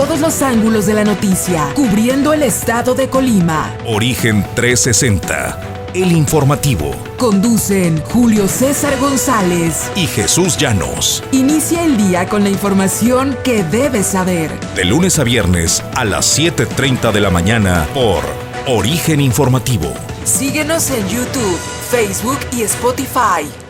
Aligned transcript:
todos 0.00 0.20
los 0.20 0.40
ángulos 0.40 0.86
de 0.86 0.94
la 0.94 1.04
noticia, 1.04 1.68
cubriendo 1.74 2.32
el 2.32 2.42
estado 2.42 2.94
de 2.94 3.10
Colima. 3.10 3.76
Origen 3.84 4.46
360, 4.54 5.60
el 5.92 6.12
informativo. 6.12 6.96
Conducen 7.18 8.00
Julio 8.04 8.48
César 8.48 8.98
González 8.98 9.90
y 9.94 10.06
Jesús 10.06 10.56
Llanos. 10.56 11.22
Inicia 11.32 11.84
el 11.84 11.98
día 11.98 12.26
con 12.30 12.44
la 12.44 12.48
información 12.48 13.36
que 13.44 13.62
debes 13.62 14.06
saber. 14.06 14.50
De 14.74 14.86
lunes 14.86 15.18
a 15.18 15.24
viernes 15.24 15.84
a 15.94 16.06
las 16.06 16.38
7.30 16.38 17.12
de 17.12 17.20
la 17.20 17.28
mañana 17.28 17.86
por 17.92 18.24
Origen 18.66 19.20
Informativo. 19.20 19.92
Síguenos 20.24 20.88
en 20.92 21.06
YouTube, 21.10 21.58
Facebook 21.90 22.38
y 22.56 22.62
Spotify. 22.62 23.69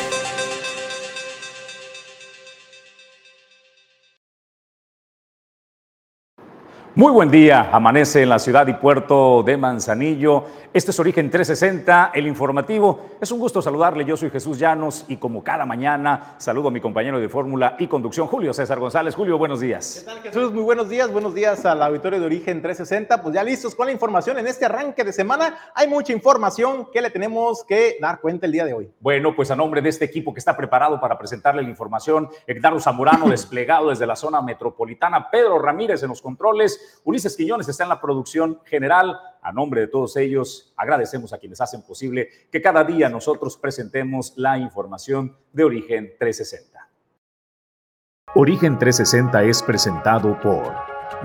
Muy 6.93 7.13
buen 7.13 7.31
día, 7.31 7.69
amanece 7.71 8.21
en 8.21 8.27
la 8.27 8.37
ciudad 8.37 8.67
y 8.67 8.73
puerto 8.73 9.43
de 9.43 9.55
Manzanillo. 9.55 10.43
Este 10.73 10.91
es 10.91 10.99
Origen 11.01 11.29
360, 11.29 12.11
el 12.13 12.27
informativo. 12.27 13.09
Es 13.19 13.29
un 13.29 13.39
gusto 13.39 13.61
saludarle, 13.61 14.05
yo 14.05 14.15
soy 14.15 14.29
Jesús 14.29 14.57
Llanos 14.57 15.03
y 15.09 15.17
como 15.17 15.43
cada 15.43 15.65
mañana 15.65 16.35
saludo 16.37 16.69
a 16.69 16.71
mi 16.71 16.79
compañero 16.79 17.19
de 17.19 17.27
fórmula 17.27 17.75
y 17.77 17.87
conducción, 17.87 18.27
Julio 18.27 18.53
César 18.53 18.79
González. 18.79 19.13
Julio, 19.13 19.37
buenos 19.37 19.59
días. 19.59 19.97
¿Qué 19.99 20.05
tal 20.05 20.21
Jesús? 20.21 20.53
Muy 20.53 20.63
buenos 20.63 20.87
días, 20.87 21.11
buenos 21.11 21.35
días 21.35 21.65
al 21.65 21.83
auditorio 21.83 22.21
de 22.21 22.25
Origen 22.25 22.61
360. 22.61 23.21
Pues 23.21 23.35
ya 23.35 23.43
listos 23.43 23.75
con 23.75 23.87
la 23.87 23.91
información 23.91 24.39
en 24.39 24.47
este 24.47 24.63
arranque 24.63 25.03
de 25.03 25.11
semana. 25.11 25.57
Hay 25.75 25.89
mucha 25.89 26.13
información 26.13 26.87
que 26.89 27.01
le 27.01 27.09
tenemos 27.09 27.65
que 27.65 27.97
dar 27.99 28.21
cuenta 28.21 28.45
el 28.45 28.53
día 28.53 28.63
de 28.63 28.73
hoy. 28.73 28.89
Bueno, 29.01 29.35
pues 29.35 29.51
a 29.51 29.57
nombre 29.57 29.81
de 29.81 29.89
este 29.89 30.05
equipo 30.05 30.33
que 30.33 30.39
está 30.39 30.55
preparado 30.55 31.01
para 31.01 31.17
presentarle 31.17 31.63
la 31.63 31.69
información, 31.69 32.29
Hectaro 32.47 32.79
Zamorano 32.79 33.27
desplegado 33.29 33.89
desde 33.89 34.07
la 34.07 34.15
zona 34.15 34.41
metropolitana, 34.41 35.29
Pedro 35.29 35.59
Ramírez 35.59 36.01
en 36.03 36.07
los 36.07 36.21
controles, 36.21 37.01
Ulises 37.03 37.35
Quiñones 37.35 37.67
está 37.67 37.83
en 37.83 37.89
la 37.89 37.99
producción 37.99 38.61
general, 38.63 39.19
a 39.41 39.51
nombre 39.51 39.81
de 39.81 39.87
todos 39.87 40.15
ellos, 40.17 40.73
agradecemos 40.77 41.33
a 41.33 41.37
quienes 41.37 41.61
hacen 41.61 41.81
posible 41.81 42.29
que 42.51 42.61
cada 42.61 42.83
día 42.83 43.09
nosotros 43.09 43.57
presentemos 43.57 44.33
la 44.35 44.57
información 44.57 45.35
de 45.51 45.63
Origen 45.63 46.13
360. 46.19 46.87
Origen 48.35 48.77
360 48.79 49.43
es 49.43 49.61
presentado 49.61 50.39
por 50.39 50.73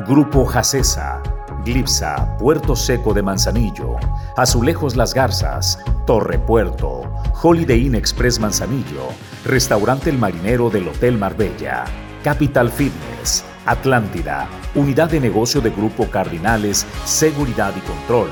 Grupo 0.09 0.45
Jacesa, 0.45 1.23
Glipsa, 1.65 2.37
Puerto 2.39 2.75
Seco 2.75 3.15
de 3.15 3.23
Manzanillo, 3.23 3.97
Azulejos 4.37 4.97
Las 4.97 5.15
Garzas, 5.15 5.79
Torre 6.07 6.39
Puerto, 6.39 7.03
Holiday 7.43 7.87
Inn 7.87 7.95
Express 7.95 8.41
Manzanillo, 8.41 9.09
Restaurante 9.45 10.11
El 10.11 10.19
Marinero 10.19 10.69
del 10.69 10.89
Hotel 10.89 11.17
Marbella, 11.17 11.85
Capital 12.25 12.71
Fitness, 12.71 13.45
Atlántida, 13.67 14.49
Unidad 14.75 15.11
de 15.11 15.21
Negocio 15.21 15.61
de 15.61 15.71
Grupo 15.71 16.09
Cardinales, 16.09 16.87
Seguridad 17.05 17.75
y 17.77 17.81
Control, 17.81 18.31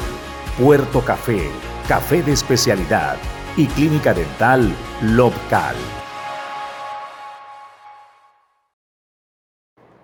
Puerto 0.58 1.00
Café, 1.00 1.50
Café 1.88 2.22
de 2.22 2.32
Especialidad 2.32 3.16
y 3.56 3.66
Clínica 3.66 4.14
Dental 4.14 4.72
Lobcal. 5.02 5.74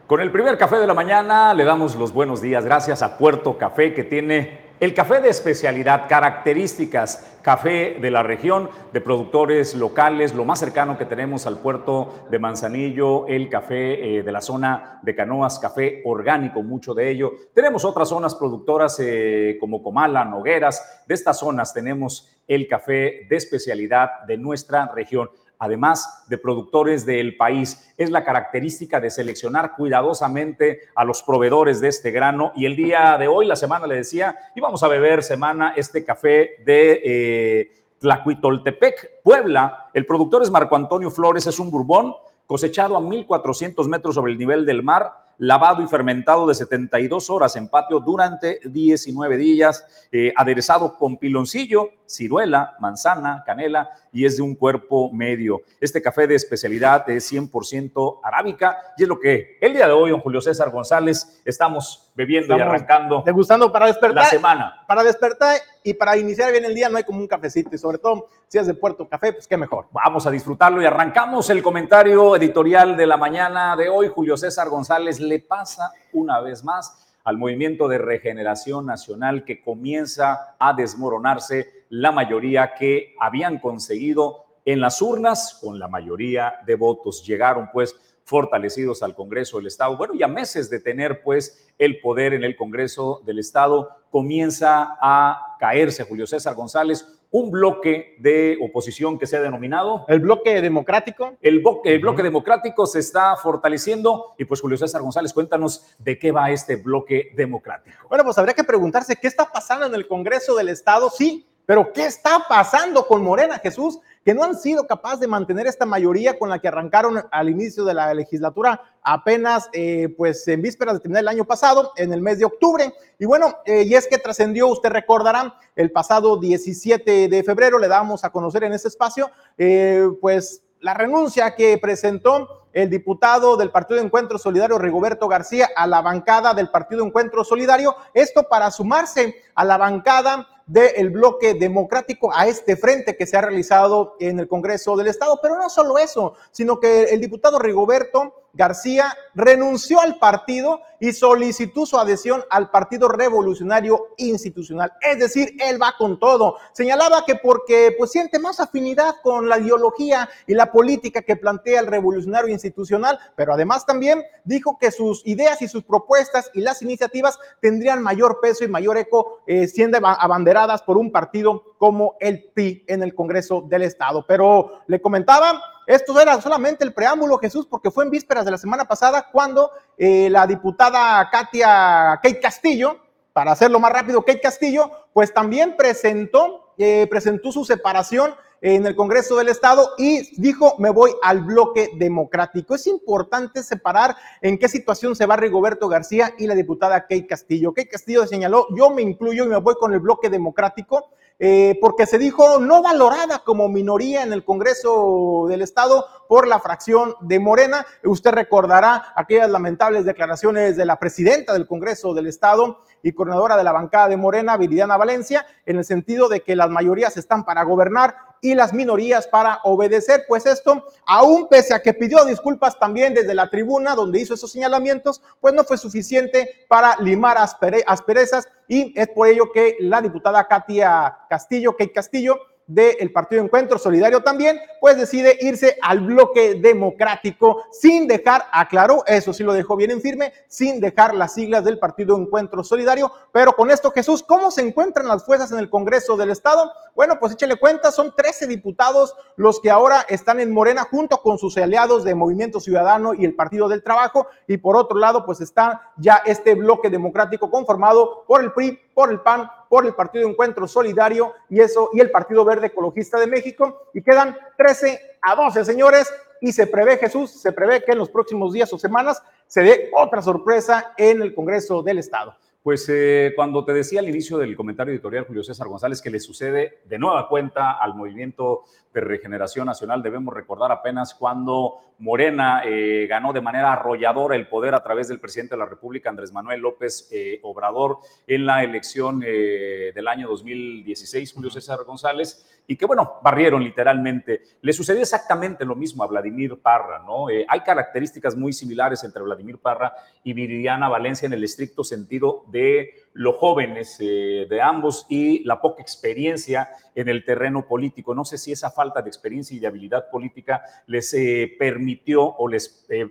Con 0.07 0.21
el 0.21 0.33
primer 0.33 0.59
café 0.59 0.77
de 0.77 0.89
la 0.89 0.95
mañana 0.95 1.55
le 1.55 1.63
damos 1.63 1.95
los 1.95 2.13
buenos 2.13 2.43
días 2.43 2.65
gracias 2.65 3.01
a 3.01 3.17
Puerto 3.17 3.57
Café 3.57 3.95
que 3.95 4.03
tiene 4.03 4.70
el 4.81 4.95
café 4.95 5.21
de 5.21 5.29
especialidad, 5.29 6.09
características, 6.09 7.39
café 7.43 7.99
de 8.01 8.11
la 8.11 8.23
región, 8.23 8.71
de 8.95 9.03
productores 9.03 9.75
locales, 9.75 10.35
lo 10.35 10.47
más 10.47 10.59
cercano 10.59 10.97
que 10.97 11.05
tenemos 11.05 11.47
al 11.47 11.59
puerto 11.59 12.27
de 12.31 12.39
Manzanillo, 12.39 13.27
el 13.27 13.51
café 13.51 14.17
eh, 14.17 14.23
de 14.23 14.33
la 14.33 14.41
zona 14.41 14.99
de 15.03 15.15
Canoas, 15.15 15.59
café 15.59 16.01
orgánico, 16.07 16.63
mucho 16.63 16.95
de 16.95 17.11
ello. 17.11 17.33
Tenemos 17.53 17.85
otras 17.85 18.09
zonas 18.09 18.35
productoras 18.35 18.99
eh, 19.01 19.59
como 19.61 19.83
Comala, 19.83 20.25
Nogueras. 20.25 21.05
De 21.07 21.15
estas 21.15 21.39
zonas 21.39 21.75
tenemos 21.75 22.31
el 22.49 22.67
café 22.67 23.27
de 23.29 23.37
especialidad 23.37 24.23
de 24.27 24.39
nuestra 24.39 24.91
región 24.95 25.29
además 25.61 26.25
de 26.27 26.39
productores 26.39 27.07
del 27.07 27.37
país. 27.37 27.93
Es 27.97 28.11
la 28.11 28.25
característica 28.25 28.99
de 28.99 29.11
seleccionar 29.11 29.77
cuidadosamente 29.77 30.81
a 30.97 31.05
los 31.05 31.23
proveedores 31.23 31.81
de 31.81 31.89
este 31.89 32.11
grano. 32.11 32.53
Y 32.57 32.65
el 32.65 32.75
día 32.75 33.17
de 33.19 33.29
hoy, 33.29 33.47
la 33.47 33.57
semana, 33.57 33.87
le 33.87 33.97
decía, 33.97 34.37
íbamos 34.57 34.83
a 34.83 34.89
beber 34.89 35.23
semana 35.23 35.75
este 35.77 36.05
café 36.05 36.57
de 36.65 37.03
eh, 37.05 37.73
Tlacuitoltepec, 37.99 39.23
Puebla. 39.23 39.91
El 39.93 40.07
productor 40.07 40.43
es 40.43 40.51
Marco 40.51 40.75
Antonio 40.75 41.11
Flores, 41.11 41.47
es 41.47 41.59
un 41.59 41.71
bourbon 41.71 42.15
cosechado 42.47 42.97
a 42.97 43.01
1.400 43.01 43.87
metros 43.87 44.15
sobre 44.15 44.33
el 44.33 44.39
nivel 44.39 44.65
del 44.65 44.83
mar 44.83 45.30
lavado 45.41 45.83
y 45.83 45.87
fermentado 45.87 46.47
de 46.47 46.55
72 46.55 47.31
horas 47.31 47.57
en 47.57 47.69
patio 47.69 47.99
durante 47.99 48.61
19 48.63 49.39
días, 49.39 49.85
eh, 50.13 50.33
aderezado 50.37 50.97
con 50.99 51.17
piloncillo, 51.17 51.89
ciruela, 52.07 52.77
manzana, 52.79 53.43
canela 53.47 53.89
y 54.13 54.27
es 54.27 54.37
de 54.37 54.43
un 54.43 54.55
cuerpo 54.55 55.11
medio. 55.13 55.63
Este 55.81 56.03
café 56.03 56.27
de 56.27 56.35
especialidad 56.35 57.09
es 57.09 57.33
100% 57.33 58.21
arábica 58.23 58.77
y 58.99 59.05
es 59.05 59.09
lo 59.09 59.19
que 59.19 59.57
el 59.63 59.73
día 59.73 59.87
de 59.87 59.93
hoy, 59.93 60.11
don 60.11 60.21
Julio 60.21 60.43
César 60.43 60.71
González, 60.71 61.41
estamos 61.47 62.10
bebiendo 62.21 62.55
y 62.55 62.61
arrancando. 62.61 63.23
Degustando 63.25 63.73
para 63.73 63.87
despertar. 63.87 64.25
La 64.25 64.29
semana. 64.29 64.85
Para 64.87 65.03
despertar 65.03 65.57
y 65.83 65.95
para 65.95 66.19
iniciar 66.19 66.53
bien 66.53 66.67
el 66.67 66.75
día 66.75 66.91
no 66.91 66.99
hay 66.99 67.05
como 67.05 67.19
un 67.19 67.27
cafecito 67.27 67.75
y 67.75 67.79
sobre 67.79 67.97
todo 67.97 68.29
si 68.47 68.59
es 68.59 68.67
de 68.67 68.75
Puerto 68.75 69.09
Café, 69.09 69.33
pues 69.33 69.49
qué 69.49 69.57
mejor. 69.57 69.87
Vamos 69.91 70.27
a 70.27 70.31
disfrutarlo 70.31 70.83
y 70.83 70.85
arrancamos 70.85 71.49
el 71.49 71.63
comentario 71.63 72.37
editorial 72.37 72.95
de 72.95 73.07
la 73.07 73.17
mañana 73.17 73.75
de 73.75 73.89
hoy. 73.89 74.09
Julio 74.09 74.37
César 74.37 74.69
González 74.69 75.19
le 75.19 75.39
pasa 75.39 75.93
una 76.13 76.41
vez 76.41 76.63
más 76.63 77.07
al 77.25 77.39
movimiento 77.39 77.89
de 77.89 77.97
regeneración 77.97 78.85
nacional 78.85 79.45
que 79.45 79.63
comienza 79.63 80.57
a 80.59 80.75
desmoronarse 80.75 81.87
la 81.89 82.13
mayoría 82.13 82.75
que 82.75 83.15
habían 83.19 83.59
conseguido 83.59 84.45
en 84.67 84.81
las 84.81 85.01
urnas 85.01 85.59
con 85.63 85.79
la 85.79 85.89
mayoría 85.89 86.57
de 86.67 86.75
votos. 86.75 87.25
Llegaron 87.27 87.71
pues 87.73 87.97
fortalecidos 88.31 89.03
al 89.03 89.17
Congreso 89.17 89.57
del 89.57 89.67
Estado. 89.67 89.97
Bueno, 89.97 90.15
ya 90.15 90.29
meses 90.29 90.71
de 90.71 90.79
tener 90.79 91.21
pues 91.25 91.69
el 91.79 92.01
poder 92.01 92.33
en 92.33 92.45
el 92.45 92.55
Congreso 92.55 93.21
del 93.27 93.41
Estado, 93.41 93.89
comienza 94.09 94.97
a 95.01 95.57
caerse 95.59 96.05
Julio 96.05 96.29
César 96.29 96.55
González, 96.55 97.05
un 97.33 97.51
bloque 97.51 98.15
de 98.21 98.57
oposición 98.63 99.19
que 99.19 99.27
se 99.27 99.37
ha 99.37 99.41
denominado. 99.41 100.05
El 100.07 100.21
bloque 100.21 100.63
democrático. 100.63 101.37
El, 101.41 101.59
bloque, 101.59 101.93
el 101.93 102.01
bloque 102.01 102.23
democrático 102.23 102.87
se 102.87 103.01
está 103.01 103.37
fortaleciendo 103.37 104.35
y 104.39 104.45
pues 104.45 104.61
Julio 104.61 104.77
César 104.77 105.03
González, 105.03 105.33
cuéntanos 105.33 105.85
de 105.99 106.17
qué 106.17 106.31
va 106.31 106.53
este 106.53 106.77
bloque 106.77 107.33
democrático. 107.35 107.97
Bueno, 108.09 108.23
pues 108.23 108.39
habría 108.39 108.55
que 108.55 108.63
preguntarse 108.63 109.17
qué 109.17 109.27
está 109.27 109.51
pasando 109.51 109.87
en 109.87 109.95
el 109.97 110.07
Congreso 110.07 110.55
del 110.55 110.69
Estado, 110.69 111.11
sí, 111.11 111.50
pero 111.71 111.93
¿qué 111.93 112.07
está 112.07 112.47
pasando 112.49 113.07
con 113.07 113.23
Morena, 113.23 113.61
Jesús? 113.61 114.01
que 114.25 114.35
no 114.35 114.43
han 114.43 114.59
sido 114.59 114.89
capaces 114.89 115.21
de 115.21 115.29
mantener 115.29 115.69
esta 115.69 115.87
mayoría 115.87 116.37
con 116.37 116.49
la 116.51 116.59
que 116.59 116.67
arrancaron 116.67 117.25
al 117.31 117.49
inicio 117.49 117.85
de 117.85 117.95
la 117.95 118.13
legislatura 118.13 118.83
apenas 119.05 119.71
eh, 119.73 120.13
pues 120.17 120.49
en 120.49 120.63
vísperas 120.63 120.95
de 120.95 121.01
terminar 121.01 121.23
el 121.23 121.29
año 121.29 121.45
pasado, 121.45 121.93
en 121.95 122.13
el 122.13 122.23
mes 122.23 122.41
de 122.41 122.45
octubre. 122.45 122.93
Y 123.21 123.25
bueno, 123.25 123.59
eh, 123.65 123.85
y 123.85 123.95
es 123.95 124.09
que 124.09 124.19
trascendió, 124.19 124.67
usted 124.67 124.91
recordará, 124.91 125.55
el 125.77 125.93
pasado 125.93 126.39
17 126.39 127.29
de 127.29 127.45
febrero 127.45 127.79
le 127.79 127.87
damos 127.87 128.25
a 128.25 128.31
conocer 128.31 128.65
en 128.65 128.73
ese 128.73 128.89
espacio, 128.89 129.31
eh, 129.57 130.09
pues 130.21 130.65
la 130.81 130.93
renuncia 130.93 131.55
que 131.55 131.79
presentó 131.79 132.60
el 132.73 132.91
diputado 132.91 133.57
del 133.57 133.71
Partido 133.71 134.01
Encuentro 134.01 134.39
Solidario, 134.39 134.79
Rigoberto 134.79 135.29
García, 135.29 135.71
a 135.75 135.87
la 135.87 136.01
bancada 136.03 136.55
del 136.55 136.71
Partido 136.71 137.05
Encuentro 137.05 137.45
Solidario, 137.45 137.97
esto 138.15 138.45
para 138.45 138.71
sumarse 138.71 139.37
a 139.55 139.65
la 139.65 139.77
bancada 139.77 140.47
del 140.67 141.11
bloque 141.11 141.55
democrático 141.55 142.33
a 142.33 142.47
este 142.47 142.77
frente 142.77 143.17
que 143.17 143.27
se 143.27 143.37
ha 143.37 143.41
realizado 143.41 144.15
en 144.21 144.39
el 144.39 144.47
Congreso 144.47 144.97
del 144.97 145.09
Estado. 145.09 145.41
Pero 145.43 145.59
no 145.59 145.69
solo 145.69 145.99
eso, 145.99 146.35
sino 146.53 146.79
que 146.79 147.05
el 147.05 147.21
diputado 147.21 147.59
Rigoberto 147.59 148.41
García 148.53 149.15
renunció 149.35 150.01
al 150.01 150.19
partido 150.19 150.81
y 150.99 151.13
solicitó 151.13 151.87
su 151.87 151.99
adhesión 151.99 152.45
al 152.51 152.71
Partido 152.71 153.09
Revolucionario 153.09 154.09
Institucional. 154.17 154.93
Es 155.01 155.19
decir, 155.19 155.57
él 155.61 155.81
va 155.81 155.95
con 155.97 156.19
todo. 156.19 156.57
Señalaba 156.73 157.25
que 157.25 157.37
porque 157.37 157.95
pues 157.97 158.11
siente 158.11 158.39
más 158.39 158.61
afinidad 158.61 159.17
con 159.23 159.49
la 159.49 159.59
ideología 159.59 160.29
y 160.47 160.55
la 160.55 160.71
política 160.71 161.23
que 161.23 161.37
plantea 161.37 161.81
el 161.81 161.87
Revolucionario 161.87 162.53
institucional, 162.65 163.19
pero 163.37 163.53
además 163.53 163.87
también 163.87 164.23
dijo 164.45 164.79
que 164.79 164.91
sus 164.91 165.27
ideas 165.27 165.61
y 165.63 165.69
sus 165.69 165.83
propuestas 165.85 166.51
y 166.55 166.61
las 166.61 166.83
iniciativas 166.83 167.39
tendrían 167.61 168.03
mayor 168.03 168.41
peso 168.41 168.65
y 168.65 168.69
mayor 168.69 168.99
eco 168.99 169.41
eh, 169.47 169.67
siendo 169.67 169.99
abanderadas 170.03 170.83
por 170.83 170.97
un 170.99 171.11
partido 171.11 171.75
como 171.79 172.17
el 172.21 172.51
PRI 172.55 172.85
en 172.87 173.03
el 173.03 173.15
Congreso 173.15 173.63
del 173.63 173.83
Estado. 173.83 174.25
Pero 174.27 174.81
le 174.87 175.01
comentaba, 175.01 175.61
esto 175.87 176.21
era 176.21 176.41
solamente 176.41 176.85
el 176.85 176.95
preámbulo, 176.95 177.39
Jesús, 177.39 177.67
porque 177.67 177.91
fue 177.91 178.05
en 178.05 178.11
vísperas 178.11 178.45
de 178.45 178.51
la 178.51 178.59
semana 178.59 178.85
pasada 178.85 179.29
cuando 179.33 179.71
eh, 179.97 180.29
la 180.31 180.47
diputada 180.47 181.29
Katia 181.31 182.21
Kate 182.23 182.41
Castillo, 182.41 182.99
para 183.33 183.53
hacerlo 183.53 183.81
más 183.81 183.93
rápido, 183.93 184.25
Kate 184.25 184.41
Castillo, 184.41 184.91
pues 185.13 185.33
también 185.33 185.77
presentó, 185.77 186.70
eh, 186.83 187.07
presentó 187.11 187.53
su 187.53 187.67
separación 187.67 188.35
en 188.63 188.87
el 188.87 188.97
Congreso 188.97 189.37
del 189.37 189.51
Estado 189.51 189.91
y 189.99 190.41
dijo, 190.41 190.77
me 190.79 190.89
voy 190.89 191.11
al 191.23 191.43
bloque 191.43 191.91
democrático. 191.99 192.75
Es 192.75 192.87
importante 192.87 193.63
separar 193.63 194.17
en 194.41 194.59
qué 194.59 194.67
situación 194.67 195.15
se 195.15 195.27
va 195.27 195.37
Rigoberto 195.37 195.89
García 195.89 196.33
y 196.39 196.47
la 196.47 196.55
diputada 196.55 197.03
Kate 197.03 197.27
Castillo. 197.27 197.75
Kate 197.75 197.91
Castillo 197.91 198.27
señaló, 198.27 198.67
yo 198.75 198.89
me 198.89 199.03
incluyo 199.03 199.45
y 199.45 199.49
me 199.49 199.57
voy 199.59 199.75
con 199.75 199.93
el 199.93 200.01
bloque 200.01 200.31
democrático. 200.31 201.11
Eh, 201.43 201.79
porque 201.81 202.05
se 202.05 202.19
dijo 202.19 202.59
no 202.59 202.83
valorada 202.83 203.39
como 203.39 203.67
minoría 203.71 204.23
en 204.23 204.35
el 204.35 204.45
Congreso 204.45 205.47
del 205.49 205.63
Estado 205.63 206.07
por 206.29 206.47
la 206.47 206.61
fracción 206.61 207.15
de 207.23 207.41
Morena. 207.41 207.87
Usted 208.05 208.33
recordará 208.33 209.15
aquellas 209.17 209.49
lamentables 209.49 210.05
declaraciones 210.05 210.77
de 210.77 210.85
la 210.85 210.99
presidenta 210.99 211.55
del 211.55 211.67
Congreso 211.67 212.13
del 212.13 212.27
Estado 212.27 212.83
y 213.03 213.13
coordinadora 213.13 213.57
de 213.57 213.65
la 213.65 213.73
bancada 213.73 214.09
de 214.09 214.19
Morena, 214.19 214.59
Viridiana 214.59 214.99
Valencia, 214.99 215.47
en 215.65 215.79
el 215.79 215.87
sentido 215.87 216.29
de 216.29 216.43
que 216.43 216.55
las 216.55 216.69
mayorías 216.69 217.17
están 217.17 217.47
para 217.47 217.63
gobernar 217.63 218.17
y 218.43 218.55
las 218.55 218.75
minorías 218.75 219.27
para 219.27 219.61
obedecer. 219.65 220.25
Pues 220.29 220.45
esto, 220.45 220.85
aún 221.07 221.49
pese 221.49 221.73
a 221.73 221.81
que 221.81 221.95
pidió 221.95 222.23
disculpas 222.27 222.79
también 222.79 223.15
desde 223.15 223.35
la 223.35 223.49
tribuna 223.49 223.95
donde 223.95 224.21
hizo 224.21 224.35
esos 224.35 224.53
señalamientos, 224.53 225.23
pues 225.41 225.55
no 225.55 225.65
fue 225.65 225.79
suficiente 225.79 226.67
para 226.69 226.97
limar 227.01 227.39
asperezas 227.39 228.47
y 228.71 228.93
es 228.97 229.09
por 229.09 229.27
ello 229.27 229.51
que 229.51 229.79
la 229.81 230.01
diputada 230.01 230.47
Katia 230.47 231.19
Castillo, 231.29 231.73
Kate 231.73 231.91
Castillo, 231.91 232.39
del 232.71 233.11
Partido 233.11 233.43
Encuentro 233.43 233.79
Solidario 233.79 234.23
también, 234.23 234.61
pues 234.81 234.97
decide 234.97 235.37
irse 235.41 235.77
al 235.83 236.01
bloque 236.01 236.55
democrático 236.55 237.65
sin 237.73 238.07
dejar, 238.07 238.45
aclaró, 238.53 239.03
eso 239.07 239.33
sí 239.33 239.43
lo 239.43 239.53
dejó 239.53 239.75
bien 239.75 239.91
en 239.91 240.01
firme, 240.01 240.33
sin 240.47 240.81
dejar 240.81 241.15
las 241.15 241.35
siglas 241.35 241.65
del 241.65 241.81
Partido 241.81 242.17
Encuentro 242.17 242.63
Solidario. 242.63 243.11
Pero 243.33 243.55
con 243.55 243.71
esto, 243.73 243.91
Jesús, 243.91 244.23
¿cómo 244.23 244.53
se 244.53 244.63
encuentran 244.63 245.09
las 245.09 245.25
fuerzas 245.25 245.51
en 245.51 245.59
el 245.59 245.69
Congreso 245.69 246.17
del 246.17 246.31
Estado? 246.31 246.71
Bueno, 246.95 247.19
pues 247.19 247.33
échale 247.33 247.57
cuenta, 247.57 247.91
son 247.91 248.15
13 248.15 248.47
diputados 248.47 249.17
los 249.35 249.61
que 249.61 249.71
ahora 249.71 250.07
están 250.09 250.39
en 250.39 250.53
Morena 250.53 250.87
junto 250.89 251.19
con 251.23 251.39
sus 251.39 251.57
aliados 251.57 252.05
de 252.05 252.15
Movimiento 252.15 252.61
Ciudadano 252.61 253.15
y 253.15 253.25
el 253.25 253.35
Partido 253.35 253.69
del 253.69 253.83
Trabajo. 253.83 254.29
Y 254.47 254.59
por 254.59 254.77
otro 254.77 254.99
lado, 254.99 255.27
pues 255.27 255.41
está 255.41 255.91
ya 255.97 256.23
este 256.25 256.55
bloque 256.55 256.89
democrático 256.89 257.51
conformado 257.51 258.25
por 258.27 258.43
el 258.43 258.53
PRI, 258.53 258.79
por 259.01 259.11
el 259.11 259.21
PAN, 259.21 259.51
por 259.71 259.87
el 259.87 259.95
Partido 259.95 260.29
Encuentro 260.29 260.69
Solidario 260.69 261.33
y 261.49 261.59
eso 261.59 261.89
y 261.95 262.01
el 262.01 262.11
Partido 262.11 262.45
Verde 262.45 262.67
Ecologista 262.67 263.19
de 263.19 263.27
México 263.27 263.87
y 263.95 264.03
quedan 264.03 264.37
13 264.59 265.17
a 265.23 265.35
12, 265.35 265.65
señores, 265.65 266.13
y 266.43 266.53
se 266.53 266.67
prevé 266.67 266.99
Jesús, 266.99 267.31
se 267.31 267.51
prevé 267.51 267.83
que 267.83 267.93
en 267.93 267.99
los 267.99 268.11
próximos 268.11 268.53
días 268.53 268.71
o 268.75 268.79
semanas 268.79 269.23
se 269.47 269.63
dé 269.63 269.91
otra 269.97 270.21
sorpresa 270.21 270.93
en 270.99 271.23
el 271.23 271.35
Congreso 271.35 271.83
del 271.83 271.97
Estado. 271.97 272.35
Pues 272.63 272.87
eh, 272.91 273.33
cuando 273.35 273.65
te 273.65 273.73
decía 273.73 274.01
al 274.01 274.09
inicio 274.11 274.37
del 274.37 274.55
comentario 274.55 274.93
editorial 274.93 275.25
Julio 275.25 275.43
César 275.43 275.67
González 275.67 276.03
que 276.03 276.11
le 276.11 276.21
sucede 276.21 276.81
de 276.85 276.99
nueva 276.99 277.27
cuenta 277.27 277.73
al 277.73 277.95
movimiento 277.95 278.65
de 278.93 279.01
regeneración 279.01 279.65
nacional, 279.65 280.03
debemos 280.03 280.35
recordar 280.35 280.71
apenas 280.71 281.15
cuando 281.15 281.77
Morena 282.01 282.63
eh, 282.67 283.07
ganó 283.09 283.33
de 283.33 283.41
manera 283.41 283.73
arrolladora 283.73 284.37
el 284.37 284.47
poder 284.47 284.75
a 284.75 284.83
través 284.83 285.09
del 285.09 285.21
presidente 285.21 285.55
de 285.55 285.59
la 285.59 285.67
República, 285.67 286.11
Andrés 286.11 286.33
Manuel 286.33 286.61
López 286.61 287.09
eh, 287.11 287.41
Obrador, 287.45 288.01
en 288.27 288.45
la 288.45 288.63
elección 288.63 289.21
del 289.21 290.09
año 290.09 290.29
2016, 290.29 291.33
Julio 291.33 291.51
César 291.51 291.85
González, 291.85 292.63
y 292.67 292.77
que, 292.77 292.87
bueno, 292.87 293.21
barrieron 293.23 293.63
literalmente. 293.63 294.43
Le 294.61 294.73
sucedió 294.73 295.03
exactamente 295.03 295.65
lo 295.65 295.77
mismo 295.77 296.03
a 296.03 296.07
Vladimir 296.07 296.61
Parra, 296.61 297.03
¿no? 297.05 297.27
hay 297.29 297.61
características 297.61 298.37
muy 298.37 298.53
similares 298.53 299.05
entre 299.05 299.23
Vladimir 299.23 299.59
Parra 299.59 299.93
y 300.25 300.33
Viridiana 300.33 300.89
Valencia 300.89 301.27
en 301.27 301.33
el 301.33 301.45
estricto 301.45 301.85
sentido 301.85 302.45
de 302.51 302.93
los 303.13 303.37
jóvenes 303.37 303.97
eh, 304.01 304.47
de 304.49 304.63
ambos 304.63 305.07
y 305.09 305.45
la 305.45 305.61
poca 305.61 305.83
experiencia 305.83 306.71
en 306.95 307.09
el 307.09 307.25
terreno 307.25 307.67
político. 307.67 308.15
No 308.15 308.25
sé 308.25 308.39
si 308.39 308.53
esa 308.53 308.71
falta 308.71 309.03
de 309.03 309.09
experiencia 309.09 309.57
y 309.57 309.61
de 309.61 309.67
habilidad 309.67 310.11
política 310.11 310.63
les 310.87 311.13
eh, 311.15 311.55
permitió 311.59 312.25
o 312.25 312.49
les 312.49 312.85
eh, 312.89 313.09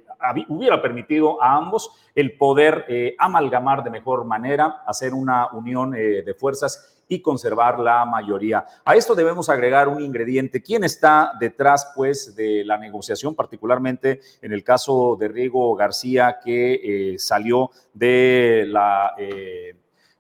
hubiera 0.47 0.81
permitido 0.81 1.41
a 1.41 1.55
ambos 1.55 1.91
el 2.15 2.37
poder 2.37 3.15
amalgamar 3.17 3.83
de 3.83 3.91
mejor 3.91 4.25
manera, 4.25 4.83
hacer 4.85 5.13
una 5.13 5.47
unión 5.53 5.91
de 5.91 6.35
fuerzas 6.37 6.99
y 7.09 7.21
conservar 7.21 7.79
la 7.79 8.05
mayoría. 8.05 8.65
A 8.85 8.95
esto 8.95 9.15
debemos 9.15 9.49
agregar 9.49 9.89
un 9.89 10.01
ingrediente. 10.01 10.61
¿Quién 10.61 10.83
está 10.83 11.33
detrás, 11.39 11.91
pues, 11.95 12.35
de 12.35 12.63
la 12.63 12.77
negociación, 12.77 13.35
particularmente 13.35 14.21
en 14.41 14.53
el 14.53 14.63
caso 14.63 15.17
de 15.19 15.27
Riego 15.27 15.75
García, 15.75 16.37
que 16.41 17.13
eh, 17.13 17.19
salió 17.19 17.71
de 17.93 18.65
la 18.67 19.15
eh, 19.17 19.75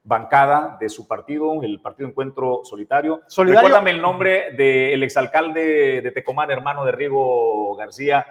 bancada 0.09 0.75
de 0.79 0.89
su 0.89 1.07
partido, 1.07 1.61
el 1.61 1.79
Partido 1.79 2.09
Encuentro 2.09 2.61
Solitario? 2.63 3.21
¿Solidario? 3.27 3.67
Recuérdame 3.67 3.91
el 3.91 4.01
nombre 4.01 4.51
del 4.57 5.01
exalcalde 5.03 6.01
de 6.01 6.11
Tecomán, 6.11 6.49
hermano 6.51 6.83
de 6.83 6.91
Riego 6.91 7.75
García. 7.75 8.25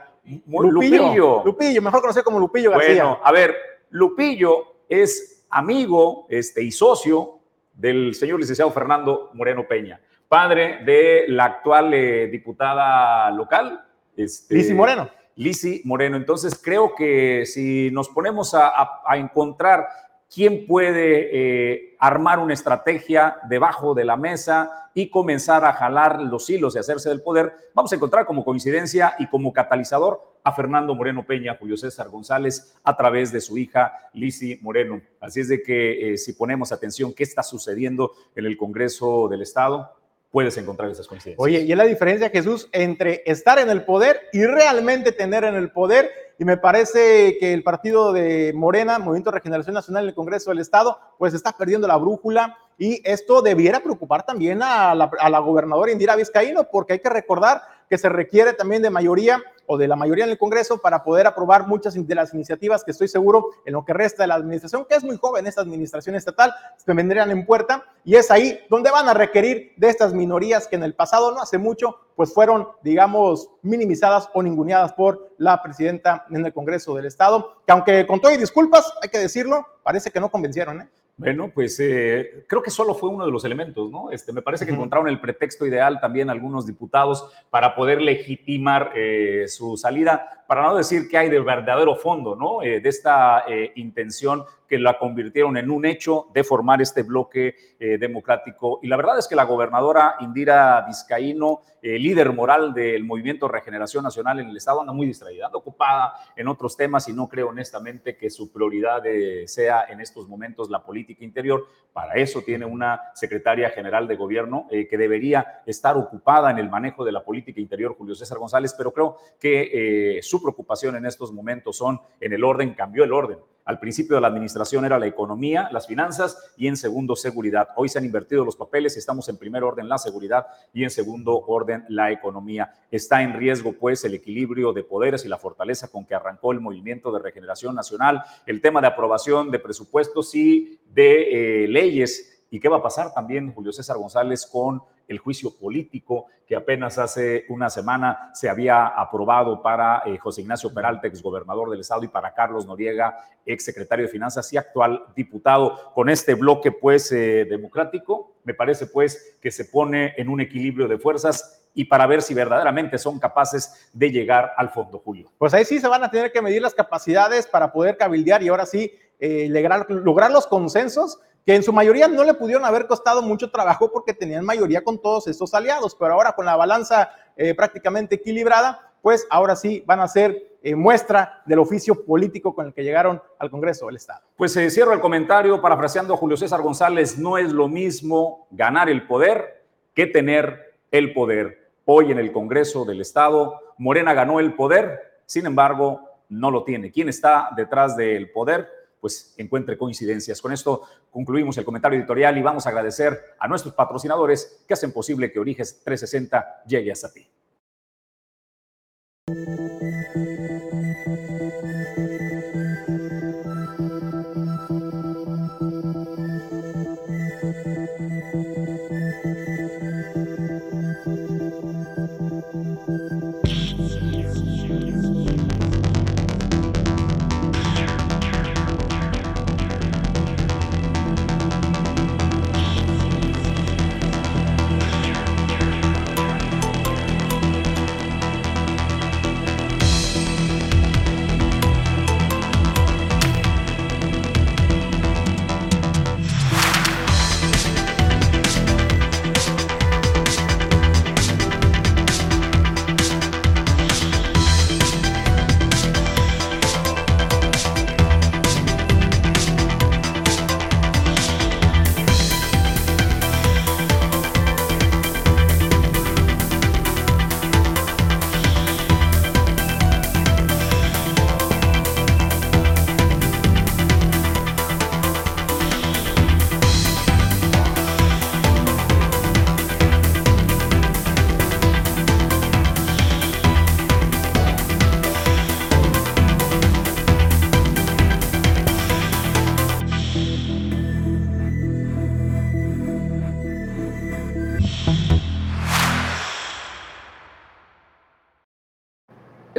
Lupillo. 0.47 1.43
Lupillo, 1.45 1.81
mejor 1.81 2.01
conocido 2.01 2.25
como 2.25 2.41
Lupillo 2.41 2.73
García. 2.73 3.05
Bueno, 3.05 3.21
a 3.23 3.33
ver, 3.33 3.57
Lupillo 3.91 4.83
es 4.89 5.47
amigo 5.49 6.27
este, 6.29 6.63
y 6.63 6.73
socio 6.73 7.39
del 7.73 8.15
señor 8.15 8.41
licenciado 8.41 8.73
Fernando 8.73 9.31
Moreno 9.35 9.67
Peña, 9.67 10.01
padre 10.29 10.81
de 10.85 11.27
la 11.29 11.45
actual 11.45 11.95
eh, 11.95 12.27
diputada 12.27 13.31
local. 13.31 13.87
Este, 14.17 14.53
Lisi 14.53 14.75
Moreno. 14.75 15.09
Lisi 15.37 15.81
Moreno. 15.85 16.17
Entonces 16.17 16.61
creo 16.63 16.95
que 16.97 17.47
si 17.47 17.91
nos 17.93 18.09
ponemos 18.09 18.53
a, 18.55 19.01
encontrar 19.15 19.87
quién 20.33 20.67
puede 20.67 21.29
eh, 21.33 21.97
armar 21.99 22.39
una 22.39 22.55
estrategia 22.55 23.39
debajo 23.49 23.95
de 23.95 24.05
la 24.05 24.17
mesa 24.17 24.91
y 24.95 25.11
comenzar 25.11 25.65
a 25.65 25.73
jalar 25.73 26.21
los 26.21 26.49
hilos 26.51 26.75
y 26.75 26.79
hacerse 26.79 27.09
del 27.09 27.23
poder, 27.23 27.71
vamos 27.75 27.93
a 27.93 27.95
encontrar 27.95 28.27
como 28.27 28.45
coincidencia 28.45 29.15
y 29.19 29.27
como 29.29 29.53
catalizador 29.53 30.39
a 30.45 30.53
Fernando 30.53 30.95
Moreno 30.95 31.25
Peña, 31.27 31.57
Julio 31.59 31.77
César 31.77 32.09
González, 32.09 32.75
a 32.83 32.97
través 32.97 33.33
de 33.33 33.41
su 33.41 33.59
hija 33.59 33.93
Lisi 34.13 34.59
Moreno. 34.63 35.01
Así 35.21 35.41
es 35.41 35.49
de 35.49 35.63
que 35.63 36.13
eh, 36.13 36.19
si 36.19 36.33
ponemos 36.33 36.73
atención 36.73 37.13
qué 37.13 37.23
está 37.23 37.43
sucediendo 37.43 38.13
en 38.35 38.47
el 38.47 38.57
Congreso 38.57 39.29
del 39.29 39.43
Estado, 39.43 39.98
puedes 40.31 40.57
encontrar 40.57 40.91
esas 40.91 41.07
coincidencias. 41.07 41.43
Oye, 41.43 41.61
y 41.63 41.73
es 41.73 41.79
la 41.79 41.85
diferencia, 41.85 42.31
Jesús, 42.31 42.69
entre 42.73 43.23
estar 43.27 43.59
en 43.59 43.71
el 43.71 43.85
poder 43.85 44.21
y 44.33 44.45
realmente 44.45 45.13
tener 45.13 45.45
en 45.45 45.55
el 45.55 45.71
poder. 45.71 46.11
Y 46.39 46.45
me 46.45 46.57
parece 46.57 47.37
que 47.39 47.53
el 47.53 47.63
partido 47.63 48.13
de 48.13 48.53
Morena, 48.55 48.99
Movimiento 48.99 49.31
de 49.31 49.39
Regeneración 49.39 49.75
Nacional 49.75 50.05
en 50.05 50.11
el 50.11 50.15
Congreso 50.15 50.51
del 50.51 50.61
Estado, 50.61 50.99
pues 51.19 51.35
está 51.35 51.53
perdiendo 51.53 51.89
la 51.89 51.97
brújula 51.97 52.57
y 52.77 53.03
esto 53.05 53.43
debiera 53.43 53.81
preocupar 53.81 54.25
también 54.25 54.63
a 54.63 54.95
la, 54.95 55.11
a 55.19 55.31
la 55.31 55.39
gobernadora 55.41 55.91
Indira 55.91 56.15
Vizcaíno, 56.15 56.69
porque 56.71 56.93
hay 56.93 56.99
que 57.01 57.11
recordar 57.11 57.63
que 57.91 57.99
se 57.99 58.09
requiere 58.09 58.53
también 58.53 58.83
de 58.83 58.91
mayoría 58.91 59.43
o 59.69 59.79
de 59.79 59.87
la 59.87 59.95
mayoría 59.95 60.25
en 60.25 60.31
el 60.31 60.39
Congreso 60.39 60.79
para 60.79 61.05
poder 61.05 61.27
aprobar 61.27 61.69
muchas 61.69 61.95
de 61.95 62.15
las 62.15 62.35
iniciativas 62.35 62.83
que 62.83 62.91
estoy 62.91 63.07
seguro 63.07 63.51
en 63.65 63.75
lo 63.75 63.85
que 63.85 63.93
resta 63.93 64.23
de 64.23 64.27
la 64.27 64.35
administración, 64.35 64.87
que 64.89 64.97
es 64.97 65.05
muy 65.05 65.17
joven 65.17 65.47
esta 65.47 65.61
administración 65.61 66.17
estatal, 66.17 66.55
se 66.77 66.93
vendrían 66.95 67.31
en 67.31 67.45
puerta 67.45 67.85
y 68.03 68.17
es 68.17 68.31
ahí 68.31 68.59
donde 68.71 68.91
van 68.91 69.09
a 69.09 69.15
requerir 69.15 69.75
de 69.77 69.89
estas 69.89 70.15
minorías 70.15 70.67
que 70.67 70.77
en 70.77 70.83
el 70.83 70.95
pasado, 70.95 71.33
no 71.33 71.41
hace 71.41 71.59
mucho, 71.59 71.97
pues 72.17 72.33
fueron, 72.33 72.69
digamos, 72.83 73.51
minimizadas 73.63 74.31
o 74.33 74.43
ninguneadas 74.43 74.95
por 74.95 75.35
la 75.37 75.63
presidenta 75.63 76.25
en 76.31 76.47
el 76.47 76.53
Congreso 76.53 76.95
del 76.95 77.07
Estado, 77.07 77.63
que 77.67 77.73
aunque 77.73 78.07
con 78.07 78.21
todo 78.21 78.33
y 78.33 78.39
disculpas, 78.39 78.93
hay 79.03 79.11
que 79.11 79.19
decirlo, 79.19 79.67
parece 79.83 80.11
que 80.11 80.19
no 80.19 80.31
convencieron, 80.31 80.81
¿eh? 80.81 80.89
Bueno, 81.19 81.51
pues 81.53 81.81
eh, 81.81 82.45
creo 82.47 82.63
que 82.63 82.71
solo 82.71 82.95
fue 82.95 83.11
uno 83.11 83.27
de 83.27 83.33
los 83.33 83.45
elementos, 83.45 83.91
¿no? 83.91 84.13
Este, 84.13 84.33
me 84.33 84.41
parece 84.41 84.65
que 84.65 84.73
encontraron 84.73 85.09
el 85.09 85.21
pretexto 85.21 85.67
ideal 85.67 85.99
también 86.01 86.31
algunos 86.31 86.65
diputados 86.65 87.29
para 87.51 87.75
poder 87.75 88.01
legitimar 88.01 88.93
eh, 88.95 89.47
su 89.49 89.77
salida, 89.77 90.38
para 90.49 90.63
no 90.63 90.75
decir 90.75 91.09
que 91.09 91.17
hay 91.17 91.29
de 91.29 91.39
verdadero 91.39 91.95
fondo, 91.95 92.35
¿no? 92.35 92.63
Eh, 92.63 92.81
de 92.81 92.89
esta 92.89 93.45
intención 93.77 94.45
que 94.69 94.79
la 94.79 94.99
convirtieron 94.99 95.57
en 95.57 95.71
un 95.71 95.87
hecho 95.87 96.27
de 96.33 96.45
formar 96.45 96.83
este 96.83 97.03
bloque 97.03 97.55
eh, 97.81 97.97
democrático. 97.97 98.81
Y 98.83 98.89
la 98.89 98.97
verdad 98.97 99.19
es 99.19 99.27
que 99.27 99.35
la 99.35 99.45
gobernadora 99.45 100.17
Indira 100.21 100.85
Vizcaíno, 100.87 101.63
eh, 101.81 101.99
líder 101.99 102.33
moral 102.33 102.75
del 102.75 103.05
movimiento 103.05 103.49
Regeneración 103.49 104.05
Nacional 104.05 104.41
en 104.41 104.49
el 104.49 104.57
Estado, 104.57 104.81
anda 104.81 104.93
muy 104.93 105.07
distraída, 105.07 105.47
anda 105.47 105.59
ocupada 105.59 106.13
en 106.37 106.49
otros 106.49 106.77
temas 106.77 107.09
y 107.09 107.13
no 107.13 107.29
creo 107.29 107.49
honestamente 107.49 108.17
que 108.17 108.29
su 108.29 108.53
prioridad 108.53 109.07
eh, 109.07 109.49
sea 109.49 109.87
en 109.89 110.01
estos 110.01 110.29
momentos 110.29 110.69
la 110.69 110.83
política 110.83 111.25
interior. 111.25 111.67
Para 111.93 112.15
eso 112.15 112.43
tiene 112.43 112.67
una 112.67 113.01
secretaria 113.15 113.71
general 113.71 114.07
de 114.07 114.17
gobierno 114.17 114.69
que 114.69 114.99
debería 114.99 115.63
estar 115.67 115.97
ocupada 115.97 116.51
en 116.51 116.59
el 116.59 116.69
manejo 116.69 117.05
de 117.05 117.11
la 117.11 117.25
política 117.25 117.61
interior, 117.61 117.97
Julio 117.97 118.15
César 118.15 118.39
González, 118.39 118.75
pero 118.77 118.93
creo 118.93 119.17
que 119.41 120.21
su 120.23 120.38
su 120.39 120.43
preocupación 120.43 120.95
en 120.95 121.05
estos 121.05 121.33
momentos 121.33 121.77
son 121.77 122.01
en 122.21 122.33
el 122.33 122.45
orden, 122.45 122.75
cambió 122.75 123.03
el 123.03 123.13
orden. 123.13 123.39
Al 123.65 123.79
principio 123.79 124.15
de 124.15 124.23
la 124.23 124.29
administración 124.29 124.85
era 124.85 124.99
la 124.99 125.07
economía, 125.07 125.69
las 125.73 125.87
finanzas 125.87 126.53
y 126.57 126.69
en 126.69 126.77
segundo 126.77 127.17
seguridad. 127.17 127.69
Hoy 127.77 127.89
se 127.89 127.99
han 127.99 128.05
invertido 128.05 128.45
los 128.45 128.57
papeles 128.57 128.97
estamos 128.97 129.29
en 129.29 129.37
primer 129.37 129.63
orden 129.63 129.89
la 129.89 129.99
seguridad 129.99 130.47
y 130.73 130.85
en 130.85 130.91
segundo 130.91 131.45
orden 131.47 131.85
la 131.89 132.11
economía. 132.11 132.73
Está 132.91 133.23
en 133.23 133.35
riesgo 133.35 133.73
pues 133.73 134.05
el 134.05 134.15
equilibrio 134.15 134.73
de 134.73 134.85
poderes 134.85 135.25
y 135.25 135.29
la 135.29 135.37
fortaleza 135.39 135.89
con 135.89 136.07
que 136.07 136.15
arrancó 136.15 136.53
el 136.53 136.61
movimiento 136.61 137.13
de 137.13 137.19
regeneración 137.19 137.75
nacional, 137.75 138.23
el 138.47 138.63
tema 138.63 138.81
de 138.81 138.87
aprobación 138.87 139.51
de 139.51 139.59
presupuestos 139.59 140.35
y 140.35 140.81
de 140.95 141.65
eh, 141.65 141.69
leyes. 141.69 142.38
¿Y 142.51 142.61
qué 142.61 142.69
va 142.69 142.79
a 142.79 142.83
pasar 142.83 143.13
también, 143.13 143.53
Julio 143.53 143.73
César 143.73 143.99
González, 143.99 144.47
con 144.47 144.83
el 145.07 145.19
juicio 145.19 145.55
político 145.55 146.27
que 146.47 146.57
apenas 146.57 146.99
hace 146.99 147.45
una 147.51 147.69
semana 147.69 148.31
se 148.33 148.49
había 148.49 148.87
aprobado 148.87 149.61
para 149.63 150.03
eh, 150.07 150.17
José 150.17 150.41
Ignacio 150.41 150.73
Peralta, 150.73 151.07
exgobernador 151.07 151.71
del 151.71 151.81
estado, 151.81 152.05
y 152.05 152.09
para 152.09 152.33
Carlos 152.33 152.67
Noriega, 152.67 153.19
exsecretario 153.45 154.07
de 154.07 154.13
Finanzas 154.13 154.51
y 154.53 154.57
actual 154.57 155.05
diputado. 155.15 155.93
Con 155.93 156.09
este 156.09 156.35
bloque, 156.35 156.73
pues, 156.73 157.13
eh, 157.13 157.45
democrático, 157.45 158.37
me 158.45 158.55
parece, 158.55 158.87
pues, 158.87 159.37
que 159.43 159.51
se 159.51 159.67
pone 159.67 160.15
en 160.17 160.31
un 160.31 160.41
equilibrio 160.41 160.89
de 160.89 160.99
fuerzas 160.99 161.69
y 161.75 161.85
para 161.85 162.07
ver 162.07 162.23
si 162.23 162.35
verdaderamente 162.35 162.99
son 162.99 163.19
capaces 163.19 163.89
de 163.93 164.11
llegar 164.11 164.53
al 164.57 164.71
fondo, 164.71 164.99
Julio. 164.99 165.31
Pues 165.39 165.55
ahí 165.55 165.65
sí 165.65 165.79
se 165.79 165.87
van 165.87 166.03
a 166.03 166.11
tener 166.11 166.33
que 166.33 166.43
medir 166.43 166.63
las 166.63 166.75
capacidades 166.75 167.47
para 167.47 167.71
poder 167.71 167.97
cabildear 167.97 168.43
y 168.43 168.49
ahora 168.49 168.67
sí 168.67 168.91
eh, 169.21 169.49
lograr 169.89 170.31
los 170.31 170.47
consensos 170.47 171.21
que 171.49 171.55
en 171.55 171.63
su 171.63 171.73
mayoría 171.73 172.09
no 172.09 172.25
le 172.25 172.35
pudieron 172.35 172.67
haber 172.67 172.87
costado 172.87 173.23
mucho 173.23 173.51
trabajo 173.51 173.91
porque 173.91 174.13
tenían 174.13 174.45
mayoría 174.45 174.85
con 174.85 175.01
todos 175.01 175.29
estos 175.29 175.55
aliados, 175.55 175.97
pero 175.99 176.13
ahora 176.13 176.33
con 176.33 176.45
la 176.45 176.57
balanza 176.57 177.09
eh, 177.39 177.55
prácticamente 177.55 178.17
equilibrada, 178.17 178.93
pues 179.01 179.27
ahora 179.31 179.57
sí 179.57 179.83
van 179.87 180.01
a 180.01 180.09
ser 180.09 180.59
eh, 180.63 180.75
muestra 180.75 181.41
del 181.47 181.61
oficio 181.61 182.05
político 182.05 182.55
con 182.55 182.67
el 182.67 182.75
que 182.75 182.85
llegaron 182.85 183.23
al 183.39 183.51
Congreso 183.51 183.87
del 183.87 183.97
Estado. 183.97 184.21
Pues 184.37 184.55
eh, 184.59 184.69
cierro 184.69 184.93
el 184.93 185.01
comentario 185.01 185.63
parafraseando 185.63 186.13
a 186.13 186.19
Julio 186.19 186.37
César 186.37 186.61
González, 186.61 187.17
no 187.17 187.39
es 187.39 187.51
lo 187.51 187.67
mismo 187.67 188.47
ganar 188.51 188.91
el 188.91 189.07
poder 189.07 189.65
que 189.95 190.05
tener 190.05 190.75
el 190.91 191.15
poder. 191.15 191.71
Hoy 191.87 192.13
en 192.13 192.19
el 192.19 192.31
Congreso 192.31 192.85
del 192.85 193.01
Estado, 193.01 193.59
Morena 193.79 194.13
ganó 194.13 194.39
el 194.39 194.53
poder, 194.53 195.23
sin 195.25 195.47
embargo, 195.47 196.03
no 196.29 196.51
lo 196.51 196.65
tiene. 196.65 196.93
¿Quién 196.93 197.09
está 197.09 197.49
detrás 197.57 197.97
del 197.97 198.33
poder? 198.33 198.69
Pues 199.01 199.35
encuentre 199.37 199.79
coincidencias. 199.79 200.41
Con 200.41 200.53
esto 200.53 200.83
concluimos 201.11 201.57
el 201.59 201.65
comentario 201.65 201.99
editorial 201.99 202.37
y 202.39 202.43
vamos 202.43 202.67
a 202.67 202.71
agradecer 202.71 203.19
a 203.39 203.49
nuestros 203.49 203.75
patrocinadores 203.75 204.65
que 204.67 204.75
hacen 204.75 204.93
posible 204.93 205.33
que 205.33 205.41
Origes 205.41 205.81
360 205.85 206.65
llegue 206.67 206.93
hasta 206.93 207.13
ti. 207.13 207.29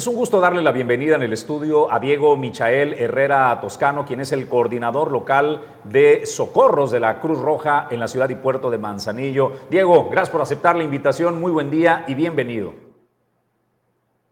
Un 0.10 0.16
gusto 0.16 0.39
darle 0.39 0.63
la 0.63 0.72
bienvenida 0.72 1.18
en 1.18 1.22
el 1.22 1.34
estudio 1.34 1.92
a 1.92 2.00
Diego 2.00 2.36
Michael 2.36 2.96
Herrera 2.98 3.60
Toscano, 3.62 4.06
quien 4.06 4.22
es 4.22 4.32
el 4.32 4.48
coordinador 4.48 5.12
local 5.12 5.62
de 5.84 6.25
socorros 6.25 6.89
de 6.89 7.00
la 7.00 7.20
Cruz 7.20 7.38
Roja 7.38 7.88
en 7.92 8.00
la 8.00 8.08
ciudad 8.08 8.28
y 8.30 8.36
puerto 8.36 8.72
de 8.72 8.80
Manzanillo. 8.80 9.51
Diego, 9.70 10.10
gracias 10.10 10.32
por 10.32 10.42
aceptar 10.42 10.75
la 10.75 10.84
invitación. 10.84 11.39
Muy 11.39 11.51
buen 11.51 11.70
día 11.70 12.06
y 12.08 12.16
bienvenido. 12.16 12.74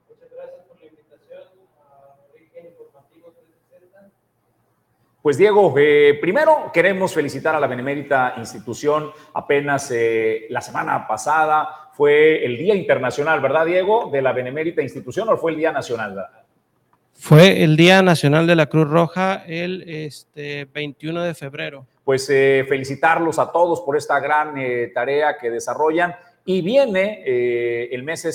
Muchas 0.10 0.32
gracias 0.36 0.66
por 0.68 0.80
la 0.80 0.88
invitación 0.88 1.42
a 1.78 2.34
Origen 2.34 2.66
Informativo 2.66 3.34
360. 3.34 4.12
Pues 5.22 5.38
Diego, 5.38 5.76
eh, 5.78 6.18
primero 6.20 6.72
queremos 6.74 7.14
felicitar 7.14 7.54
a 7.54 7.60
la 7.60 7.68
benemérita 7.68 8.34
institución. 8.38 9.12
Apenas 9.36 9.92
eh, 9.92 10.48
la 10.50 10.62
semana 10.62 11.08
pasada 11.08 11.87
fue 11.98 12.46
el 12.46 12.60
Día 12.60 12.76
Internacional, 12.76 13.42
¿verdad, 13.42 13.66
Diego? 13.66 14.12
De 14.12 14.22
la 14.22 14.32
Benemérita 14.32 14.84
Institución 14.84 15.30
o 15.30 15.38
fue 15.38 15.54
el 15.54 15.58
Día 15.58 15.72
Nacional? 15.72 16.28
Fue 17.14 17.64
el 17.64 17.76
Día 17.76 18.04
Nacional 18.04 18.46
de 18.46 18.56
la 18.56 18.68
Cruz 18.68 18.88
Roja 18.88 19.44
el 19.48 19.84
este, 19.88 20.66
21 20.72 21.24
de 21.24 21.34
febrero. 21.34 21.88
Pues 22.04 22.30
eh, 22.30 22.64
felicitarlos 22.70 23.40
a 23.40 23.52
todos 23.52 23.82
por 23.82 23.98
esta 23.98 24.20
gran 24.20 24.56
eh, 24.60 24.92
tarea 24.94 25.40
que 25.40 25.50
desarrollan. 25.50 26.16
Y 26.50 26.62
viene 26.62 27.24
eh, 27.26 27.90
el 27.92 28.04
mes 28.04 28.26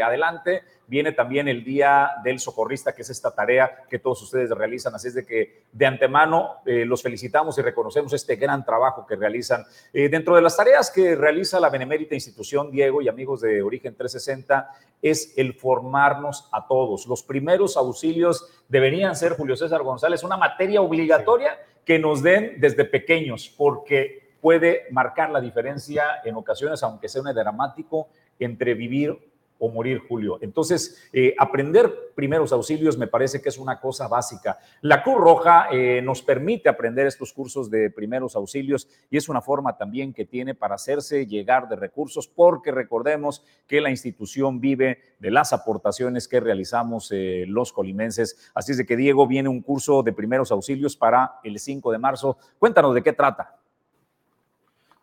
adelante 0.00 0.62
viene 0.90 1.10
también 1.10 1.48
el 1.48 1.64
Día 1.64 2.10
del 2.22 2.40
Socorrista, 2.40 2.92
que 2.92 3.02
es 3.02 3.10
esta 3.10 3.32
tarea 3.32 3.84
que 3.88 3.98
todos 4.00 4.22
ustedes 4.22 4.50
realizan. 4.50 4.94
Así 4.94 5.08
es 5.08 5.14
de 5.14 5.24
que 5.26 5.62
de 5.72 5.86
antemano 5.86 6.58
eh, 6.64 6.84
los 6.84 7.02
felicitamos 7.02 7.58
y 7.58 7.62
reconocemos 7.62 8.12
este 8.12 8.36
gran 8.36 8.64
trabajo 8.64 9.04
que 9.04 9.14
realizan. 9.14 9.64
Eh, 9.92 10.08
dentro 10.08 10.36
de 10.36 10.42
las 10.42 10.56
tareas 10.56 10.92
que 10.92 11.16
realiza 11.16 11.60
la 11.60 11.70
Benemérita 11.70 12.14
Institución, 12.14 12.70
Diego 12.70 13.02
y 13.02 13.08
amigos 13.08 13.40
de 13.40 13.62
Origen 13.62 13.96
360, 13.96 14.68
es 15.02 15.34
el 15.36 15.54
formarnos 15.54 16.48
a 16.52 16.68
todos. 16.68 17.06
Los 17.06 17.24
primeros 17.24 17.76
auxilios 17.76 18.64
deberían 18.68 19.16
ser, 19.16 19.32
Julio 19.32 19.56
César 19.56 19.82
González, 19.82 20.22
una 20.22 20.36
materia 20.36 20.82
obligatoria 20.82 21.58
que 21.84 21.98
nos 21.98 22.22
den 22.22 22.60
desde 22.60 22.84
pequeños, 22.84 23.52
porque 23.56 24.29
puede 24.40 24.86
marcar 24.90 25.30
la 25.30 25.40
diferencia 25.40 26.20
en 26.24 26.36
ocasiones, 26.36 26.82
aunque 26.82 27.08
sea 27.08 27.22
un 27.22 27.34
dramático, 27.34 28.08
entre 28.38 28.74
vivir 28.74 29.18
o 29.60 29.68
morir, 29.68 30.00
Julio. 30.08 30.38
Entonces, 30.40 30.96
eh, 31.12 31.34
aprender 31.38 32.12
primeros 32.14 32.50
auxilios 32.50 32.96
me 32.96 33.06
parece 33.06 33.42
que 33.42 33.50
es 33.50 33.58
una 33.58 33.78
cosa 33.78 34.08
básica. 34.08 34.58
La 34.80 35.02
Cruz 35.02 35.18
Roja 35.18 35.68
eh, 35.70 36.00
nos 36.02 36.22
permite 36.22 36.70
aprender 36.70 37.06
estos 37.06 37.32
cursos 37.32 37.70
de 37.70 37.90
primeros 37.90 38.34
auxilios 38.36 38.88
y 39.10 39.18
es 39.18 39.28
una 39.28 39.42
forma 39.42 39.76
también 39.76 40.14
que 40.14 40.24
tiene 40.24 40.54
para 40.54 40.76
hacerse 40.76 41.26
llegar 41.26 41.68
de 41.68 41.76
recursos, 41.76 42.26
porque 42.26 42.72
recordemos 42.72 43.44
que 43.66 43.82
la 43.82 43.90
institución 43.90 44.60
vive 44.60 44.98
de 45.18 45.30
las 45.30 45.52
aportaciones 45.52 46.26
que 46.26 46.40
realizamos 46.40 47.10
eh, 47.12 47.44
los 47.46 47.70
colimenses. 47.74 48.50
Así 48.54 48.72
es 48.72 48.78
de 48.78 48.86
que, 48.86 48.96
Diego, 48.96 49.26
viene 49.26 49.50
un 49.50 49.60
curso 49.60 50.02
de 50.02 50.14
primeros 50.14 50.50
auxilios 50.50 50.96
para 50.96 51.38
el 51.44 51.58
5 51.58 51.92
de 51.92 51.98
marzo. 51.98 52.38
Cuéntanos 52.58 52.94
de 52.94 53.02
qué 53.02 53.12
trata. 53.12 53.59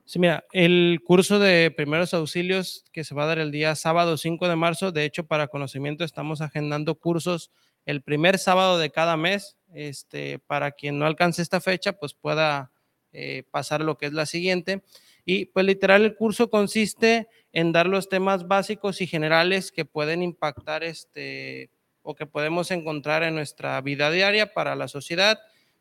Sí, 0.07 0.19
mira, 0.19 0.45
el 0.53 1.01
curso 1.03 1.37
de 1.37 1.69
primeros 1.69 2.13
auxilios 2.13 2.85
que 2.93 3.03
se 3.03 3.13
va 3.13 3.23
a 3.23 3.25
dar 3.27 3.39
el 3.39 3.51
día 3.51 3.75
sábado 3.75 4.15
5 4.15 4.47
de 4.47 4.55
marzo, 4.55 4.93
de 4.93 5.03
hecho, 5.03 5.27
para 5.27 5.49
conocimiento 5.49 6.05
estamos 6.05 6.39
agendando 6.39 6.95
cursos 6.95 7.51
el 7.85 8.01
primer 8.01 8.37
sábado 8.37 8.77
de 8.77 8.89
cada 8.89 9.17
mes. 9.17 9.57
Este, 9.73 10.39
para 10.39 10.71
quien 10.71 10.97
no 10.97 11.05
alcance 11.05 11.41
esta 11.41 11.59
fecha, 11.59 11.91
pues 11.91 12.13
pueda 12.13 12.71
eh, 13.11 13.43
pasar 13.51 13.81
lo 13.81 13.97
que 13.97 14.05
es 14.05 14.13
la 14.13 14.25
siguiente. 14.25 14.81
Y 15.25 15.47
pues 15.47 15.65
literal 15.65 16.05
el 16.05 16.15
curso 16.15 16.49
consiste 16.49 17.27
en 17.51 17.73
dar 17.73 17.87
los 17.87 18.07
temas 18.07 18.47
básicos 18.47 19.01
y 19.01 19.07
generales 19.07 19.73
que 19.73 19.83
pueden 19.83 20.23
impactar 20.23 20.85
este, 20.85 21.69
o 22.01 22.15
que 22.15 22.25
podemos 22.25 22.71
encontrar 22.71 23.23
en 23.23 23.35
nuestra 23.35 23.81
vida 23.81 24.09
diaria 24.09 24.53
para 24.53 24.77
la 24.77 24.87
sociedad. 24.87 25.37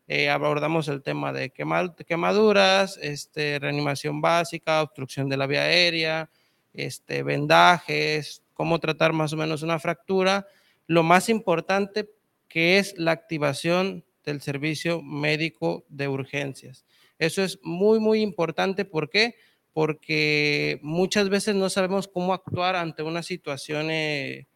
Eh, 0.08 0.28
abordamos 0.28 0.86
el 0.88 1.02
tema 1.02 1.32
de 1.32 1.50
quemaduras, 1.50 2.98
este, 3.02 3.58
reanimación 3.58 4.20
básica, 4.20 4.82
obstrucción 4.82 5.28
de 5.28 5.36
la 5.36 5.48
vía 5.48 5.62
aérea, 5.62 6.30
este, 6.72 7.24
vendajes, 7.24 8.42
cómo 8.54 8.78
tratar 8.78 9.12
más 9.12 9.32
o 9.32 9.36
menos 9.36 9.62
una 9.62 9.78
fractura. 9.80 10.46
Lo 10.86 11.02
más 11.02 11.28
importante 11.28 12.08
que 12.48 12.78
es 12.78 12.94
la 12.96 13.10
activación 13.10 14.04
del 14.24 14.40
servicio 14.40 15.02
médico 15.02 15.84
de 15.88 16.08
urgencias. 16.08 16.84
Eso 17.18 17.42
es 17.42 17.58
muy, 17.62 17.98
muy 17.98 18.20
importante. 18.20 18.84
¿Por 18.84 19.10
qué? 19.10 19.34
Porque 19.72 20.78
muchas 20.82 21.28
veces 21.28 21.54
no 21.54 21.68
sabemos 21.68 22.08
cómo 22.08 22.32
actuar 22.32 22.76
ante 22.76 23.02
una 23.02 23.22
situación, 23.22 23.90
eh, 23.90 24.46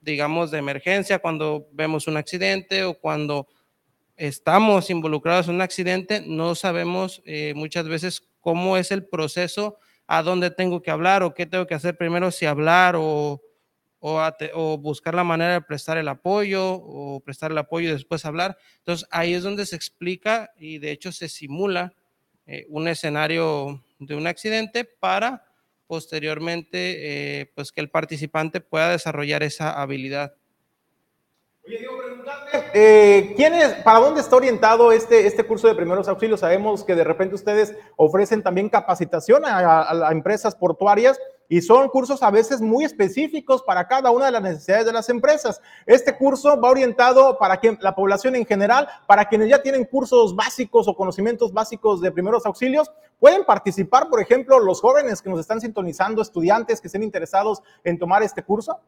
digamos, 0.00 0.50
de 0.50 0.58
emergencia, 0.58 1.18
cuando 1.18 1.68
vemos 1.72 2.06
un 2.06 2.16
accidente 2.16 2.84
o 2.84 2.94
cuando 2.94 3.46
estamos 4.20 4.90
involucrados 4.90 5.48
en 5.48 5.54
un 5.54 5.60
accidente, 5.62 6.22
no 6.26 6.54
sabemos 6.54 7.22
eh, 7.24 7.54
muchas 7.56 7.88
veces 7.88 8.28
cómo 8.40 8.76
es 8.76 8.90
el 8.90 9.06
proceso, 9.06 9.78
a 10.06 10.22
dónde 10.22 10.50
tengo 10.50 10.82
que 10.82 10.90
hablar 10.90 11.22
o 11.22 11.32
qué 11.32 11.46
tengo 11.46 11.66
que 11.66 11.74
hacer 11.74 11.96
primero, 11.96 12.30
si 12.30 12.44
hablar 12.44 12.96
o, 12.98 13.40
buscar 14.78 15.14
la 15.14 15.24
manera 15.24 15.54
de 15.54 15.62
prestar 15.62 15.96
el 15.96 16.08
apoyo 16.08 16.74
o 16.74 17.20
prestar 17.20 17.50
el 17.50 17.58
apoyo 17.58 17.88
y 17.88 17.92
después 17.92 18.26
hablar. 18.26 18.58
Entonces 18.78 19.08
ahí 19.10 19.32
es 19.32 19.42
donde 19.42 19.64
se 19.64 19.76
explica 19.76 20.50
y 20.58 20.78
de 20.78 20.90
hecho 20.90 21.12
se 21.12 21.28
simula 21.28 21.94
eh, 22.46 22.66
un 22.68 22.88
escenario 22.88 23.82
de 23.98 24.16
un 24.16 24.26
accidente 24.26 24.84
para 24.84 25.44
posteriormente 25.86 27.40
eh, 27.40 27.52
pues 27.54 27.72
que 27.72 27.80
el 27.80 27.90
participante 27.90 28.60
pueda 28.60 28.90
desarrollar 28.90 29.42
esa 29.42 29.80
habilidad. 29.80 30.34
Oye, 31.70 31.86
eh, 32.74 33.32
¿quién 33.36 33.54
es, 33.54 33.74
¿para 33.84 34.00
dónde 34.00 34.20
está 34.20 34.34
orientado 34.34 34.90
este, 34.90 35.28
este 35.28 35.44
curso 35.44 35.68
de 35.68 35.76
primeros 35.76 36.08
auxilios? 36.08 36.40
Sabemos 36.40 36.82
que 36.82 36.96
de 36.96 37.04
repente 37.04 37.36
ustedes 37.36 37.76
ofrecen 37.94 38.42
también 38.42 38.68
capacitación 38.68 39.44
a 39.44 40.08
empresas 40.10 40.56
portuarias 40.56 41.16
y 41.48 41.60
son 41.60 41.88
cursos 41.88 42.22
a 42.22 42.30
veces 42.30 42.60
muy 42.60 42.84
específicos 42.84 43.62
para 43.62 43.86
cada 43.86 44.10
una 44.10 44.26
de 44.26 44.30
las 44.30 44.42
necesidades 44.42 44.86
de 44.86 44.92
las 44.92 45.08
empresas. 45.08 45.60
Este 45.84 46.16
curso 46.16 46.60
va 46.60 46.70
orientado 46.70 47.38
para 47.38 47.58
que 47.58 47.76
la 47.80 47.94
población 47.94 48.36
en 48.36 48.46
general, 48.46 48.88
para 49.06 49.24
quienes 49.24 49.48
ya 49.48 49.60
tienen 49.60 49.84
cursos 49.84 50.34
básicos 50.34 50.86
o 50.86 50.94
conocimientos 50.94 51.52
básicos 51.52 52.00
de 52.00 52.12
primeros 52.12 52.46
auxilios, 52.46 52.90
pueden 53.18 53.44
participar, 53.44 54.08
por 54.08 54.20
ejemplo, 54.20 54.60
los 54.60 54.80
jóvenes 54.80 55.20
que 55.20 55.28
nos 55.28 55.40
están 55.40 55.60
sintonizando, 55.60 56.22
estudiantes 56.22 56.80
que 56.80 56.86
estén 56.86 57.02
interesados 57.02 57.62
en 57.82 57.98
tomar 57.98 58.22
este 58.22 58.44
curso. 58.44 58.78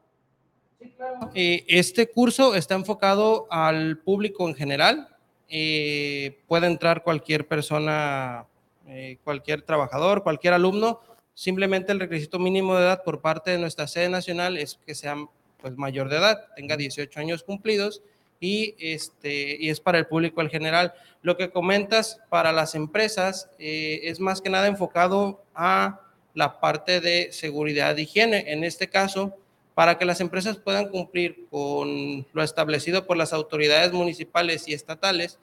Eh, 1.33 1.65
este 1.67 2.09
curso 2.09 2.55
está 2.55 2.75
enfocado 2.75 3.47
al 3.49 3.97
público 3.99 4.47
en 4.47 4.55
general. 4.55 5.09
Eh, 5.49 6.39
puede 6.47 6.67
entrar 6.67 7.03
cualquier 7.03 7.47
persona, 7.47 8.45
eh, 8.87 9.17
cualquier 9.23 9.61
trabajador, 9.61 10.23
cualquier 10.23 10.53
alumno 10.53 10.99
Simplemente 11.35 11.91
el 11.91 11.99
requisito 11.99 12.37
mínimo 12.37 12.75
de 12.75 12.83
edad 12.83 13.03
por 13.03 13.21
parte 13.21 13.51
de 13.51 13.57
nuestra 13.57 13.87
sede 13.87 14.07
nacional 14.07 14.55
es 14.57 14.79
que 14.85 14.93
sea 14.93 15.15
pues, 15.59 15.75
mayor 15.77 16.09
de 16.09 16.17
edad, 16.17 16.45
tenga 16.55 16.77
18 16.77 17.19
años 17.19 17.43
cumplidos 17.43 18.03
y, 18.39 18.75
este, 18.77 19.57
y 19.59 19.69
es 19.69 19.79
para 19.79 19.97
el 19.97 20.05
público 20.05 20.41
en 20.41 20.49
general. 20.49 20.93
Lo 21.23 21.35
que 21.35 21.49
comentas 21.49 22.19
para 22.29 22.51
las 22.51 22.75
empresas 22.75 23.49
eh, 23.57 24.01
es 24.03 24.19
más 24.19 24.41
que 24.41 24.51
nada 24.51 24.67
enfocado 24.67 25.43
a 25.55 26.01
la 26.35 26.59
parte 26.59 27.01
de 27.01 27.31
seguridad 27.31 27.97
y 27.97 28.01
higiene. 28.01 28.51
En 28.51 28.63
este 28.63 28.87
caso, 28.87 29.35
para 29.75 29.97
que 29.97 30.05
las 30.05 30.21
empresas 30.21 30.57
puedan 30.57 30.89
cumplir 30.89 31.47
con 31.49 32.25
lo 32.31 32.43
establecido 32.43 33.05
por 33.05 33.17
las 33.17 33.33
autoridades 33.33 33.91
municipales 33.91 34.67
y 34.67 34.73
estatales, 34.73 35.39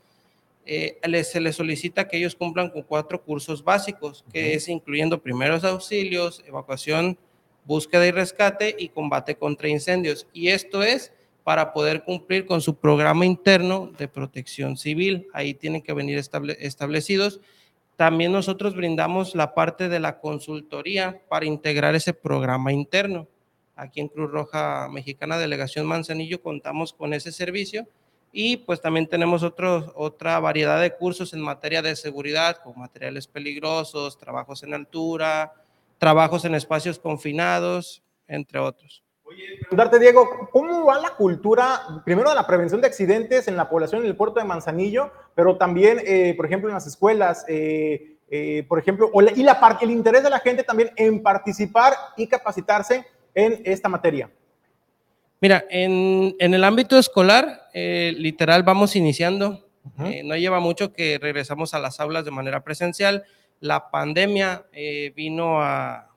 eh, 0.67 0.99
se 1.25 1.41
les 1.41 1.57
solicita 1.57 2.07
que 2.07 2.19
ellos 2.19 2.37
cumplan 2.37 2.71
con 2.71 2.83
cuatro 2.83 3.23
cursos 3.23 3.65
básicos, 3.65 4.25
que 4.33 4.55
es 4.55 4.69
incluyendo 4.69 5.21
primeros 5.21 5.65
auxilios, 5.65 6.45
evacuación, 6.47 7.19
búsqueda 7.65 8.07
y 8.07 8.11
rescate 8.11 8.77
y 8.79 8.89
combate 8.89 9.35
contra 9.35 9.69
incendios. 9.69 10.27
Y 10.33 10.49
esto 10.49 10.83
es 10.83 11.13
para 11.43 11.73
poder 11.73 12.05
cumplir 12.05 12.47
con 12.47 12.61
su 12.61 12.77
programa 12.77 13.27
interno 13.27 13.91
de 13.99 14.07
protección 14.07 14.77
civil. 14.77 15.27
Ahí 15.33 15.55
tienen 15.55 15.83
que 15.83 15.93
venir 15.93 16.19
establecidos. 16.19 17.41
También 17.97 18.33
nosotros 18.33 18.75
brindamos 18.77 19.35
la 19.35 19.55
parte 19.55 19.89
de 19.89 20.01
la 20.01 20.21
consultoría 20.21 21.21
para 21.29 21.47
integrar 21.47 21.95
ese 21.95 22.15
programa 22.15 22.73
interno. 22.73 23.27
Aquí 23.81 24.03
en 24.03 24.09
Cruz 24.09 24.31
Roja 24.31 24.89
Mexicana, 24.91 25.39
Delegación 25.39 25.87
Manzanillo, 25.87 26.43
contamos 26.43 26.93
con 26.93 27.15
ese 27.15 27.33
servicio 27.33 27.87
y 28.31 28.59
pues 28.59 28.83
también 28.83 29.09
tenemos 29.09 29.43
otros, 29.43 29.91
otra 29.95 30.39
variedad 30.39 30.79
de 30.79 30.95
cursos 30.95 31.33
en 31.33 31.41
materia 31.41 31.81
de 31.81 31.97
seguridad, 31.97 32.59
con 32.63 32.79
materiales 32.79 33.27
peligrosos, 33.27 34.19
trabajos 34.19 34.63
en 34.65 34.75
altura, 34.75 35.55
trabajos 35.97 36.45
en 36.45 36.55
espacios 36.55 36.99
confinados, 36.99 38.03
entre 38.29 38.59
otros. 38.59 39.03
Oye, 39.25 39.45
preguntarte, 39.61 39.99
Diego, 39.99 40.29
¿cómo 40.53 40.85
va 40.85 41.01
la 41.01 41.15
cultura, 41.15 42.03
primero 42.05 42.29
de 42.29 42.35
la 42.35 42.47
prevención 42.47 42.83
de 42.83 42.87
accidentes 42.87 43.49
en 43.49 43.57
la 43.57 43.71
población 43.71 44.03
en 44.03 44.09
el 44.09 44.17
puerto 44.17 44.41
de 44.41 44.45
Manzanillo, 44.45 45.11
pero 45.35 45.57
también, 45.57 46.03
eh, 46.05 46.35
por 46.37 46.45
ejemplo, 46.45 46.69
en 46.69 46.75
las 46.75 46.87
escuelas, 46.87 47.47
eh, 47.49 48.19
eh, 48.31 48.63
por 48.69 48.79
ejemplo, 48.79 49.11
y 49.35 49.43
la, 49.43 49.79
el 49.81 49.91
interés 49.91 50.23
de 50.23 50.29
la 50.29 50.41
gente 50.41 50.65
también 50.65 50.91
en 50.97 51.23
participar 51.23 51.95
y 52.19 52.27
capacitarse 52.27 53.07
en 53.35 53.63
esta 53.65 53.89
materia? 53.89 54.31
Mira, 55.41 55.65
en, 55.71 56.35
el 56.39 56.65
ámbito 56.65 56.99
escolar, 56.99 57.69
eh, 57.73 58.15
literal, 58.17 58.63
vamos 58.63 58.97
iniciando. 58.97 59.67
Eh, 60.05 60.23
no 60.25 60.37
lleva 60.37 60.61
mucho 60.61 60.93
que 60.93 61.19
regresamos 61.19 61.73
a 61.73 61.79
las 61.79 62.01
aulas 62.01 62.25
de 62.25 62.31
manera 62.31 62.63
presencial. 62.63 63.25
La 63.61 63.91
pandemia 63.91 64.67
eh, 64.73 65.13
vino 65.17 65.63
a, 65.63 66.11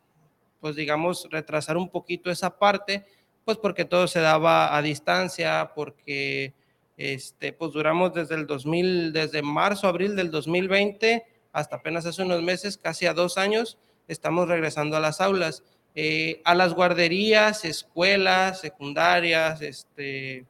pues 0.59 0.75
digamos, 0.75 1.27
retrasar 1.31 1.77
un 1.77 1.89
poquito 1.89 2.29
esa 2.29 2.59
parte, 2.59 3.05
pues 3.45 3.57
porque 3.57 3.85
todo 3.85 4.07
se 4.07 4.19
daba 4.19 4.75
a 4.75 4.81
distancia, 4.81 5.71
porque 5.73 6.53
este, 6.97 7.53
pues 7.53 7.71
duramos 7.71 8.13
desde 8.13 8.35
el 8.35 8.45
2000, 8.45 9.13
desde 9.13 9.41
marzo, 9.41 9.87
abril 9.87 10.15
del 10.15 10.31
2020 10.31 11.25
hasta 11.53 11.77
apenas 11.77 12.05
hace 12.05 12.23
unos 12.23 12.41
meses, 12.41 12.77
casi 12.77 13.05
a 13.05 13.13
dos 13.13 13.37
años, 13.37 13.77
estamos 14.07 14.47
regresando 14.47 14.97
a 14.97 14.99
las 14.99 15.21
aulas. 15.21 15.63
Eh, 15.95 16.41
a 16.43 16.55
las 16.55 16.73
guarderías, 16.73 17.65
escuelas, 17.65 18.61
secundarias, 18.61 19.61
este, 19.61 20.45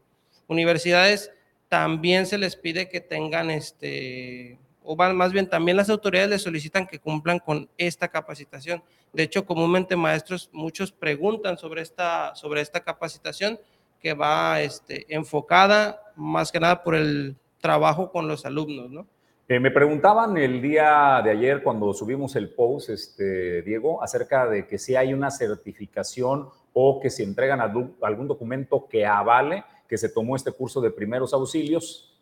universidades, 0.48 1.32
también 1.68 2.26
se 2.26 2.38
les 2.38 2.56
pide 2.56 2.88
que 2.88 3.02
tengan, 3.02 3.50
este, 3.52 4.58
o 4.84 4.96
más 4.96 5.34
bien 5.34 5.50
también 5.50 5.76
las 5.76 5.90
autoridades 5.90 6.30
les 6.30 6.42
solicitan 6.44 6.88
que 6.88 7.00
cumplan 7.00 7.40
con 7.40 7.70
esta 7.78 8.08
capacitación. 8.08 8.84
De 9.12 9.24
hecho, 9.24 9.46
comúnmente 9.46 9.96
maestros, 9.96 10.50
muchos 10.54 10.92
preguntan 10.92 11.58
sobre 11.58 11.82
esta, 11.82 12.36
sobre 12.36 12.62
esta 12.62 12.82
capacitación 12.82 13.60
que 14.00 14.14
va 14.14 14.62
este, 14.62 15.06
enfocada 15.14 16.02
más 16.16 16.52
que 16.52 16.60
nada 16.60 16.84
por 16.84 16.96
el 16.96 17.36
trabajo 17.60 18.12
con 18.12 18.28
los 18.28 18.46
alumnos, 18.46 18.92
¿no? 18.92 19.08
Eh, 19.50 19.60
me 19.60 19.72
preguntaban 19.72 20.38
el 20.38 20.62
día 20.62 21.22
de 21.22 21.32
ayer 21.32 21.64
cuando 21.64 21.94
subimos 21.94 22.36
el 22.38 22.50
post, 22.50 22.90
este, 22.90 23.62
Diego, 23.64 24.02
acerca 24.02 24.48
de 24.48 24.66
que 24.68 24.78
si 24.78 24.96
hay 24.96 25.14
una 25.14 25.32
certificación 25.32 26.48
o 26.72 27.02
que 27.02 27.10
si 27.10 27.24
entregan 27.24 27.60
algún 27.60 28.28
documento 28.28 28.88
que 28.88 29.06
avale 29.06 29.66
que 29.88 29.98
se 29.98 30.08
tomó 30.08 30.38
este 30.38 30.54
curso 30.54 30.80
de 30.80 30.92
primeros 30.92 31.34
auxilios. 31.34 32.18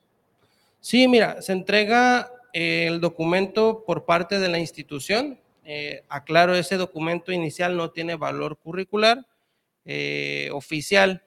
Sí, 0.80 1.08
mira, 1.08 1.42
se 1.44 1.54
entrega 1.54 2.32
eh, 2.54 2.88
el 2.88 3.00
documento 3.00 3.84
por 3.86 4.04
parte 4.04 4.40
de 4.40 4.50
la 4.50 4.58
institución. 4.58 5.40
Eh, 5.64 6.04
aclaro, 6.10 6.56
ese 6.56 6.76
documento 6.76 7.32
inicial 7.32 7.78
no 7.78 7.92
tiene 7.92 8.16
valor 8.16 8.58
curricular 8.58 9.26
oficial. 10.52 11.24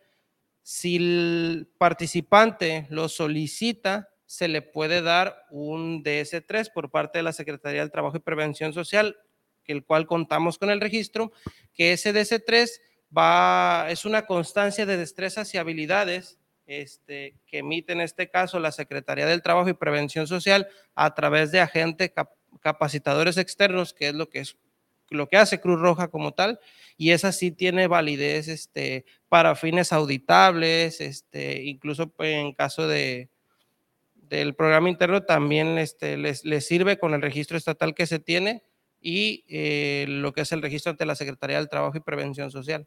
Si 0.62 0.96
el 0.96 1.68
participante 1.76 2.86
lo 2.88 3.08
solicita, 3.08 4.13
se 4.26 4.48
le 4.48 4.62
puede 4.62 5.02
dar 5.02 5.46
un 5.50 6.02
DS3 6.02 6.72
por 6.72 6.90
parte 6.90 7.18
de 7.18 7.22
la 7.22 7.32
Secretaría 7.32 7.80
del 7.80 7.90
Trabajo 7.90 8.16
y 8.16 8.20
Prevención 8.20 8.72
Social, 8.72 9.16
el 9.66 9.84
cual 9.84 10.06
contamos 10.06 10.58
con 10.58 10.70
el 10.70 10.80
registro, 10.80 11.32
que 11.72 11.92
ese 11.92 12.12
DS3 12.12 12.70
va, 13.16 13.86
es 13.90 14.04
una 14.04 14.26
constancia 14.26 14.86
de 14.86 14.96
destrezas 14.96 15.54
y 15.54 15.58
habilidades 15.58 16.38
este, 16.66 17.36
que 17.46 17.58
emite 17.58 17.92
en 17.92 18.00
este 18.00 18.30
caso 18.30 18.58
la 18.58 18.72
Secretaría 18.72 19.26
del 19.26 19.42
Trabajo 19.42 19.68
y 19.68 19.74
Prevención 19.74 20.26
Social 20.26 20.68
a 20.94 21.14
través 21.14 21.52
de 21.52 21.60
agentes 21.60 22.12
capacitadores 22.60 23.36
externos, 23.36 23.92
que 23.92 24.08
es 24.08 24.14
lo 24.14 24.28
que 24.28 24.40
es 24.40 24.56
lo 25.10 25.28
que 25.28 25.36
hace 25.36 25.60
Cruz 25.60 25.78
Roja 25.78 26.08
como 26.08 26.32
tal, 26.32 26.58
y 26.96 27.10
esa 27.10 27.30
sí 27.30 27.50
tiene 27.50 27.86
validez 27.86 28.48
este, 28.48 29.04
para 29.28 29.54
fines 29.54 29.92
auditables, 29.92 31.00
este, 31.00 31.62
incluso 31.62 32.12
en 32.18 32.54
caso 32.54 32.88
de, 32.88 33.28
del 34.28 34.54
programa 34.54 34.88
interno 34.88 35.22
también 35.22 35.78
este, 35.78 36.16
les, 36.16 36.42
sirve 36.66 36.98
con 36.98 37.14
el 37.14 37.22
registro 37.22 37.56
estatal 37.56 37.94
que 37.94 38.06
se 38.06 38.18
tiene 38.18 38.62
y 39.00 39.44
eh, 39.48 40.06
lo 40.08 40.32
que 40.32 40.42
es 40.42 40.52
el 40.52 40.62
registro 40.62 40.90
ante 40.90 41.06
la 41.06 41.14
Secretaría 41.14 41.58
del 41.58 41.68
Trabajo 41.68 41.96
y 41.96 42.00
Prevención 42.00 42.50
Social. 42.50 42.86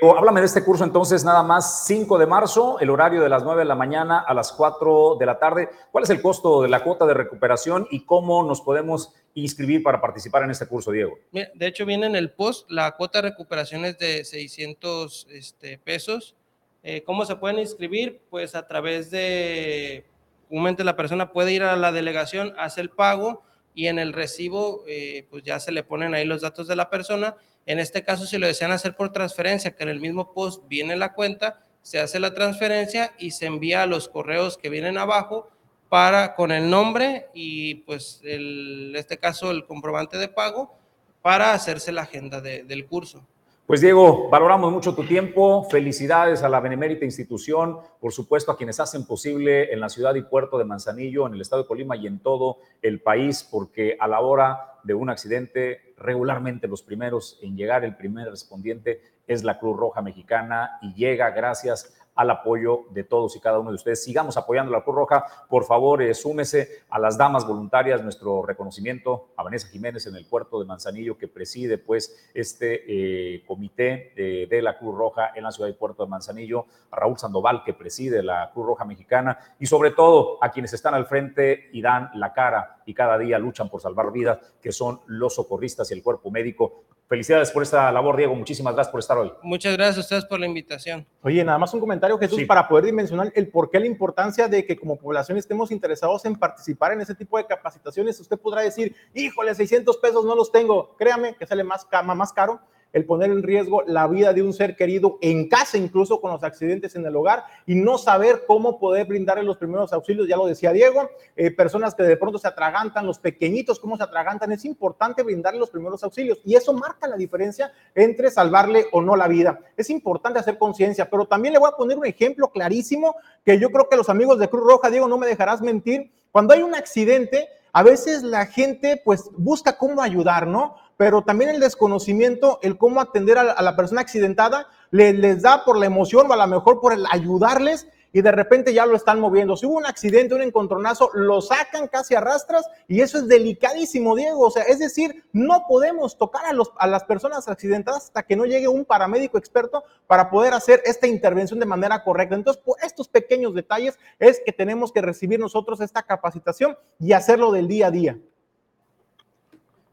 Háblame 0.00 0.40
de 0.40 0.46
este 0.46 0.64
curso 0.64 0.84
entonces, 0.84 1.24
nada 1.24 1.42
más 1.42 1.86
5 1.86 2.18
de 2.18 2.26
marzo, 2.26 2.78
el 2.78 2.90
horario 2.90 3.20
de 3.20 3.28
las 3.28 3.42
9 3.42 3.62
de 3.62 3.64
la 3.64 3.74
mañana 3.74 4.20
a 4.20 4.32
las 4.32 4.52
4 4.52 5.16
de 5.18 5.26
la 5.26 5.38
tarde. 5.40 5.68
¿Cuál 5.90 6.04
es 6.04 6.10
el 6.10 6.22
costo 6.22 6.62
de 6.62 6.68
la 6.68 6.84
cuota 6.84 7.04
de 7.04 7.14
recuperación 7.14 7.88
y 7.90 8.04
cómo 8.04 8.44
nos 8.44 8.60
podemos 8.60 9.12
inscribir 9.34 9.82
para 9.82 10.00
participar 10.00 10.44
en 10.44 10.50
este 10.50 10.66
curso, 10.66 10.92
Diego? 10.92 11.18
De 11.32 11.66
hecho, 11.66 11.84
viene 11.84 12.06
en 12.06 12.14
el 12.14 12.30
post, 12.30 12.70
la 12.70 12.92
cuota 12.92 13.20
de 13.20 13.30
recuperación 13.30 13.84
es 13.84 13.98
de 13.98 14.24
600 14.24 15.26
este, 15.30 15.78
pesos. 15.78 16.36
Eh, 16.84 17.02
¿Cómo 17.02 17.24
se 17.24 17.34
pueden 17.34 17.58
inscribir? 17.58 18.20
Pues 18.30 18.54
a 18.54 18.66
través 18.68 19.10
de, 19.10 20.04
la 20.50 20.96
persona 20.96 21.32
puede 21.32 21.52
ir 21.52 21.62
a 21.62 21.76
la 21.76 21.92
delegación, 21.92 22.54
hace 22.58 22.80
el 22.80 22.90
pago 22.90 23.42
y 23.74 23.86
en 23.86 23.98
el 23.98 24.12
recibo, 24.12 24.84
eh, 24.86 25.26
pues 25.30 25.42
ya 25.44 25.60
se 25.60 25.72
le 25.72 25.82
ponen 25.82 26.14
ahí 26.14 26.24
los 26.24 26.40
datos 26.40 26.66
de 26.68 26.76
la 26.76 26.90
persona 26.90 27.36
en 27.68 27.78
este 27.78 28.02
caso, 28.02 28.24
si 28.24 28.38
lo 28.38 28.46
desean 28.46 28.72
hacer 28.72 28.96
por 28.96 29.12
transferencia, 29.12 29.76
que 29.76 29.82
en 29.82 29.90
el 29.90 30.00
mismo 30.00 30.32
post 30.32 30.66
viene 30.68 30.96
la 30.96 31.12
cuenta, 31.12 31.60
se 31.82 32.00
hace 32.00 32.18
la 32.18 32.32
transferencia 32.32 33.12
y 33.18 33.32
se 33.32 33.44
envía 33.44 33.84
los 33.84 34.08
correos 34.08 34.56
que 34.56 34.70
vienen 34.70 34.96
abajo 34.96 35.50
para 35.90 36.34
con 36.34 36.50
el 36.50 36.70
nombre 36.70 37.26
y 37.34 37.74
pues 37.74 38.22
en 38.24 38.96
este 38.96 39.18
caso 39.18 39.50
el 39.50 39.66
comprobante 39.66 40.16
de 40.16 40.28
pago 40.28 40.78
para 41.20 41.52
hacerse 41.52 41.92
la 41.92 42.02
agenda 42.02 42.40
del 42.40 42.86
curso. 42.86 43.26
Pues 43.68 43.82
Diego, 43.82 44.30
valoramos 44.30 44.72
mucho 44.72 44.94
tu 44.94 45.04
tiempo. 45.04 45.62
Felicidades 45.64 46.42
a 46.42 46.48
la 46.48 46.58
benemérita 46.58 47.04
institución, 47.04 47.76
por 48.00 48.14
supuesto 48.14 48.50
a 48.50 48.56
quienes 48.56 48.80
hacen 48.80 49.04
posible 49.04 49.74
en 49.74 49.80
la 49.80 49.90
ciudad 49.90 50.14
y 50.14 50.22
puerto 50.22 50.56
de 50.56 50.64
Manzanillo, 50.64 51.26
en 51.26 51.34
el 51.34 51.42
estado 51.42 51.64
de 51.64 51.68
Colima 51.68 51.94
y 51.94 52.06
en 52.06 52.18
todo 52.20 52.60
el 52.80 53.02
país, 53.02 53.44
porque 53.44 53.98
a 54.00 54.08
la 54.08 54.20
hora 54.20 54.78
de 54.84 54.94
un 54.94 55.10
accidente, 55.10 55.92
regularmente 55.98 56.66
los 56.66 56.80
primeros 56.80 57.38
en 57.42 57.58
llegar, 57.58 57.84
el 57.84 57.94
primer 57.94 58.30
respondiente 58.30 59.02
es 59.26 59.44
la 59.44 59.58
Cruz 59.58 59.76
Roja 59.76 60.00
Mexicana 60.00 60.78
y 60.80 60.94
llega 60.94 61.28
gracias 61.32 61.94
al 62.18 62.30
apoyo 62.30 62.86
de 62.90 63.04
todos 63.04 63.36
y 63.36 63.40
cada 63.40 63.60
uno 63.60 63.70
de 63.70 63.76
ustedes. 63.76 64.02
Sigamos 64.02 64.36
apoyando 64.36 64.74
a 64.74 64.78
la 64.78 64.84
Cruz 64.84 64.96
Roja. 64.96 65.24
Por 65.48 65.64
favor, 65.64 66.02
eh, 66.02 66.12
súmese 66.14 66.82
a 66.90 66.98
las 66.98 67.16
damas 67.16 67.46
voluntarias. 67.46 68.02
Nuestro 68.02 68.42
reconocimiento 68.44 69.28
a 69.36 69.44
Vanessa 69.44 69.68
Jiménez 69.68 70.04
en 70.08 70.16
el 70.16 70.26
puerto 70.26 70.58
de 70.58 70.66
Manzanillo, 70.66 71.16
que 71.16 71.28
preside 71.28 71.78
pues 71.78 72.28
este 72.34 73.36
eh, 73.36 73.44
comité 73.46 74.12
de, 74.16 74.62
la 74.62 74.76
Cruz 74.76 74.96
Roja 74.96 75.30
en 75.36 75.44
la 75.44 75.52
ciudad 75.52 75.70
y 75.70 75.74
puerto 75.74 76.04
de 76.04 76.10
Manzanillo, 76.10 76.66
a 76.90 76.96
Raúl 76.96 77.16
Sandoval, 77.16 77.62
que 77.62 77.72
preside 77.72 78.20
la 78.24 78.50
Cruz 78.52 78.66
Roja 78.66 78.84
Mexicana, 78.84 79.38
y 79.60 79.66
sobre 79.66 79.92
todo 79.92 80.38
a 80.42 80.50
quienes 80.50 80.72
están 80.72 80.94
al 80.94 81.06
frente 81.06 81.68
y 81.72 81.80
dan 81.80 82.10
la 82.14 82.32
cara 82.32 82.82
y 82.84 82.94
cada 82.94 83.16
día 83.16 83.38
luchan 83.38 83.68
por 83.68 83.80
salvar 83.80 84.10
vidas, 84.10 84.38
que 84.60 84.72
son 84.72 85.02
los 85.06 85.36
socorristas 85.36 85.88
y 85.92 85.94
el 85.94 86.02
cuerpo 86.02 86.32
médico. 86.32 86.82
Felicidades 87.08 87.50
por 87.50 87.62
esta 87.62 87.90
labor, 87.90 88.18
Diego. 88.18 88.34
Muchísimas 88.34 88.74
gracias 88.74 88.92
por 88.92 89.00
estar 89.00 89.16
hoy. 89.16 89.32
Muchas 89.42 89.72
gracias 89.74 89.96
a 89.96 90.00
ustedes 90.00 90.24
por 90.26 90.38
la 90.38 90.44
invitación. 90.46 91.06
Oye, 91.22 91.42
nada 91.42 91.56
más 91.56 91.72
un 91.72 91.80
comentario, 91.80 92.18
Jesús, 92.18 92.44
para 92.44 92.68
poder 92.68 92.84
dimensionar 92.84 93.32
el 93.34 93.48
por 93.48 93.70
qué 93.70 93.80
la 93.80 93.86
importancia 93.86 94.46
de 94.46 94.66
que 94.66 94.76
como 94.76 94.96
población 94.96 95.38
estemos 95.38 95.70
interesados 95.70 96.26
en 96.26 96.36
participar 96.36 96.92
en 96.92 97.00
ese 97.00 97.14
tipo 97.14 97.38
de 97.38 97.46
capacitaciones. 97.46 98.20
Usted 98.20 98.36
podrá 98.36 98.60
decir, 98.60 98.94
híjole, 99.14 99.54
600 99.54 99.96
pesos 99.96 100.22
no 100.26 100.34
los 100.34 100.52
tengo. 100.52 100.94
Créame 100.98 101.34
que 101.34 101.46
sale 101.46 101.64
más, 101.64 101.86
más 102.14 102.32
caro 102.34 102.60
el 102.92 103.04
poner 103.04 103.30
en 103.30 103.42
riesgo 103.42 103.82
la 103.86 104.06
vida 104.06 104.32
de 104.32 104.42
un 104.42 104.52
ser 104.52 104.76
querido 104.76 105.18
en 105.20 105.48
casa, 105.48 105.76
incluso 105.78 106.20
con 106.20 106.32
los 106.32 106.42
accidentes 106.42 106.94
en 106.96 107.04
el 107.04 107.14
hogar, 107.16 107.44
y 107.66 107.74
no 107.74 107.98
saber 107.98 108.44
cómo 108.46 108.78
poder 108.78 109.06
brindarle 109.06 109.44
los 109.44 109.56
primeros 109.58 109.92
auxilios, 109.92 110.26
ya 110.28 110.36
lo 110.36 110.46
decía 110.46 110.72
Diego, 110.72 111.10
eh, 111.36 111.50
personas 111.50 111.94
que 111.94 112.02
de 112.02 112.16
pronto 112.16 112.38
se 112.38 112.48
atragantan, 112.48 113.06
los 113.06 113.18
pequeñitos, 113.18 113.78
cómo 113.78 113.96
se 113.96 114.02
atragantan, 114.02 114.52
es 114.52 114.64
importante 114.64 115.22
brindarle 115.22 115.60
los 115.60 115.70
primeros 115.70 116.02
auxilios, 116.02 116.40
y 116.44 116.54
eso 116.54 116.72
marca 116.72 117.06
la 117.06 117.16
diferencia 117.16 117.72
entre 117.94 118.30
salvarle 118.30 118.86
o 118.92 119.02
no 119.02 119.16
la 119.16 119.28
vida. 119.28 119.60
Es 119.76 119.90
importante 119.90 120.38
hacer 120.38 120.58
conciencia, 120.58 121.08
pero 121.10 121.26
también 121.26 121.52
le 121.52 121.60
voy 121.60 121.68
a 121.72 121.76
poner 121.76 121.98
un 121.98 122.06
ejemplo 122.06 122.48
clarísimo 122.50 123.16
que 123.44 123.58
yo 123.58 123.70
creo 123.70 123.88
que 123.88 123.96
los 123.96 124.08
amigos 124.08 124.38
de 124.38 124.48
Cruz 124.48 124.64
Roja, 124.64 124.90
Diego, 124.90 125.08
no 125.08 125.18
me 125.18 125.26
dejarás 125.26 125.60
mentir, 125.60 126.10
cuando 126.30 126.54
hay 126.54 126.62
un 126.62 126.74
accidente, 126.74 127.48
a 127.72 127.82
veces 127.82 128.22
la 128.22 128.46
gente 128.46 129.00
pues 129.04 129.30
busca 129.36 129.76
cómo 129.76 130.02
ayudar, 130.02 130.46
¿no? 130.46 130.76
Pero 130.98 131.22
también 131.22 131.50
el 131.50 131.60
desconocimiento, 131.60 132.58
el 132.60 132.76
cómo 132.76 133.00
atender 133.00 133.38
a, 133.38 133.62
la 133.62 133.76
persona 133.76 134.00
accidentada, 134.00 134.66
les 134.90 135.42
da 135.42 135.64
por 135.64 135.78
la 135.78 135.86
emoción 135.86 136.28
o 136.28 136.34
a 136.34 136.36
lo 136.36 136.46
mejor 136.48 136.80
por 136.80 136.92
el 136.92 137.06
ayudarles 137.10 137.86
y 138.12 138.20
de 138.20 138.32
repente 138.32 138.74
ya 138.74 138.84
lo 138.84 138.96
están 138.96 139.20
moviendo. 139.20 139.56
Si 139.56 139.64
hubo 139.64 139.76
un 139.76 139.86
accidente, 139.86 140.34
un 140.34 140.42
encontronazo, 140.42 141.10
lo 141.14 141.40
sacan 141.40 141.86
casi 141.86 142.16
a 142.16 142.20
rastras 142.20 142.66
y 142.88 143.00
eso 143.00 143.18
es 143.18 143.28
delicadísimo, 143.28 144.16
Diego. 144.16 144.40
O 144.40 144.50
sea, 144.50 144.64
es 144.64 144.80
decir, 144.80 145.22
no 145.32 145.66
podemos 145.68 146.18
tocar 146.18 146.42
a, 146.46 146.52
a 146.78 146.86
las 146.88 147.04
personas 147.04 147.46
accidentadas 147.46 148.06
hasta 148.06 148.24
que 148.24 148.34
no 148.34 148.44
llegue 148.44 148.66
un 148.66 148.84
paramédico 148.84 149.38
experto 149.38 149.84
para 150.08 150.30
poder 150.30 150.52
hacer 150.52 150.82
esta 150.84 151.06
intervención 151.06 151.60
de 151.60 151.66
manera 151.66 152.02
correcta. 152.02 152.34
Entonces, 152.34 152.60
por 152.60 152.76
estos 152.82 153.06
pequeños 153.06 153.54
detalles 153.54 153.96
es 154.18 154.42
que 154.44 154.52
tenemos 154.52 154.90
que 154.90 155.00
recibir 155.00 155.38
nosotros 155.38 155.80
esta 155.80 156.02
capacitación 156.02 156.76
y 156.98 157.12
hacerlo 157.12 157.52
del 157.52 157.68
día 157.68 157.86
a 157.86 157.90
día. 157.92 158.18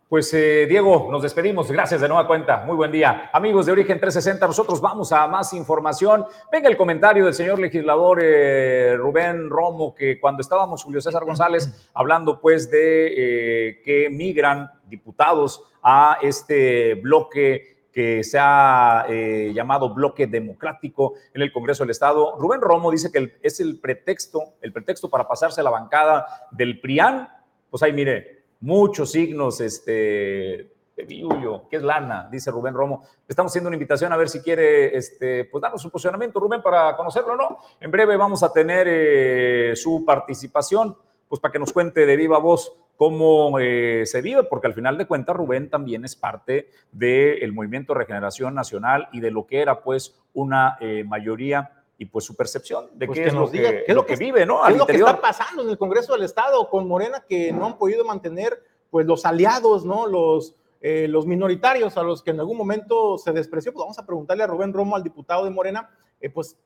Pues 0.08 0.32
eh, 0.36 0.68
Diego, 0.70 1.08
nos 1.10 1.24
despedimos. 1.24 1.72
Gracias 1.72 2.00
de 2.00 2.08
nueva 2.08 2.28
cuenta. 2.28 2.63
Muy 2.63 2.76
buen 2.76 2.91
día. 2.91 3.32
Amigos 3.34 3.65
de 3.65 3.72
Origen 3.72 4.00
360, 4.00 4.46
nosotros 4.46 4.80
vamos 4.80 5.12
a 5.12 5.28
más 5.28 5.52
información. 5.54 6.26
Venga 6.52 6.70
el 6.70 6.78
comentario 6.78 7.26
del 7.26 7.34
señor 7.34 7.58
legislador 7.58 8.20
eh, 8.22 8.96
Rubén 8.98 9.50
Romo, 9.50 9.96
que 9.96 10.20
cuando 10.20 10.41
estábamos 10.41 10.84
Julio 10.84 11.02
César 11.02 11.26
González 11.26 11.89
hablando 11.96 12.39
pues 12.39 12.70
de 12.70 13.13
eh, 13.18 13.82
que 13.84 14.12
migran 14.12 14.70
diputados 14.86 15.63
a 15.82 16.20
este 16.22 16.94
bloque 16.94 17.88
que 17.91 18.24
se 18.24 18.38
ha 18.39 19.08
llamado 19.54 19.91
bloque 19.91 20.28
democrático 20.28 21.13
en 21.34 21.41
el 21.41 21.52
Congreso 21.52 21.84
del 21.84 21.91
Estado. 21.91 22.36
Rubén 22.38 22.62
Romo 22.62 22.91
dice 22.91 23.12
que 23.12 23.38
es 23.41 23.60
el 23.60 23.80
pretexto, 23.80 24.56
el 24.62 24.72
pretexto 24.72 25.10
para 25.10 25.28
pasarse 25.28 25.62
a 25.62 25.63
la 25.63 25.72
bancada 25.72 26.28
del 26.52 26.80
PRIAN. 26.80 27.30
Pues 27.72 27.82
ahí 27.82 27.94
mire, 27.94 28.35
muchos 28.65 29.12
signos 29.12 29.62
este, 29.62 29.91
de 29.91 31.06
Viullo, 31.08 31.69
que 31.69 31.78
es 31.78 31.84
lana, 31.84 32.28
dice 32.32 32.49
Rubén 32.49 32.73
Romo. 32.73 33.04
Estamos 33.28 33.51
haciendo 33.51 33.67
una 33.67 33.75
invitación 33.75 34.12
a 34.12 34.17
ver 34.17 34.28
si 34.28 34.41
quiere 34.41 34.97
este, 34.97 35.45
pues 35.45 35.62
darnos 35.62 35.82
su 35.82 35.91
posicionamiento, 35.91 36.39
Rubén, 36.39 36.63
para 36.63 36.97
conocerlo, 36.97 37.36
¿no? 37.36 37.60
En 37.80 37.91
breve 37.91 38.17
vamos 38.17 38.41
a 38.41 38.51
tener 38.51 38.88
eh, 38.89 39.75
su 39.75 40.04
participación, 40.04 40.97
pues 41.30 41.39
para 41.39 41.51
que 41.51 41.60
nos 41.60 41.71
cuente 41.71 42.08
de 42.08 42.15
viva 42.15 42.39
voz 42.39 42.75
cómo 42.97 43.60
eh, 43.60 44.04
se 44.08 44.21
vive, 44.21 44.43
porque 44.43 44.65
al 44.65 44.73
final 44.73 44.97
de 44.97 45.06
cuentas 45.06 45.36
Rubén 45.36 45.69
también 45.69 46.04
es 46.04 46.15
parte 46.15 46.69
del 46.91 47.54
movimiento 47.54 47.93
de 47.93 47.99
regeneración 47.99 48.56
nacional 48.56 49.10
y 49.12 49.19
de 49.19 49.30
lo 49.30 49.45
que 49.45 49.62
era 49.62 49.84
pues 49.84 50.19
una 50.34 50.78
eh, 50.80 51.04
mayoría 51.04 51.85
y 51.98 52.06
pues 52.06 52.26
su 52.26 52.36
percepción 52.36 52.90
de 52.94 53.08
pues 53.08 53.20
qué, 53.20 53.28
es 53.28 53.34
lo 53.34 53.50
que, 53.50 53.86
es 53.88 53.96
lo 53.96 54.06
que, 54.06 54.16
vive, 54.16 54.46
¿no? 54.46 54.62
¿Qué 54.66 54.74
es 54.74 54.78
lo 54.78 54.86
que 54.86 54.96
está 54.98 55.22
pasando 55.22 55.64
en 55.64 55.70
el 55.70 55.78
Congreso 55.78 56.14
del 56.14 56.24
Estado 56.24 56.70
con 56.70 56.88
Morena 56.88 57.24
que 57.28 57.52
no 57.52 57.66
han 57.66 57.78
podido 57.78 58.04
mantener 58.04 58.62
pues 58.90 59.06
los 59.06 59.26
aliados, 59.26 59.86
¿no? 59.86 60.06
Los, 60.08 60.56
eh, 60.82 61.08
los 61.08 61.26
minoritarios 61.26 61.98
a 61.98 62.04
los 62.04 62.22
que 62.22 62.32
en 62.32 62.40
algún 62.40 62.58
momento 62.58 63.18
se 63.18 63.32
despreció. 63.32 63.74
Pues 63.74 63.84
vamos 63.84 64.00
a 64.00 64.06
preguntarle 64.06 64.44
a 64.44 64.48
Rubén 64.48 64.74
Romo, 64.74 64.96
al 64.96 65.04
diputado 65.04 65.46
de 65.46 65.52
Morena, 65.52 65.90
eh, 66.20 66.30
pues 66.30 66.58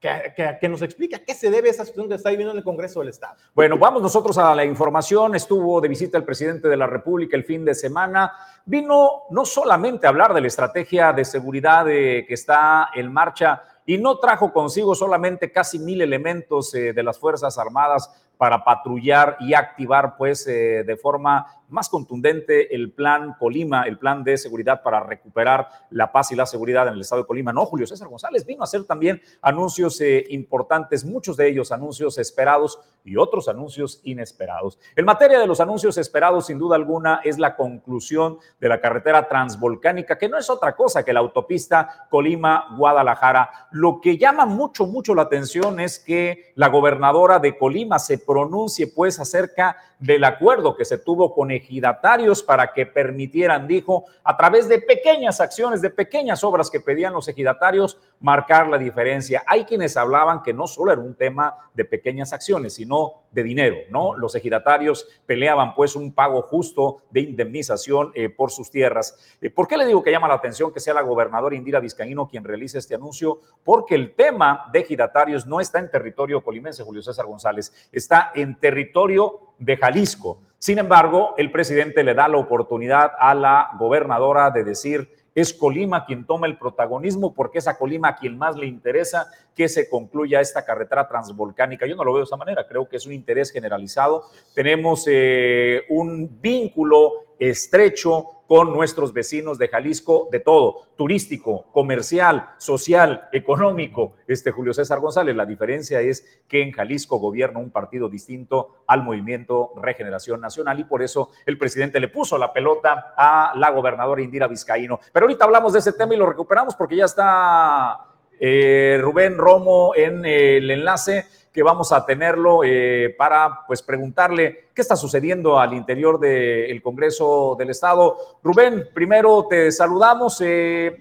que, 0.00 0.56
que, 0.60 0.68
nos 0.68 0.82
explique 0.82 1.16
a 1.16 1.24
qué 1.24 1.34
se 1.34 1.50
debe 1.50 1.70
esa 1.70 1.84
situación 1.84 2.08
que 2.08 2.14
está 2.14 2.30
viviendo 2.30 2.52
en 2.52 2.58
el 2.58 2.64
Congreso 2.64 3.00
del 3.00 3.08
Estado. 3.08 3.34
Bueno, 3.54 3.76
vamos 3.78 4.02
nosotros 4.02 4.38
a 4.38 4.54
la 4.54 4.64
información. 4.64 5.34
Estuvo 5.34 5.80
de 5.80 5.88
visita 5.88 6.16
el 6.16 6.24
presidente 6.24 6.68
de 6.68 6.76
la 6.76 6.86
República 6.86 7.36
el 7.36 7.44
fin 7.44 7.64
de 7.64 7.74
semana. 7.74 8.32
Vino 8.66 9.22
no 9.30 9.44
solamente 9.44 10.06
a 10.06 10.10
hablar 10.10 10.32
de 10.32 10.42
la 10.42 10.46
estrategia 10.46 11.12
de 11.12 11.24
seguridad 11.24 11.86
que 11.86 12.26
está 12.28 12.90
en 12.94 13.12
marcha 13.12 13.62
y 13.86 13.98
no 13.98 14.18
trajo 14.18 14.52
consigo 14.52 14.94
solamente 14.94 15.52
casi 15.52 15.78
mil 15.78 16.02
elementos 16.02 16.74
eh, 16.74 16.92
de 16.92 17.02
las 17.02 17.18
Fuerzas 17.18 17.56
Armadas 17.56 18.10
para 18.36 18.64
patrullar 18.64 19.36
y 19.40 19.54
activar 19.54 20.16
pues 20.16 20.46
eh, 20.46 20.84
de 20.84 20.96
forma 20.96 21.46
más 21.68 21.88
contundente 21.88 22.74
el 22.74 22.92
plan 22.92 23.34
Colima, 23.38 23.82
el 23.82 23.98
plan 23.98 24.24
de 24.24 24.36
seguridad 24.38 24.82
para 24.82 25.00
recuperar 25.00 25.68
la 25.90 26.12
paz 26.12 26.32
y 26.32 26.36
la 26.36 26.46
seguridad 26.46 26.86
en 26.88 26.94
el 26.94 27.00
estado 27.00 27.22
de 27.22 27.26
Colima. 27.26 27.52
No, 27.52 27.66
Julio 27.66 27.86
César 27.86 28.08
González 28.08 28.44
vino 28.46 28.62
a 28.62 28.64
hacer 28.64 28.84
también 28.84 29.20
anuncios 29.42 30.00
eh, 30.00 30.24
importantes, 30.30 31.04
muchos 31.04 31.36
de 31.36 31.48
ellos 31.48 31.72
anuncios 31.72 32.18
esperados 32.18 32.78
y 33.04 33.16
otros 33.16 33.48
anuncios 33.48 34.00
inesperados. 34.02 34.78
En 34.96 35.04
materia 35.04 35.38
de 35.38 35.46
los 35.46 35.60
anuncios 35.60 35.96
esperados, 35.96 36.46
sin 36.46 36.58
duda 36.58 36.76
alguna, 36.76 37.20
es 37.24 37.38
la 37.38 37.56
conclusión 37.56 38.38
de 38.60 38.68
la 38.68 38.80
carretera 38.80 39.28
transvolcánica, 39.28 40.18
que 40.18 40.28
no 40.28 40.38
es 40.38 40.50
otra 40.50 40.74
cosa 40.74 41.04
que 41.04 41.12
la 41.12 41.20
autopista 41.20 42.08
Colima-Guadalajara. 42.10 43.68
Lo 43.70 44.00
que 44.00 44.18
llama 44.18 44.44
mucho, 44.44 44.86
mucho 44.86 45.14
la 45.14 45.22
atención 45.22 45.78
es 45.78 45.98
que 45.98 46.52
la 46.56 46.68
gobernadora 46.68 47.38
de 47.38 47.56
Colima 47.56 47.98
se 47.98 48.18
pronuncie 48.18 48.88
pues 48.88 49.20
acerca 49.20 49.76
del 49.98 50.24
acuerdo 50.24 50.76
que 50.76 50.84
se 50.84 50.98
tuvo 50.98 51.34
con 51.34 51.50
ejidatarios 51.56 52.42
para 52.42 52.72
que 52.72 52.86
permitieran, 52.86 53.66
dijo, 53.66 54.04
a 54.22 54.36
través 54.36 54.68
de 54.68 54.80
pequeñas 54.80 55.40
acciones, 55.40 55.82
de 55.82 55.90
pequeñas 55.90 56.44
obras 56.44 56.70
que 56.70 56.80
pedían 56.80 57.12
los 57.12 57.28
ejidatarios, 57.28 57.98
marcar 58.20 58.68
la 58.68 58.78
diferencia. 58.78 59.42
Hay 59.46 59.64
quienes 59.64 59.96
hablaban 59.96 60.42
que 60.42 60.52
no 60.52 60.66
solo 60.66 60.92
era 60.92 61.00
un 61.00 61.14
tema 61.14 61.56
de 61.74 61.84
pequeñas 61.84 62.32
acciones, 62.32 62.74
sino 62.74 63.26
de 63.30 63.42
dinero, 63.42 63.76
¿no? 63.90 64.16
Los 64.16 64.34
ejidatarios 64.34 65.06
peleaban 65.26 65.74
pues 65.74 65.94
un 65.94 66.12
pago 66.12 66.42
justo 66.42 67.02
de 67.10 67.20
indemnización 67.20 68.12
eh, 68.14 68.30
por 68.30 68.50
sus 68.50 68.70
tierras. 68.70 69.36
Eh, 69.40 69.50
¿Por 69.50 69.68
qué 69.68 69.76
le 69.76 69.86
digo 69.86 70.02
que 70.02 70.10
llama 70.10 70.28
la 70.28 70.34
atención 70.34 70.72
que 70.72 70.80
sea 70.80 70.94
la 70.94 71.02
gobernadora 71.02 71.54
Indira 71.54 71.80
Vizcaíno 71.80 72.28
quien 72.28 72.44
realice 72.44 72.78
este 72.78 72.94
anuncio? 72.94 73.40
Porque 73.62 73.94
el 73.94 74.14
tema 74.14 74.68
de 74.72 74.80
ejidatarios 74.80 75.46
no 75.46 75.60
está 75.60 75.78
en 75.78 75.90
territorio 75.90 76.42
colimense, 76.42 76.82
Julio 76.82 77.02
César 77.02 77.26
González, 77.26 77.72
está 77.92 78.32
en 78.34 78.58
territorio 78.58 79.40
de 79.58 79.76
Jalisco. 79.76 80.40
Sin 80.58 80.78
embargo, 80.78 81.34
el 81.36 81.50
presidente 81.50 82.02
le 82.02 82.14
da 82.14 82.28
la 82.28 82.38
oportunidad 82.38 83.12
a 83.18 83.34
la 83.34 83.70
gobernadora 83.78 84.50
de 84.50 84.64
decir, 84.64 85.08
es 85.34 85.52
Colima 85.52 86.06
quien 86.06 86.24
toma 86.24 86.46
el 86.46 86.56
protagonismo 86.56 87.34
porque 87.34 87.58
es 87.58 87.68
a 87.68 87.76
Colima 87.76 88.16
quien 88.16 88.38
más 88.38 88.56
le 88.56 88.66
interesa 88.66 89.30
que 89.54 89.68
se 89.68 89.88
concluya 89.88 90.40
esta 90.40 90.64
carretera 90.64 91.06
transvolcánica. 91.06 91.86
Yo 91.86 91.94
no 91.94 92.04
lo 92.04 92.12
veo 92.14 92.20
de 92.20 92.24
esa 92.24 92.38
manera, 92.38 92.66
creo 92.66 92.88
que 92.88 92.96
es 92.96 93.06
un 93.06 93.12
interés 93.12 93.52
generalizado. 93.52 94.24
Tenemos 94.54 95.04
eh, 95.06 95.82
un 95.90 96.40
vínculo 96.40 97.26
estrecho 97.38 98.35
con 98.46 98.72
nuestros 98.72 99.12
vecinos 99.12 99.58
de 99.58 99.68
Jalisco 99.68 100.28
de 100.30 100.40
todo, 100.40 100.86
turístico, 100.96 101.66
comercial, 101.72 102.50
social, 102.58 103.28
económico. 103.32 104.14
Este 104.26 104.50
Julio 104.50 104.72
César 104.72 105.00
González, 105.00 105.34
la 105.34 105.46
diferencia 105.46 106.00
es 106.00 106.40
que 106.48 106.62
en 106.62 106.72
Jalisco 106.72 107.18
gobierna 107.18 107.58
un 107.58 107.70
partido 107.70 108.08
distinto 108.08 108.84
al 108.86 109.02
movimiento 109.02 109.72
Regeneración 109.76 110.40
Nacional 110.40 110.78
y 110.80 110.84
por 110.84 111.02
eso 111.02 111.30
el 111.44 111.58
presidente 111.58 112.00
le 112.00 112.08
puso 112.08 112.38
la 112.38 112.52
pelota 112.52 113.14
a 113.16 113.52
la 113.56 113.70
gobernadora 113.70 114.22
Indira 114.22 114.46
Vizcaíno. 114.46 115.00
Pero 115.12 115.26
ahorita 115.26 115.44
hablamos 115.44 115.72
de 115.72 115.80
ese 115.80 115.92
tema 115.92 116.14
y 116.14 116.18
lo 116.18 116.26
recuperamos 116.26 116.76
porque 116.76 116.96
ya 116.96 117.04
está 117.06 117.98
eh, 118.38 118.98
Rubén 119.00 119.38
Romo 119.38 119.92
en 119.94 120.24
el 120.24 120.70
enlace 120.70 121.26
que 121.56 121.62
vamos 121.62 121.90
a 121.90 122.04
tenerlo 122.04 122.60
eh, 122.62 123.14
para 123.16 123.64
pues 123.66 123.80
preguntarle 123.80 124.68
qué 124.74 124.82
está 124.82 124.94
sucediendo 124.94 125.58
al 125.58 125.72
interior 125.72 126.20
del 126.20 126.82
Congreso 126.82 127.56
del 127.58 127.70
Estado. 127.70 128.14
Rubén, 128.42 128.90
primero 128.92 129.46
te 129.48 129.72
saludamos. 129.72 130.38
Eh, 130.44 130.98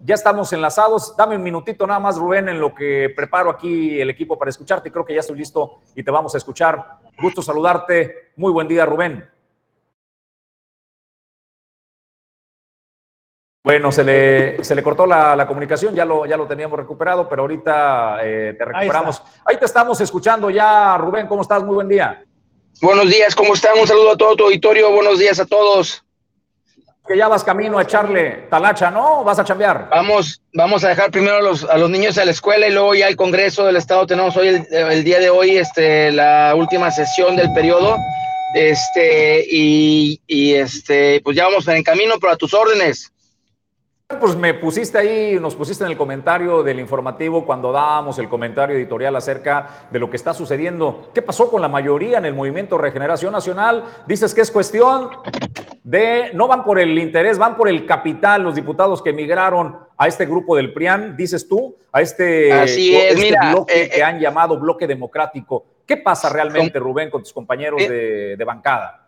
ya 0.00 0.14
estamos 0.14 0.52
enlazados. 0.52 1.16
Dame 1.16 1.34
un 1.34 1.42
minutito 1.42 1.84
nada 1.88 1.98
más, 1.98 2.18
Rubén, 2.18 2.50
en 2.50 2.60
lo 2.60 2.72
que 2.72 3.12
preparo 3.16 3.50
aquí 3.50 4.00
el 4.00 4.10
equipo 4.10 4.38
para 4.38 4.50
escucharte. 4.50 4.92
Creo 4.92 5.04
que 5.04 5.14
ya 5.14 5.20
estoy 5.20 5.38
listo 5.38 5.80
y 5.96 6.04
te 6.04 6.12
vamos 6.12 6.36
a 6.36 6.38
escuchar. 6.38 6.98
Gusto 7.20 7.42
saludarte. 7.42 8.30
Muy 8.36 8.52
buen 8.52 8.68
día, 8.68 8.86
Rubén. 8.86 9.28
Bueno, 13.64 13.92
se 13.92 14.02
le, 14.02 14.64
se 14.64 14.74
le 14.74 14.82
cortó 14.82 15.06
la, 15.06 15.46
comunicación, 15.46 15.94
ya 15.94 16.04
lo, 16.04 16.26
ya 16.26 16.36
lo 16.36 16.48
teníamos 16.48 16.76
recuperado, 16.76 17.28
pero 17.28 17.42
ahorita 17.42 18.18
eh, 18.22 18.56
te 18.58 18.64
recuperamos. 18.64 19.22
Ahí, 19.44 19.56
te 19.56 19.66
estamos 19.66 20.00
escuchando 20.00 20.50
ya, 20.50 20.96
Rubén, 20.98 21.28
¿cómo 21.28 21.42
estás? 21.42 21.62
Muy 21.62 21.76
buen 21.76 21.88
día. 21.88 22.24
Buenos 22.80 23.08
días, 23.08 23.36
¿cómo 23.36 23.54
están? 23.54 23.78
Un 23.78 23.86
saludo 23.86 24.12
a 24.12 24.16
todo 24.16 24.34
tu 24.34 24.44
auditorio, 24.46 24.90
buenos 24.90 25.20
días 25.20 25.38
a 25.38 25.46
todos. 25.46 26.04
Que 27.06 27.16
ya 27.16 27.28
vas 27.28 27.44
camino 27.44 27.78
a 27.78 27.82
echarle 27.82 28.48
talacha, 28.50 28.90
¿no? 28.90 29.22
¿Vas 29.22 29.38
a 29.38 29.44
chambear? 29.44 29.88
Vamos, 29.90 30.42
vamos 30.52 30.82
a 30.82 30.88
dejar 30.88 31.12
primero 31.12 31.36
a 31.36 31.42
los, 31.42 31.62
a 31.62 31.78
los 31.78 31.88
niños 31.88 32.18
a 32.18 32.24
la 32.24 32.32
escuela 32.32 32.66
y 32.66 32.72
luego 32.72 32.96
ya 32.96 33.06
al 33.06 33.16
Congreso 33.16 33.64
del 33.64 33.76
Estado. 33.76 34.06
Tenemos 34.08 34.36
hoy, 34.36 34.48
el, 34.48 34.66
el 34.72 35.04
día 35.04 35.20
de 35.20 35.30
hoy, 35.30 35.56
este, 35.56 36.10
la 36.10 36.54
última 36.56 36.90
sesión 36.90 37.36
del 37.36 37.52
periodo. 37.52 37.96
Este, 38.54 39.46
y, 39.48 40.20
y 40.26 40.54
este, 40.54 41.20
pues 41.22 41.36
ya 41.36 41.44
vamos 41.44 41.66
en 41.68 41.84
camino, 41.84 42.16
pero 42.20 42.32
a 42.32 42.36
tus 42.36 42.52
órdenes. 42.54 43.11
Pues 44.20 44.36
me 44.36 44.54
pusiste 44.54 44.98
ahí, 44.98 45.38
nos 45.40 45.54
pusiste 45.54 45.84
en 45.84 45.90
el 45.90 45.96
comentario 45.96 46.62
del 46.62 46.78
informativo 46.80 47.44
cuando 47.44 47.72
dábamos 47.72 48.18
el 48.18 48.28
comentario 48.28 48.76
editorial 48.76 49.14
acerca 49.16 49.86
de 49.90 49.98
lo 49.98 50.10
que 50.10 50.16
está 50.16 50.34
sucediendo. 50.34 51.10
¿Qué 51.14 51.22
pasó 51.22 51.50
con 51.50 51.60
la 51.60 51.68
mayoría 51.68 52.18
en 52.18 52.24
el 52.24 52.34
movimiento 52.34 52.78
Regeneración 52.78 53.32
Nacional? 53.32 53.84
Dices 54.06 54.34
que 54.34 54.40
es 54.40 54.50
cuestión 54.50 55.10
de, 55.84 56.30
no 56.34 56.46
van 56.48 56.64
por 56.64 56.78
el 56.78 56.98
interés, 56.98 57.38
van 57.38 57.56
por 57.56 57.68
el 57.68 57.86
capital, 57.86 58.42
los 58.42 58.54
diputados 58.54 59.02
que 59.02 59.10
emigraron 59.10 59.78
a 59.96 60.06
este 60.06 60.26
grupo 60.26 60.56
del 60.56 60.72
PRIAN, 60.72 61.16
dices 61.16 61.48
tú, 61.48 61.76
a 61.92 62.00
este, 62.00 62.52
Así 62.52 62.94
es, 62.94 63.14
este 63.14 63.36
bloque 63.50 63.82
eh, 63.82 63.90
que 63.90 64.00
eh, 64.00 64.04
han 64.04 64.18
llamado 64.18 64.58
bloque 64.58 64.86
democrático. 64.86 65.64
¿Qué 65.86 65.96
pasa 65.96 66.28
realmente, 66.28 66.78
Rubén, 66.78 67.10
con 67.10 67.22
tus 67.22 67.32
compañeros 67.32 67.80
eh, 67.82 68.36
de 68.38 68.44
bancada? 68.44 69.01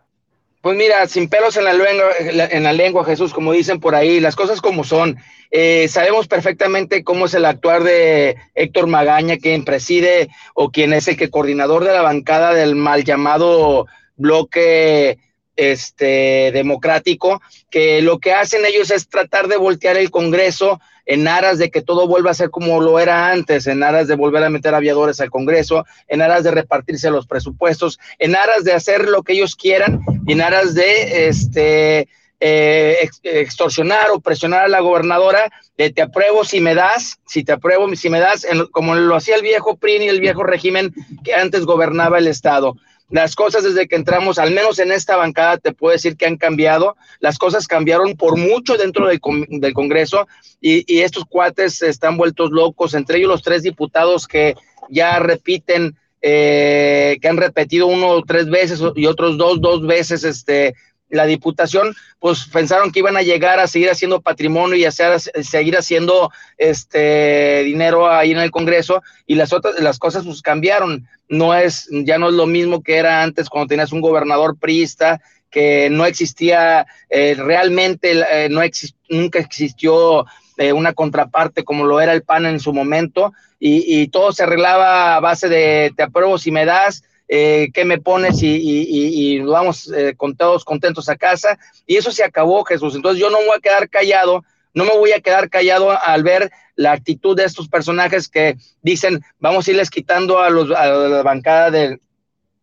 Pues 0.65 0.77
mira, 0.77 1.07
sin 1.07 1.29
pelos 1.29 1.57
en 1.57 1.65
la 1.65 1.73
lengua, 1.73 2.09
en 2.19 2.63
la 2.63 2.73
lengua, 2.73 3.05
Jesús, 3.05 3.35
como 3.35 3.51
dicen 3.51 3.79
por 3.79 3.93
ahí, 3.93 4.19
las 4.19 4.35
cosas 4.35 4.61
como 4.61 4.83
son. 4.83 5.15
Eh, 5.51 5.87
sabemos 5.89 6.27
perfectamente 6.27 7.03
cómo 7.03 7.27
es 7.27 7.35
el 7.35 7.45
actuar 7.45 7.83
de 7.83 8.35
Héctor 8.55 8.87
Magaña, 8.87 9.37
quien 9.37 9.63
preside 9.63 10.27
o 10.55 10.71
quien 10.71 10.93
es 10.93 11.07
el 11.07 11.17
que 11.17 11.29
coordinador 11.29 11.83
de 11.83 11.93
la 11.93 12.01
bancada 12.01 12.55
del 12.55 12.73
mal 12.73 13.03
llamado 13.03 13.85
bloque 14.15 15.19
este 15.55 16.49
democrático, 16.51 17.43
que 17.69 18.01
lo 18.01 18.17
que 18.17 18.33
hacen 18.33 18.65
ellos 18.65 18.89
es 18.89 19.07
tratar 19.07 19.47
de 19.47 19.57
voltear 19.57 19.97
el 19.97 20.09
Congreso 20.09 20.81
en 21.05 21.27
aras 21.27 21.57
de 21.57 21.69
que 21.69 21.81
todo 21.81 22.07
vuelva 22.07 22.31
a 22.31 22.35
ser 22.35 22.49
como 22.49 22.81
lo 22.81 22.99
era 22.99 23.31
antes, 23.31 23.67
en 23.67 23.83
aras 23.83 24.07
de 24.07 24.15
volver 24.15 24.43
a 24.43 24.49
meter 24.49 24.73
aviadores 24.73 25.19
al 25.21 25.29
Congreso, 25.29 25.85
en 26.07 26.21
aras 26.21 26.43
de 26.43 26.51
repartirse 26.51 27.09
los 27.09 27.27
presupuestos, 27.27 27.99
en 28.19 28.35
aras 28.35 28.63
de 28.63 28.73
hacer 28.73 29.07
lo 29.07 29.23
que 29.23 29.33
ellos 29.33 29.55
quieran 29.55 29.99
y 30.25 30.33
en 30.33 30.41
aras 30.41 30.73
de 30.73 31.27
este 31.27 32.07
eh, 32.39 33.09
extorsionar 33.23 34.11
o 34.11 34.19
presionar 34.19 34.65
a 34.65 34.67
la 34.67 34.81
gobernadora 34.81 35.49
de 35.77 35.89
te 35.91 36.01
apruebo 36.01 36.43
si 36.43 36.59
me 36.59 36.75
das, 36.75 37.19
si 37.25 37.43
te 37.43 37.53
apruebo 37.53 37.93
si 37.95 38.09
me 38.09 38.19
das, 38.19 38.45
como 38.71 38.95
lo 38.95 39.15
hacía 39.15 39.35
el 39.35 39.41
viejo 39.41 39.77
PRI 39.77 40.03
y 40.03 40.07
el 40.09 40.19
viejo 40.19 40.43
régimen 40.43 40.93
que 41.23 41.33
antes 41.33 41.65
gobernaba 41.65 42.17
el 42.17 42.27
Estado. 42.27 42.75
Las 43.09 43.35
cosas 43.35 43.63
desde 43.63 43.87
que 43.87 43.95
entramos, 43.95 44.39
al 44.39 44.51
menos 44.51 44.79
en 44.79 44.91
esta 44.91 45.15
bancada, 45.15 45.57
te 45.57 45.73
puedo 45.73 45.93
decir 45.93 46.17
que 46.17 46.25
han 46.25 46.37
cambiado. 46.37 46.95
Las 47.19 47.37
cosas 47.37 47.67
cambiaron 47.67 48.15
por 48.17 48.35
mucho 48.35 48.77
dentro 48.77 49.07
del, 49.07 49.19
Congreso 49.19 50.27
y, 50.59 51.01
estos 51.01 51.25
cuates 51.25 51.83
están 51.83 52.17
vueltos 52.17 52.49
locos, 52.51 52.95
entre 52.95 53.17
ellos 53.17 53.29
los 53.29 53.43
tres 53.43 53.61
diputados 53.61 54.27
que 54.27 54.55
ya 54.89 55.19
repiten, 55.19 55.95
eh, 56.21 57.17
que 57.21 57.27
han 57.27 57.37
repetido 57.37 57.85
uno 57.85 58.07
o 58.09 58.23
tres 58.23 58.49
veces 58.49 58.81
y 58.95 59.05
otros 59.05 59.37
dos, 59.37 59.61
dos 59.61 59.85
veces 59.85 60.23
este, 60.23 60.73
la 61.15 61.25
diputación, 61.25 61.95
pues 62.19 62.45
pensaron 62.45 62.91
que 62.91 62.99
iban 62.99 63.17
a 63.17 63.21
llegar 63.21 63.59
a 63.59 63.67
seguir 63.67 63.89
haciendo 63.89 64.21
patrimonio 64.21 64.75
y 64.75 64.85
a 64.85 64.91
seguir 64.91 65.77
haciendo 65.77 66.31
este 66.57 67.63
dinero 67.63 68.09
ahí 68.09 68.31
en 68.31 68.39
el 68.39 68.51
Congreso 68.51 69.01
y 69.25 69.35
las 69.35 69.53
otras 69.53 69.79
las 69.79 69.99
cosas 69.99 70.25
pues 70.25 70.41
cambiaron. 70.41 71.07
No 71.27 71.55
es 71.55 71.87
ya 71.91 72.17
no 72.17 72.29
es 72.29 72.35
lo 72.35 72.45
mismo 72.45 72.83
que 72.83 72.97
era 72.97 73.23
antes 73.23 73.49
cuando 73.49 73.67
tenías 73.67 73.91
un 73.91 74.01
gobernador 74.01 74.57
priista 74.57 75.21
que 75.49 75.89
no 75.89 76.05
existía 76.05 76.85
eh, 77.09 77.35
realmente 77.37 78.11
eh, 78.11 78.49
no 78.49 78.61
nunca 79.09 79.39
existió 79.39 80.25
eh, 80.57 80.73
una 80.73 80.93
contraparte 80.93 81.63
como 81.63 81.85
lo 81.85 82.01
era 82.01 82.13
el 82.13 82.23
PAN 82.23 82.45
en 82.45 82.59
su 82.59 82.73
momento 82.73 83.33
y, 83.59 84.01
y 84.01 84.07
todo 84.09 84.33
se 84.33 84.43
arreglaba 84.43 85.15
a 85.15 85.19
base 85.19 85.47
de 85.47 85.93
te 85.95 86.03
apruebo 86.03 86.37
si 86.37 86.51
me 86.51 86.65
das 86.65 87.03
eh, 87.27 87.71
me 87.85 87.99
pones 87.99 88.41
y, 88.41 88.57
y, 88.57 89.39
vamos 89.39 89.91
eh, 89.91 90.13
con 90.15 90.35
todos 90.35 90.63
contentos 90.63 91.09
a 91.09 91.15
casa. 91.15 91.57
Y 91.85 91.95
eso 91.97 92.11
se 92.11 92.23
acabó, 92.23 92.63
Jesús. 92.63 92.95
Entonces 92.95 93.19
yo 93.19 93.29
no 93.29 93.37
voy 93.37 93.55
a 93.57 93.59
quedar 93.59 93.89
callado, 93.89 94.43
no 94.73 94.85
me 94.85 94.97
voy 94.97 95.11
a 95.11 95.21
quedar 95.21 95.49
callado 95.49 95.91
al 95.91 96.23
ver 96.23 96.51
la 96.75 96.91
actitud 96.91 97.35
de 97.35 97.45
estos 97.45 97.69
personajes 97.69 98.27
que 98.27 98.57
dicen, 98.81 99.21
vamos 99.39 99.67
a 99.67 99.71
irles 99.71 99.89
quitando 99.89 100.39
a, 100.39 100.49
los, 100.49 100.69
a 100.71 100.87
la 100.87 101.23
bancada 101.23 101.71
de, 101.71 101.99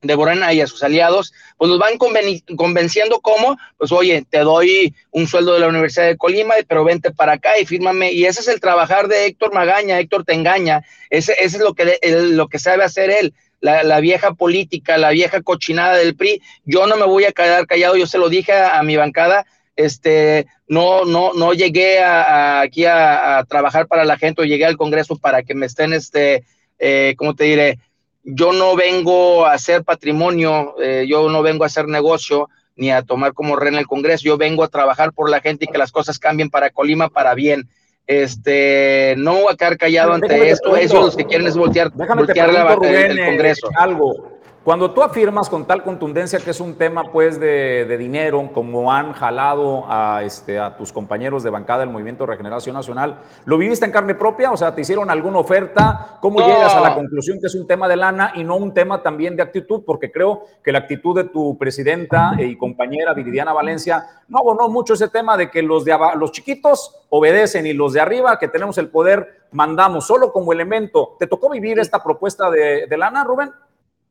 de 0.03 0.15
Borena 0.15 0.53
y 0.53 0.61
a 0.61 0.67
sus 0.67 0.83
aliados, 0.83 1.33
pues 1.57 1.71
los 1.71 1.79
van 1.79 1.97
convenciendo 1.97 3.21
como, 3.21 3.57
pues 3.79 3.93
oye, 3.93 4.25
te 4.29 4.41
doy 4.41 4.95
un 5.11 5.27
sueldo 5.27 5.55
de 5.55 5.61
la 5.61 5.69
Universidad 5.69 6.07
de 6.07 6.19
Colima, 6.19 6.55
pero 6.69 6.85
vente 6.85 7.13
para 7.13 7.33
acá 7.33 7.59
y 7.59 7.65
fírmame. 7.65 8.13
Y 8.13 8.27
ese 8.27 8.41
es 8.41 8.49
el 8.49 8.61
trabajar 8.61 9.09
de 9.09 9.27
Héctor 9.27 9.55
Magaña, 9.55 9.99
Héctor 9.99 10.25
te 10.25 10.35
engaña, 10.35 10.85
ese, 11.09 11.33
ese 11.39 11.57
es 11.57 11.63
lo 11.63 11.75
que, 11.75 11.99
lo 12.03 12.49
que 12.49 12.59
sabe 12.59 12.85
hacer 12.85 13.11
él 13.11 13.33
la, 13.63 14.01
vieja 14.01 14.35
política, 14.35 14.99
la 14.99 15.11
vieja 15.11 15.41
cochinada 15.41 15.97
del 15.97 16.17
PRI. 16.17 16.43
Yo 16.65 16.87
no 16.87 16.97
me 16.97 17.07
voy 17.07 17.25
a 17.25 17.33
quedar 17.33 17.67
callado, 17.67 17.97
yo 17.97 18.07
se 18.07 18.19
lo 18.19 18.29
dije 18.29 18.53
a, 18.53 18.83
mi 18.83 18.97
bancada, 18.97 19.47
este, 19.77 20.47
no, 20.67 21.05
no, 21.05 21.33
no 21.33 21.55
llegué 21.55 22.03
aquí 22.03 22.85
a, 22.85 23.45
trabajar 23.49 23.87
para 23.87 24.05
la 24.05 24.19
gente 24.19 24.43
o 24.43 24.45
llegué 24.45 24.67
al 24.67 24.77
Congreso 24.77 25.17
para 25.17 25.43
que 25.43 25.55
me 25.55 25.67
estén, 25.67 25.93
este, 25.93 26.45
eh, 26.79 27.15
¿cómo 27.17 27.35
te 27.35 27.45
diré? 27.45 27.79
Yo 28.25 28.53
no 28.53 28.77
vengo 28.77 29.47
a 29.47 29.53
hacer 29.53 29.85
patrimonio, 29.85 30.75
eh, 30.81 31.07
yo 31.09 31.29
no 31.29 31.43
vengo 31.43 31.65
a 31.65 31.69
hacer 31.69 31.87
negocio 31.87 32.49
ni 32.75 32.91
a 32.91 33.03
tomar 33.03 33.33
como 33.33 33.57
reina 33.57 33.79
el 33.79 33.87
Congreso, 33.87 34.25
yo 34.25 34.37
vengo 34.37 34.65
a 34.65 34.69
trabajar 34.69 35.13
por 35.13 35.31
la 35.31 35.41
gente 35.41 35.67
y 35.67 35.69
que 35.69 35.79
las 35.79 35.93
cosas 35.93 36.19
cambien 36.19 36.51
para 36.51 36.71
Colima 36.71 37.09
para 37.11 37.35
bien 37.35 37.69
este, 38.07 39.15
no 39.17 39.35
voy 39.35 39.53
a 39.53 39.57
quedar 39.57 39.79
callado 39.79 40.13
ante 40.13 40.51
esto. 40.51 40.77
Eso 40.77 41.01
los 41.01 41.17
que 41.17 41.25
quieren 41.25 41.47
es 41.47 41.57
voltear, 41.57 41.91
voltear 41.91 42.53
la, 42.53 42.75
el, 42.75 43.25
Congreso. 43.25 43.69
algo. 43.77 44.32
Cuando 44.65 44.93
tú 44.93 45.03
afirmas 45.03 45.51
con 45.51 45.67
tal 45.67 45.83
contundencia 45.83 46.39
que 46.39 46.53
es 46.53 46.61
un 46.61 46.77
tema 46.77 47.11
pues 47.11 47.41
de, 47.41 47.97
dinero, 47.99 48.49
como 48.55 48.93
han 48.93 49.13
jalado 49.13 49.85
a, 49.89 50.23
este, 50.23 50.57
a 50.57 50.77
tus 50.77 50.93
compañeros 50.93 51.43
de 51.43 51.51
bancada 51.51 51.81
del 51.81 51.91
Movimiento 51.91 52.27
Regeneración 52.27 52.77
Nacional, 52.77 53.19
¿lo 53.45 53.59
viviste 53.59 53.87
en 53.87 53.91
carne 53.91 54.15
propia? 54.15 54.53
O 54.53 54.57
sea, 54.57 54.73
¿te 54.73 54.83
hicieron 54.83 55.11
alguna 55.11 55.39
oferta? 55.39 56.19
¿Cómo 56.21 56.39
llegas 56.47 56.77
a 56.77 56.81
la 56.81 56.95
conclusión 56.95 57.41
que 57.41 57.49
es 57.49 57.57
un 57.57 57.67
tema 57.67 57.89
de 57.89 57.97
lana 57.97 58.35
y 58.37 58.45
no 58.45 58.55
un 58.55 58.73
tema 58.73 59.03
también 59.03 59.35
de 59.35 59.43
actitud? 59.43 59.83
Porque 59.85 60.13
creo 60.13 60.45
que 60.63 60.71
la 60.71 60.79
actitud 60.79 61.17
de 61.17 61.25
tu 61.25 61.59
presidenta 61.59 62.35
y 62.39 62.57
compañera 62.57 63.15
Viridiana 63.15 63.53
Valencia 63.53 64.23
no 64.29 64.39
abonó 64.39 64.69
mucho 64.69 64.95
ese 64.95 65.09
tema 65.09 65.37
de 65.37 65.51
que 65.51 65.63
los, 65.63 65.85
de, 65.85 65.99
los 66.17 66.31
chiquitos 66.31 67.03
obedecen 67.09 67.67
y 67.67 67.73
los 67.73 67.95
de 67.95 68.01
arriba, 68.01 68.39
que 68.39 68.47
tenemos 68.47 68.79
el 68.79 68.91
poder, 68.91 69.49
mandamos 69.51 70.07
solo 70.07 70.33
como 70.33 70.53
elemento. 70.53 71.17
¿Te 71.19 71.27
tocó 71.27 71.51
vivir 71.51 71.81
esta 71.81 72.01
propuesta 72.01 72.49
de, 72.49 72.87
de 72.87 72.97
lana, 72.97 73.25
Rubén? 73.25 73.51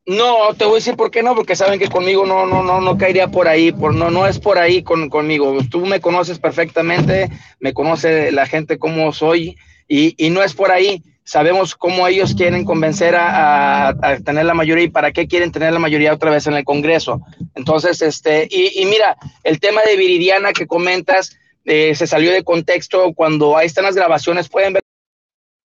No, 0.08 0.54
te 0.58 0.66
voy 0.66 0.74
a 0.74 0.76
decir 0.76 0.96
por 0.96 1.12
qué 1.12 1.22
no, 1.22 1.36
porque 1.36 1.56
saben 1.56 1.80
que 1.80 1.88
conmigo 1.88 2.26
no, 2.26 2.48
no, 2.48 2.64
no, 2.64 2.82
no 2.82 2.98
caería 2.98 3.28
por 3.28 3.48
ahí, 3.48 3.72
por, 3.72 3.94
no, 3.94 4.10
no 4.10 4.26
es 4.26 4.40
por 4.40 4.58
ahí 4.58 4.82
con, 4.82 5.10
conmigo. 5.10 5.58
Tú 5.70 5.86
me 5.86 6.02
conoces 6.02 6.40
perfectamente, 6.40 7.30
me 7.60 7.74
conoce 7.74 8.32
la 8.32 8.48
gente 8.48 8.80
cómo 8.80 9.14
soy 9.14 9.58
y, 9.88 10.16
y 10.18 10.32
no 10.32 10.42
es 10.42 10.54
por 10.56 10.72
ahí. 10.72 11.04
Sabemos 11.24 11.76
cómo 11.76 12.08
ellos 12.08 12.34
quieren 12.34 12.66
convencer 12.66 13.16
a, 13.16 13.90
a, 13.90 14.20
tener 14.26 14.46
la 14.46 14.56
mayoría 14.56 14.86
y 14.86 14.90
para 14.90 15.12
qué 15.12 15.28
quieren 15.28 15.52
tener 15.52 15.72
la 15.72 15.80
mayoría 15.80 16.14
otra 16.14 16.32
vez 16.32 16.48
en 16.48 16.56
el 16.56 16.66
Congreso. 16.66 17.22
Entonces, 17.54 18.02
este, 18.02 18.48
y, 18.50 18.82
y 18.82 18.86
mira, 18.88 19.16
el 19.44 19.60
tema 19.60 19.82
de 19.86 19.98
Viridiana 19.98 20.52
que 20.52 20.66
comentas 20.66 21.38
eh, 21.64 21.94
se 21.94 22.08
salió 22.08 22.32
de 22.32 22.44
contexto 22.44 23.14
cuando 23.14 23.56
ahí 23.56 23.68
están 23.68 23.86
las 23.86 23.96
grabaciones, 23.96 24.50
pueden 24.50 24.74
ver 24.74 24.82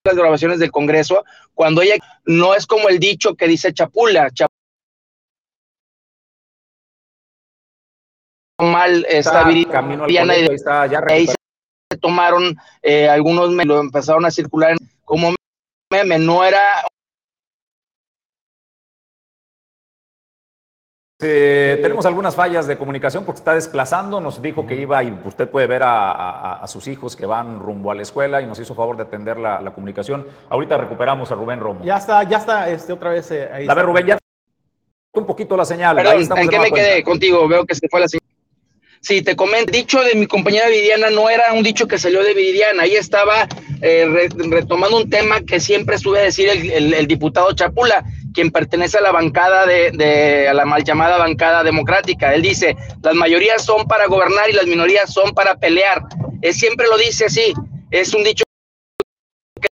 las 0.07 0.17
grabaciones 0.17 0.59
del 0.59 0.71
Congreso, 0.71 1.25
cuando 1.55 1.83
ella 1.83 1.97
no 2.25 2.55
es 2.55 2.67
como 2.67 2.89
el 2.89 2.99
dicho 2.99 3.35
que 3.35 3.47
dice 3.47 3.73
Chapula, 3.73 4.31
Chapula 4.31 4.57
mal 8.59 9.05
está, 9.09 9.51
y 9.53 9.67
está, 10.17 10.87
ya 10.87 11.03
ahí 11.09 11.27
se 11.27 11.99
tomaron 12.01 12.57
eh, 12.83 13.09
algunos 13.09 13.51
me 13.51 13.65
lo 13.65 13.81
empezaron 13.81 14.25
a 14.25 14.31
circular 14.31 14.77
como 15.05 15.35
meme, 15.93 16.19
no 16.19 16.43
era 16.45 16.83
Eh, 21.29 21.79
tenemos 21.83 22.07
algunas 22.07 22.35
fallas 22.35 22.67
de 22.67 22.77
comunicación 22.77 23.25
porque 23.25 23.39
está 23.39 23.55
desplazando. 23.55 24.21
Nos 24.21 24.41
dijo 24.41 24.67
que 24.67 24.77
iba 24.77 25.03
y 25.03 25.19
usted 25.25 25.49
puede 25.49 25.67
ver 25.67 25.83
a, 25.85 26.65
sus 26.67 26.89
hijos 26.89 27.17
que 27.17 27.27
van 27.27 27.61
rumbo 27.61 27.91
a 27.91 27.95
la 27.95 28.03
escuela 28.03 28.41
y 28.41 28.47
nos 28.47 28.59
hizo 28.59 28.75
favor 28.75 28.97
de 28.97 29.03
atender 29.05 29.39
la, 29.39 29.73
comunicación. 29.75 30.27
Ahorita 30.49 30.77
recuperamos 30.77 31.31
a 31.33 31.35
Rubén 31.35 31.61
Romo. 31.61 31.85
Ya 31.85 31.97
está, 31.97 32.23
ya 32.23 32.39
está 32.39 32.71
este, 32.71 32.93
otra 32.93 33.11
vez 33.11 33.31
eh, 33.31 33.49
ahí. 33.53 33.67
A 33.69 33.75
ver, 33.75 33.85
Rubén, 33.85 34.07
ya 34.07 34.19
un 35.13 35.27
poquito 35.27 35.57
la 35.57 35.65
señal. 35.65 35.99
¿En 35.99 36.49
qué 36.49 36.59
me 36.59 36.71
quedé 36.71 37.03
contigo? 37.03 37.47
Veo 37.49 37.65
que 37.65 37.75
se 37.75 37.89
fue 37.89 38.01
la 38.01 38.09
señal. 38.09 38.27
Sí, 39.07 39.23
te 39.23 39.37
comento, 39.37 39.71
dicho 39.71 40.03
de 40.03 40.17
mi 40.17 40.27
compañera 40.27 40.69
Viviana 40.69 41.11
no 41.11 41.31
era 41.31 41.53
un 41.53 41.63
dicho 41.63 41.87
que 41.87 41.97
salió 41.97 42.25
de 42.25 42.35
Viviana, 42.35 42.83
ahí 42.83 42.97
estaba 42.97 43.47
eh, 43.81 44.29
retomando 44.51 44.97
un 44.97 45.09
tema 45.09 45.43
que 45.43 45.61
siempre 45.61 45.95
estuve 45.95 46.19
a 46.19 46.23
decir 46.23 46.49
el, 46.49 47.07
diputado 47.07 47.53
Chapula, 47.53 48.05
quien 48.37 48.51
pertenece 48.51 48.99
a 48.99 49.01
la 49.01 49.13
bancada 49.13 49.65
de, 49.65 50.47
a 50.47 50.53
la 50.53 50.67
mal 50.67 50.85
llamada 50.85 51.17
bancada 51.17 51.65
democrática. 51.65 52.35
Él 52.35 52.43
dice, 52.43 52.77
las 53.03 53.15
mayorías 53.15 53.65
son 53.65 53.89
para 53.89 54.07
gobernar 54.07 54.51
y 54.51 54.53
las 54.53 54.67
minorías 54.67 55.11
son 55.11 55.33
para 55.33 55.57
pelear. 55.57 56.03
Él 56.43 56.53
siempre 56.53 56.87
lo 56.87 56.99
dice 56.99 57.25
así, 57.25 57.55
es 57.91 58.13
un 58.13 58.23
dicho 58.25 58.45
que 59.59 59.69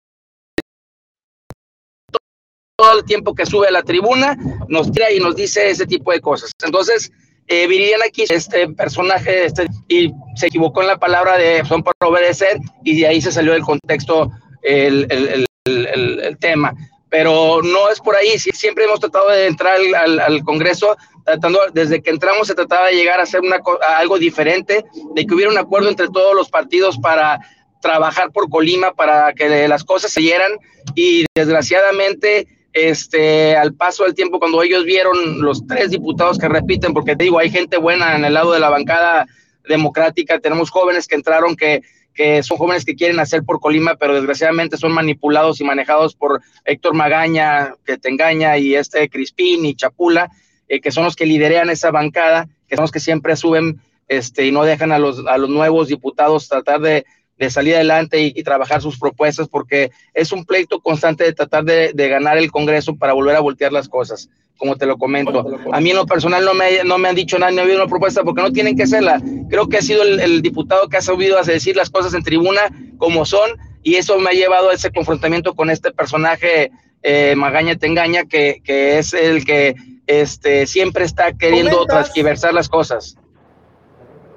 todo 2.76 2.98
el 2.98 3.04
tiempo 3.04 3.32
que 3.32 3.46
sube 3.46 3.68
a 3.68 3.70
la 3.70 3.84
tribuna 3.84 4.36
nos 4.66 4.90
tira 4.90 5.12
y 5.12 5.20
nos 5.20 5.36
dice 5.36 5.70
ese 5.70 5.86
tipo 5.86 6.10
de 6.10 6.20
cosas. 6.20 6.50
Entonces, 6.64 7.12
eh, 7.46 7.68
Viridiana 7.68 8.06
aquí, 8.06 8.24
este 8.28 8.68
personaje, 8.70 9.44
este, 9.44 9.68
y 9.86 10.12
se 10.34 10.48
equivocó 10.48 10.80
en 10.80 10.88
la 10.88 10.98
palabra 10.98 11.38
de 11.38 11.64
son 11.64 11.84
para 11.84 12.10
obedecer, 12.10 12.58
y 12.82 13.00
de 13.00 13.06
ahí 13.06 13.20
se 13.20 13.30
salió 13.30 13.52
del 13.52 13.62
contexto 13.62 14.32
el, 14.62 15.06
el, 15.10 15.46
el, 15.64 16.20
el 16.24 16.38
tema. 16.38 16.74
Pero 17.10 17.62
no 17.62 17.88
es 17.90 18.00
por 18.00 18.16
ahí, 18.16 18.38
siempre 18.38 18.84
hemos 18.84 19.00
tratado 19.00 19.30
de 19.30 19.46
entrar 19.46 19.78
al, 19.96 20.20
al, 20.20 20.44
Congreso, 20.44 20.96
tratando, 21.24 21.60
desde 21.72 22.02
que 22.02 22.10
entramos 22.10 22.48
se 22.48 22.54
trataba 22.54 22.88
de 22.88 22.96
llegar 22.96 23.18
a 23.18 23.22
hacer 23.22 23.40
una, 23.40 23.60
algo 23.96 24.18
diferente, 24.18 24.84
de 25.14 25.26
que 25.26 25.34
hubiera 25.34 25.50
un 25.50 25.58
acuerdo 25.58 25.88
entre 25.88 26.08
todos 26.08 26.34
los 26.34 26.50
partidos 26.50 26.98
para 26.98 27.40
trabajar 27.80 28.30
por 28.30 28.50
Colima, 28.50 28.92
para 28.92 29.32
que 29.32 29.68
las 29.68 29.84
cosas 29.84 30.12
se 30.12 30.20
dieran, 30.20 30.52
y 30.94 31.24
desgraciadamente 31.34 32.46
este, 32.72 33.56
al 33.56 33.74
paso 33.74 34.04
del 34.04 34.14
tiempo, 34.14 34.38
cuando 34.38 34.62
ellos 34.62 34.84
vieron 34.84 35.40
los 35.40 35.66
tres 35.66 35.90
diputados 35.90 36.38
que 36.38 36.48
repiten, 36.48 36.92
porque 36.92 37.16
te 37.16 37.24
digo, 37.24 37.38
hay 37.38 37.50
gente 37.50 37.78
buena 37.78 38.16
en 38.16 38.24
el 38.24 38.34
lado 38.34 38.52
de 38.52 38.60
la 38.60 38.68
bancada 38.68 39.26
democrática, 39.66 40.38
tenemos 40.38 40.70
jóvenes 40.70 41.06
que 41.06 41.14
entraron 41.14 41.56
que, 41.56 41.82
que 42.18 42.42
son 42.42 42.56
jóvenes 42.56 42.84
que 42.84 42.96
quieren 42.96 43.20
hacer 43.20 43.44
por 43.44 43.60
Colima, 43.60 43.94
pero 43.94 44.12
desgraciadamente 44.12 44.76
son 44.76 44.90
manipulados 44.90 45.60
y 45.60 45.64
manejados 45.64 46.16
por 46.16 46.42
Héctor 46.64 46.94
Magaña, 46.94 47.74
que 47.86 47.96
te 47.96 48.08
engaña, 48.08 48.58
y 48.58 48.74
este 48.74 49.08
Crispín 49.08 49.64
y 49.64 49.76
Chapula, 49.76 50.28
eh, 50.68 50.80
que 50.80 50.90
son 50.90 51.04
los 51.04 51.14
que 51.14 51.26
liderean 51.26 51.70
esa 51.70 51.92
bancada, 51.92 52.48
que 52.66 52.74
son 52.74 52.82
los 52.82 52.90
que 52.90 52.98
siempre 52.98 53.36
suben 53.36 53.80
este, 54.08 54.44
y 54.44 54.50
no 54.50 54.64
dejan 54.64 54.90
a 54.90 54.98
los, 54.98 55.24
a 55.28 55.38
los 55.38 55.48
nuevos 55.48 55.86
diputados 55.86 56.48
tratar 56.48 56.80
de, 56.80 57.06
de 57.38 57.50
salir 57.50 57.74
adelante 57.76 58.20
y, 58.20 58.42
trabajar 58.42 58.82
sus 58.82 58.98
propuestas, 58.98 59.48
porque 59.48 59.90
es 60.14 60.32
un 60.32 60.44
pleito 60.44 60.80
constante 60.80 61.24
de 61.24 61.32
tratar 61.32 61.64
de, 61.64 61.92
ganar 62.08 62.36
el 62.38 62.50
Congreso 62.50 62.96
para 62.96 63.12
volver 63.12 63.36
a 63.36 63.40
voltear 63.40 63.72
las 63.72 63.88
cosas, 63.88 64.28
como 64.56 64.76
te 64.76 64.86
lo 64.86 64.98
comento. 64.98 65.46
A 65.72 65.80
mí 65.80 65.90
en 65.90 65.96
lo 65.96 66.06
personal 66.06 66.44
no 66.44 66.54
me, 66.54 66.82
no 66.84 66.98
me 66.98 67.08
han 67.08 67.14
dicho 67.14 67.38
nada, 67.38 67.52
no 67.52 67.60
ha 67.60 67.64
habido 67.64 67.78
una 67.78 67.88
propuesta, 67.88 68.24
porque 68.24 68.42
no 68.42 68.52
tienen 68.52 68.76
que 68.76 68.82
hacerla. 68.82 69.22
Creo 69.48 69.68
que 69.68 69.78
ha 69.78 69.82
sido 69.82 70.02
el, 70.02 70.42
diputado 70.42 70.88
que 70.88 70.96
ha 70.96 71.02
sabido 71.02 71.40
decir 71.42 71.76
las 71.76 71.90
cosas 71.90 72.14
en 72.14 72.22
tribuna 72.22 72.62
como 72.96 73.24
son, 73.24 73.50
y 73.82 73.94
eso 73.94 74.18
me 74.18 74.30
ha 74.30 74.34
llevado 74.34 74.70
a 74.70 74.74
ese 74.74 74.90
confrontamiento 74.90 75.54
con 75.54 75.70
este 75.70 75.92
personaje 75.92 76.72
eh, 77.02 77.34
Magaña 77.36 77.76
Tengaña, 77.76 78.24
que, 78.24 78.60
que 78.64 78.98
es 78.98 79.14
el 79.14 79.44
que 79.44 79.76
este, 80.08 80.66
siempre 80.66 81.04
está 81.04 81.32
queriendo 81.34 81.84
transgiversar 81.86 82.52
las 82.52 82.68
cosas. 82.68 83.16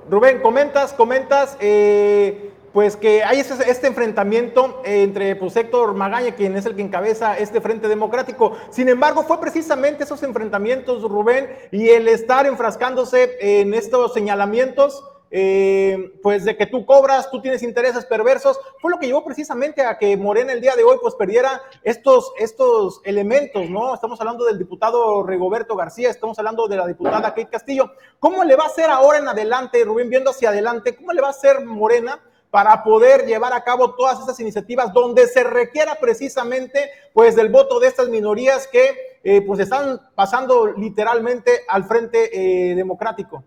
Rubén, 0.09 0.41
comentas, 0.41 0.91
comentas, 0.91 1.57
eh, 1.61 2.50
pues 2.73 2.95
que 2.95 3.23
hay 3.23 3.39
este, 3.39 3.87
enfrentamiento 3.87 4.81
entre 4.85 5.35
pues, 5.35 5.55
Héctor 5.55 5.93
Magaña, 5.93 6.35
quien 6.35 6.55
es 6.55 6.65
el 6.65 6.75
que 6.75 6.81
encabeza 6.81 7.37
este 7.37 7.61
Frente 7.61 7.87
Democrático. 7.87 8.53
Sin 8.69 8.87
embargo, 8.89 9.23
fue 9.23 9.39
precisamente 9.39 10.03
esos 10.03 10.23
enfrentamientos, 10.23 11.01
Rubén, 11.03 11.49
y 11.71 11.89
el 11.89 12.07
estar 12.07 12.45
enfrascándose 12.45 13.37
en 13.39 13.73
estos 13.73 14.13
señalamientos, 14.13 15.03
eh, 15.33 16.13
pues 16.21 16.43
de 16.43 16.57
que 16.57 16.65
tú 16.65 16.85
cobras, 16.85 17.31
tú 17.31 17.41
tienes 17.41 17.63
intereses 17.63 18.05
perversos, 18.05 18.59
fue 18.79 18.91
lo 18.91 18.99
que 18.99 19.07
llevó 19.07 19.23
precisamente 19.23 19.81
a 19.81 19.97
que 19.97 20.17
Morena 20.17 20.51
el 20.51 20.59
día 20.59 20.75
de 20.75 20.83
hoy 20.83 20.97
pues 21.01 21.15
perdiera 21.15 21.61
estos, 21.83 22.33
estos 22.37 22.99
elementos, 23.05 23.69
¿no? 23.69 23.93
Estamos 23.93 24.19
hablando 24.19 24.43
del 24.43 24.57
diputado 24.57 25.23
Rigoberto 25.23 25.77
García, 25.77 26.09
estamos 26.09 26.37
hablando 26.37 26.67
de 26.67 26.75
la 26.75 26.85
diputada 26.85 27.33
Kate 27.33 27.47
Castillo. 27.49 27.91
¿Cómo 28.19 28.43
le 28.43 28.57
va 28.57 28.65
a 28.65 28.67
hacer 28.67 28.89
ahora 28.89 29.19
en 29.19 29.27
adelante, 29.29 29.85
Rubén, 29.85 30.09
viendo 30.09 30.31
hacia 30.31 30.49
adelante, 30.49 30.97
cómo 30.97 31.13
le 31.13 31.21
va 31.21 31.27
a 31.27 31.31
hacer 31.31 31.65
Morena? 31.65 32.19
Para 32.51 32.83
poder 32.83 33.25
llevar 33.25 33.53
a 33.53 33.63
cabo 33.63 33.95
todas 33.95 34.19
estas 34.19 34.39
iniciativas 34.41 34.93
donde 34.93 35.25
se 35.27 35.43
requiera 35.43 35.95
precisamente 35.95 36.91
pues 37.13 37.35
del 37.35 37.49
voto 37.49 37.79
de 37.79 37.87
estas 37.87 38.09
minorías 38.09 38.67
que 38.67 39.17
eh, 39.23 39.41
pues 39.41 39.59
están 39.59 40.01
pasando 40.13 40.67
literalmente 40.67 41.61
al 41.67 41.85
frente 41.85 42.29
eh, 42.33 42.75
democrático. 42.75 43.43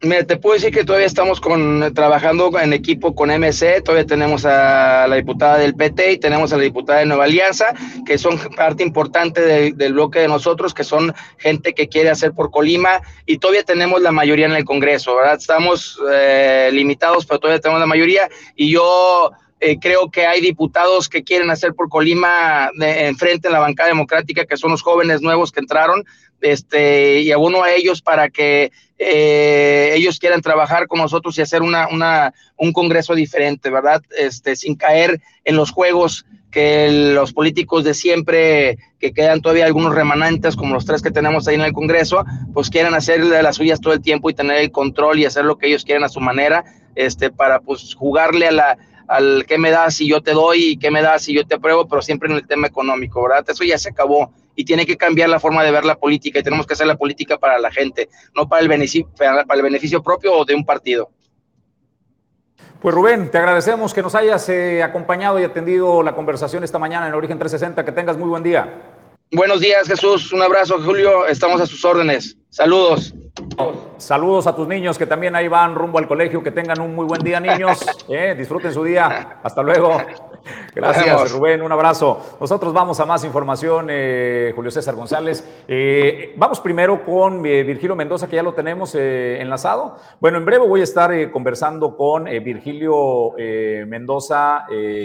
Mira, 0.00 0.22
te 0.24 0.36
puedo 0.36 0.54
decir 0.54 0.72
que 0.72 0.84
todavía 0.84 1.08
estamos 1.08 1.40
con, 1.40 1.92
trabajando 1.92 2.56
en 2.60 2.72
equipo 2.72 3.16
con 3.16 3.30
MC, 3.30 3.82
todavía 3.82 4.06
tenemos 4.06 4.44
a 4.44 5.08
la 5.08 5.16
diputada 5.16 5.58
del 5.58 5.74
PT 5.74 6.12
y 6.12 6.18
tenemos 6.18 6.52
a 6.52 6.56
la 6.56 6.62
diputada 6.62 7.00
de 7.00 7.06
Nueva 7.06 7.24
Alianza, 7.24 7.74
que 8.06 8.16
son 8.16 8.38
parte 8.56 8.84
importante 8.84 9.40
del, 9.40 9.92
bloque 9.92 10.20
de 10.20 10.28
nosotros, 10.28 10.72
que 10.72 10.84
son 10.84 11.12
gente 11.38 11.74
que 11.74 11.88
quiere 11.88 12.10
hacer 12.10 12.30
por 12.30 12.52
Colima 12.52 13.02
y 13.26 13.38
todavía 13.38 13.64
tenemos 13.64 14.00
la 14.00 14.12
mayoría 14.12 14.46
en 14.46 14.52
el 14.52 14.64
Congreso, 14.64 15.16
¿verdad? 15.16 15.34
Estamos 15.36 15.98
eh, 16.12 16.70
limitados, 16.72 17.26
pero 17.26 17.40
todavía 17.40 17.60
tenemos 17.60 17.80
la 17.80 17.86
mayoría 17.86 18.28
y 18.54 18.70
yo 18.70 19.32
eh, 19.60 19.78
creo 19.80 20.10
que 20.10 20.26
hay 20.26 20.40
diputados 20.40 21.08
que 21.08 21.24
quieren 21.24 21.50
hacer 21.50 21.74
por 21.74 21.88
Colima 21.88 22.70
de, 22.74 23.06
enfrente 23.06 23.48
en 23.48 23.54
la 23.54 23.60
bancada 23.60 23.88
democrática, 23.88 24.44
que 24.44 24.56
son 24.56 24.70
los 24.70 24.82
jóvenes 24.82 25.20
nuevos 25.20 25.50
que 25.50 25.60
entraron, 25.60 26.04
este, 26.40 27.20
y 27.20 27.32
abono 27.32 27.64
a 27.64 27.72
ellos 27.72 28.00
para 28.00 28.28
que 28.28 28.70
eh, 28.98 29.92
ellos 29.94 30.20
quieran 30.20 30.42
trabajar 30.42 30.86
con 30.86 31.00
nosotros 31.00 31.36
y 31.36 31.42
hacer 31.42 31.62
una, 31.62 31.88
una, 31.88 32.32
un 32.56 32.72
congreso 32.72 33.14
diferente, 33.14 33.70
¿verdad? 33.70 34.02
Este, 34.16 34.54
sin 34.54 34.76
caer 34.76 35.20
en 35.44 35.56
los 35.56 35.72
juegos 35.72 36.24
que 36.52 37.12
los 37.14 37.32
políticos 37.32 37.84
de 37.84 37.94
siempre, 37.94 38.78
que 39.00 39.12
quedan 39.12 39.42
todavía 39.42 39.66
algunos 39.66 39.94
remanentes, 39.94 40.56
como 40.56 40.74
los 40.74 40.86
tres 40.86 41.02
que 41.02 41.10
tenemos 41.10 41.46
ahí 41.46 41.56
en 41.56 41.60
el 41.60 41.72
Congreso, 41.72 42.24
pues 42.54 42.70
quieran 42.70 42.94
hacer 42.94 43.20
las 43.20 43.56
suyas 43.56 43.80
todo 43.80 43.92
el 43.92 44.00
tiempo 44.00 44.30
y 44.30 44.34
tener 44.34 44.56
el 44.56 44.70
control 44.70 45.18
y 45.18 45.26
hacer 45.26 45.44
lo 45.44 45.58
que 45.58 45.66
ellos 45.66 45.84
quieren 45.84 46.04
a 46.04 46.08
su 46.08 46.20
manera, 46.20 46.64
este, 46.94 47.30
para 47.30 47.60
pues 47.60 47.94
jugarle 47.94 48.48
a 48.48 48.52
la, 48.52 48.78
al 49.08 49.44
qué 49.46 49.58
me 49.58 49.70
das 49.70 49.96
si 49.96 50.08
yo 50.08 50.22
te 50.22 50.32
doy 50.32 50.72
y 50.72 50.76
qué 50.76 50.90
me 50.90 51.02
das 51.02 51.22
si 51.22 51.34
yo 51.34 51.46
te 51.46 51.56
apruebo, 51.56 51.88
pero 51.88 52.02
siempre 52.02 52.30
en 52.30 52.36
el 52.36 52.46
tema 52.46 52.66
económico, 52.66 53.22
¿verdad? 53.22 53.44
Eso 53.48 53.64
ya 53.64 53.78
se 53.78 53.88
acabó 53.88 54.32
y 54.54 54.64
tiene 54.64 54.86
que 54.86 54.96
cambiar 54.96 55.28
la 55.28 55.40
forma 55.40 55.64
de 55.64 55.70
ver 55.70 55.84
la 55.84 55.96
política 55.96 56.38
y 56.38 56.42
tenemos 56.42 56.66
que 56.66 56.74
hacer 56.74 56.86
la 56.86 56.96
política 56.96 57.38
para 57.38 57.58
la 57.58 57.70
gente, 57.70 58.08
no 58.34 58.48
para 58.48 58.62
el 58.62 58.68
beneficio, 58.68 59.08
para 59.16 59.44
el 59.54 59.62
beneficio 59.62 60.02
propio 60.02 60.32
o 60.34 60.44
de 60.44 60.54
un 60.54 60.64
partido. 60.64 61.10
Pues 62.80 62.94
Rubén, 62.94 63.28
te 63.30 63.38
agradecemos 63.38 63.92
que 63.92 64.02
nos 64.02 64.14
hayas 64.14 64.48
eh, 64.48 64.84
acompañado 64.84 65.40
y 65.40 65.44
atendido 65.44 66.00
la 66.04 66.14
conversación 66.14 66.62
esta 66.62 66.78
mañana 66.78 67.08
en 67.08 67.14
Origen 67.14 67.36
360. 67.36 67.84
Que 67.84 67.90
tengas 67.90 68.16
muy 68.16 68.28
buen 68.28 68.44
día. 68.44 68.72
Buenos 69.32 69.60
días, 69.60 69.88
Jesús. 69.88 70.32
Un 70.32 70.42
abrazo, 70.42 70.80
Julio. 70.84 71.26
Estamos 71.26 71.60
a 71.60 71.66
sus 71.66 71.84
órdenes. 71.84 72.37
Saludos. 72.50 73.14
Saludos 73.98 74.46
a 74.46 74.56
tus 74.56 74.66
niños 74.66 74.96
que 74.96 75.06
también 75.06 75.36
ahí 75.36 75.48
van 75.48 75.74
rumbo 75.74 75.98
al 75.98 76.08
colegio. 76.08 76.42
Que 76.42 76.50
tengan 76.50 76.80
un 76.80 76.94
muy 76.94 77.04
buen 77.04 77.22
día, 77.22 77.40
niños. 77.40 77.78
Eh, 78.08 78.34
disfruten 78.36 78.72
su 78.72 78.82
día. 78.84 79.38
Hasta 79.42 79.62
luego. 79.62 79.98
Gracias, 80.74 81.30
Rubén. 81.32 81.60
Un 81.60 81.70
abrazo. 81.70 82.38
Nosotros 82.40 82.72
vamos 82.72 82.98
a 83.00 83.04
más 83.04 83.22
información, 83.22 83.88
eh, 83.90 84.52
Julio 84.56 84.70
César 84.70 84.94
González. 84.94 85.46
Eh, 85.68 86.32
vamos 86.38 86.58
primero 86.60 87.04
con 87.04 87.42
Virgilio 87.42 87.94
Mendoza, 87.94 88.28
que 88.28 88.36
ya 88.36 88.42
lo 88.42 88.54
tenemos 88.54 88.94
enlazado. 88.94 89.98
Bueno, 90.20 90.38
en 90.38 90.46
breve 90.46 90.66
voy 90.66 90.80
a 90.80 90.84
estar 90.84 91.30
conversando 91.30 91.94
con 91.96 92.24
Virgilio 92.24 93.34
Mendoza 93.86 94.64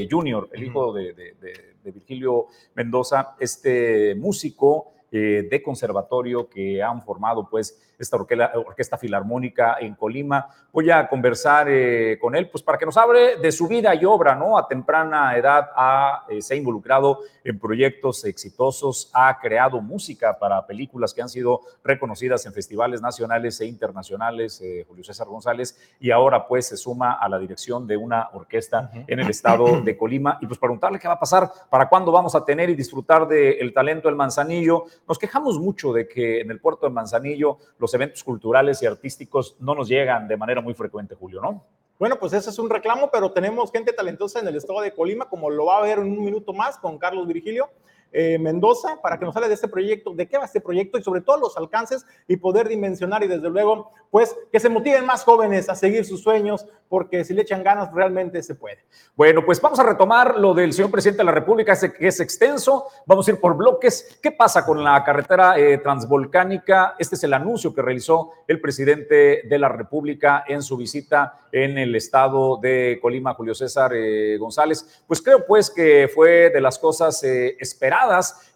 Jr., 0.10 0.50
el 0.54 0.64
hijo 0.64 0.94
de, 0.94 1.14
de 1.14 1.92
Virgilio 1.92 2.48
Mendoza, 2.74 3.36
este 3.38 4.16
músico 4.16 4.94
de 5.20 5.62
conservatorio 5.62 6.50
que 6.50 6.82
han 6.82 7.02
formado 7.04 7.48
pues 7.50 7.80
esta 7.98 8.18
orquesta, 8.18 8.98
filarmónica 8.98 9.78
en 9.80 9.96
Colima. 9.96 10.48
Voy 10.72 10.90
a 10.92 11.08
conversar 11.08 11.68
eh, 11.70 12.18
con 12.20 12.36
él, 12.36 12.50
pues 12.50 12.64
para 12.64 12.78
que 12.78 12.86
nos 12.86 12.98
hable 12.98 13.38
de 13.38 13.52
su 13.52 13.68
vida 13.68 13.94
y 13.96 14.06
obra, 14.06 14.36
¿no? 14.36 14.58
A 14.58 14.68
temprana 14.68 15.36
edad 15.38 15.70
ha, 15.76 16.26
eh, 16.30 16.42
se 16.42 16.54
ha 16.54 16.58
involucrado 16.58 17.20
en 17.44 17.60
proyectos 17.60 18.26
exitosos, 18.26 19.10
ha 19.14 19.40
creado 19.40 19.82
música 19.82 20.38
para 20.38 20.66
películas 20.66 21.14
que 21.14 21.22
han 21.22 21.30
sido 21.30 21.62
reconocidas 21.84 22.46
en 22.46 22.54
festivales 22.54 23.02
nacionales 23.02 23.60
e 23.62 23.66
internacionales, 23.66 24.62
eh, 24.62 24.86
Julio 24.88 25.04
César 25.04 25.28
González, 25.28 25.78
y 26.00 26.12
ahora 26.12 26.48
pues 26.48 26.68
se 26.68 26.78
suma 26.78 27.14
a 27.14 27.30
la 27.30 27.40
dirección 27.40 27.86
de 27.88 27.98
una 27.98 28.30
orquesta 28.34 28.92
en 29.08 29.20
el 29.20 29.30
estado 29.30 29.82
de 29.82 29.98
Colima. 29.98 30.38
Y 30.42 30.48
pues 30.48 30.60
preguntarle 30.60 31.00
qué 31.00 31.08
va 31.08 31.16
a 31.16 31.20
pasar, 31.20 31.52
para 31.70 31.90
cuándo 31.90 32.12
vamos 32.12 32.36
a 32.36 32.44
tener 32.44 32.70
y 32.70 32.76
disfrutar 32.76 33.28
del 33.28 33.74
talento 33.74 34.08
del 34.08 34.16
Manzanillo. 34.16 34.86
Nos 35.08 35.20
quejamos 35.20 35.60
mucho 35.60 35.94
de 35.94 36.08
que 36.08 36.42
en 36.42 36.52
el 36.52 36.60
puerto 36.60 36.86
de 36.86 36.94
Manzanillo 36.94 37.58
los 37.84 37.94
eventos 37.94 38.24
culturales 38.24 38.82
y 38.82 38.86
artísticos 38.86 39.58
no 39.60 39.76
nos 39.76 39.90
llegan 39.90 40.26
de 40.26 40.38
manera 40.38 40.62
muy 40.62 40.74
frecuente, 40.74 41.16
Julio, 41.16 41.42
¿no? 41.42 41.66
Bueno, 42.00 42.18
pues 42.18 42.32
ese 42.32 42.50
es 42.50 42.58
un 42.58 42.70
reclamo, 42.70 43.10
pero 43.12 43.32
tenemos 43.34 43.74
gente 43.74 43.92
talentosa 43.92 44.40
en 44.40 44.48
el 44.48 44.56
estado 44.56 44.80
de 44.80 44.94
Colima, 44.94 45.28
como 45.28 45.50
lo 45.50 45.66
va 45.66 45.80
a 45.80 45.82
ver 45.82 46.00
en 46.00 46.06
un 46.06 46.24
minuto 46.24 46.54
más 46.54 46.78
con 46.78 46.98
Carlos 46.98 47.28
Virgilio. 47.28 47.70
Eh, 48.16 48.38
Mendoza 48.38 49.02
para 49.02 49.18
que 49.18 49.26
nos 49.26 49.36
hable 49.36 49.48
de 49.48 49.56
este 49.56 49.68
proyecto, 49.68 50.14
de 50.14 50.28
qué 50.28 50.38
va 50.38 50.46
este 50.46 50.62
proyecto 50.62 51.00
y 51.00 51.04
sobre 51.04 51.22
todo 51.22 51.38
los 51.38 51.58
alcances 51.58 52.06
y 52.28 52.38
poder 52.38 52.68
dimensionar 52.68 53.24
y 53.24 53.28
desde 53.28 53.50
luego, 53.50 53.90
pues 54.12 54.36
que 54.52 54.60
se 54.60 54.70
motiven 54.70 55.04
más 55.04 55.24
jóvenes 55.24 55.68
a 55.68 55.74
seguir 55.74 56.06
sus 56.06 56.22
sueños, 56.22 56.68
porque 56.88 57.26
si 57.26 57.34
le 57.34 57.42
echan 57.42 57.64
ganas 57.64 57.92
realmente 57.92 58.44
se 58.44 58.54
puede. 58.54 58.86
Bueno, 59.16 59.44
pues 59.44 59.60
vamos 59.60 59.80
a 59.80 59.84
retomar 59.84 60.38
lo 60.38 60.54
del 60.54 60.74
señor 60.74 60.92
presidente 60.92 61.18
de 61.18 61.24
la 61.24 61.32
República, 61.32 61.76
que 61.76 62.08
es 62.08 62.20
extenso, 62.20 62.86
vamos 63.08 63.28
a 63.28 63.32
ir 63.32 63.40
por 63.40 63.58
bloques. 63.58 64.20
¿Qué 64.22 64.32
pasa 64.32 64.64
con 64.64 64.84
la 64.84 65.04
carretera 65.04 65.58
eh, 65.58 65.80
transvolcánica? 65.80 66.94
Este 67.00 67.16
es 67.16 67.24
el 67.24 67.34
anuncio 67.34 67.74
que 67.74 67.82
realizó 67.82 68.30
el 68.48 68.62
presidente 68.62 69.42
de 69.50 69.58
la 69.58 69.70
República 69.70 70.44
en 70.48 70.62
su 70.62 70.78
visita 70.78 71.40
en 71.52 71.80
el 71.80 71.96
estado 71.96 72.58
de 72.58 73.00
Colima, 73.02 73.34
Julio 73.34 73.56
César 73.56 73.92
eh, 73.96 74.38
González. 74.38 75.04
Pues 75.08 75.20
creo 75.20 75.48
pues 75.48 75.72
que 75.72 76.08
fue 76.14 76.52
de 76.52 76.62
las 76.62 76.78
cosas 76.78 77.24
esperadas 77.24 78.03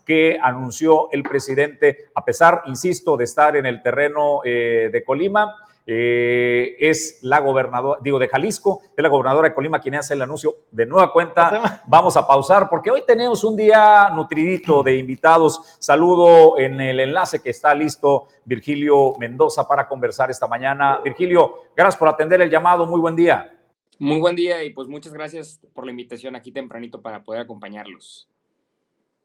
que 0.08 0.40
anunció 0.42 1.12
el 1.12 1.22
presidente, 1.22 2.06
a 2.16 2.24
pesar, 2.24 2.64
insisto, 2.66 3.18
de 3.18 3.26
estar 3.26 3.58
en 3.58 3.66
el 3.66 3.82
terreno 3.82 4.40
eh, 4.46 4.90
de 4.92 5.04
Colima. 5.04 5.56
Eh, 5.90 6.76
es 6.80 7.20
la 7.22 7.40
gobernadora, 7.40 8.00
digo, 8.04 8.20
de 8.20 8.28
Jalisco, 8.28 8.82
es 8.96 9.02
la 9.02 9.08
gobernadora 9.08 9.48
de 9.48 9.56
Colima 9.56 9.80
quien 9.80 9.96
hace 9.96 10.16
el 10.16 10.22
anuncio 10.22 10.56
de 10.72 10.86
nueva 10.86 11.14
cuenta. 11.14 11.84
Vamos 11.88 12.18
a 12.18 12.28
pausar 12.28 12.70
porque 12.70 12.92
hoy 12.92 13.04
tenemos 13.08 13.44
un 13.46 13.56
día 13.56 14.10
nutridito 14.10 14.84
de 14.84 14.98
invitados. 14.98 15.78
Saludo 15.80 16.60
en 16.60 16.82
el 16.82 17.00
enlace 17.00 17.42
que 17.42 17.52
está 17.52 17.74
listo 17.74 18.28
Virgilio 18.44 19.16
Mendoza 19.18 19.66
para 19.66 19.88
conversar 19.88 20.30
esta 20.30 20.48
mañana. 20.48 21.00
Virgilio, 21.04 21.64
gracias 21.76 21.98
por 21.98 22.10
atender 22.10 22.42
el 22.42 22.50
llamado. 22.50 22.86
Muy 22.86 23.00
buen 23.00 23.16
día. 23.16 23.54
Muy 24.00 24.20
buen 24.20 24.36
día 24.36 24.64
y 24.64 24.72
pues 24.72 24.88
muchas 24.88 25.14
gracias 25.14 25.60
por 25.74 25.86
la 25.86 25.92
invitación 25.92 26.36
aquí 26.36 26.52
tempranito 26.52 27.02
para 27.02 27.24
poder 27.24 27.42
acompañarlos. 27.42 28.30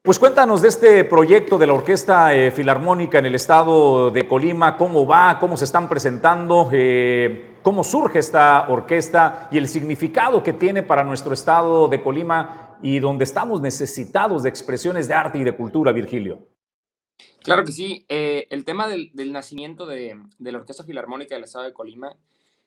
Pues 0.05 0.19
cuéntanos 0.19 0.61
de 0.61 0.67
este 0.67 1.05
proyecto 1.05 1.57
de 1.57 1.65
la 1.65 1.75
Orquesta 1.75 2.35
eh, 2.35 2.51
Filarmónica 2.51 3.19
en 3.19 3.25
el 3.25 3.35
estado 3.35 4.11
de 4.11 4.27
Colima, 4.27 4.75
cómo 4.75 5.07
va, 5.07 5.39
cómo 5.39 5.55
se 5.55 5.63
están 5.63 5.87
presentando, 5.87 6.69
eh, 6.73 7.55
cómo 7.63 7.85
surge 7.85 8.19
esta 8.19 8.67
orquesta 8.67 9.47
y 9.49 9.57
el 9.57 9.69
significado 9.69 10.43
que 10.43 10.51
tiene 10.51 10.83
para 10.83 11.05
nuestro 11.05 11.33
estado 11.33 11.87
de 11.87 12.03
Colima 12.03 12.77
y 12.81 12.99
donde 12.99 13.23
estamos 13.23 13.61
necesitados 13.61 14.43
de 14.43 14.49
expresiones 14.49 15.07
de 15.07 15.13
arte 15.13 15.37
y 15.37 15.45
de 15.45 15.55
cultura, 15.55 15.93
Virgilio. 15.93 16.49
Claro 17.41 17.63
que 17.63 17.71
sí. 17.71 18.05
Eh, 18.09 18.45
el 18.49 18.65
tema 18.65 18.89
del, 18.89 19.31
nacimiento 19.31 19.85
de, 19.85 20.19
la 20.37 20.57
Orquesta 20.57 20.83
Filarmónica 20.83 21.35
del 21.35 21.45
estado 21.45 21.63
de 21.63 21.71
Colima, 21.71 22.13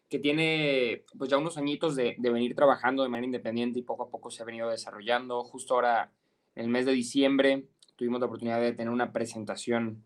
que 0.08 0.18
tiene 0.18 1.04
pues 1.18 1.28
ya 1.28 1.36
unos 1.36 1.58
añitos 1.58 1.96
de, 1.96 2.14
de 2.16 2.30
venir 2.30 2.54
trabajando 2.54 3.02
de 3.02 3.10
manera 3.10 3.26
independiente 3.26 3.78
y 3.78 3.82
poco 3.82 4.04
a 4.04 4.08
poco 4.08 4.30
se 4.30 4.42
ha 4.42 4.46
venido 4.46 4.70
desarrollando. 4.70 5.44
Justo 5.44 5.74
ahora 5.74 6.10
el 6.56 6.68
mes 6.68 6.86
de 6.86 6.92
diciembre 6.92 7.64
tuvimos 7.96 8.20
la 8.20 8.26
oportunidad 8.26 8.60
de 8.60 8.72
tener 8.72 8.92
una 8.92 9.12
presentación 9.12 10.02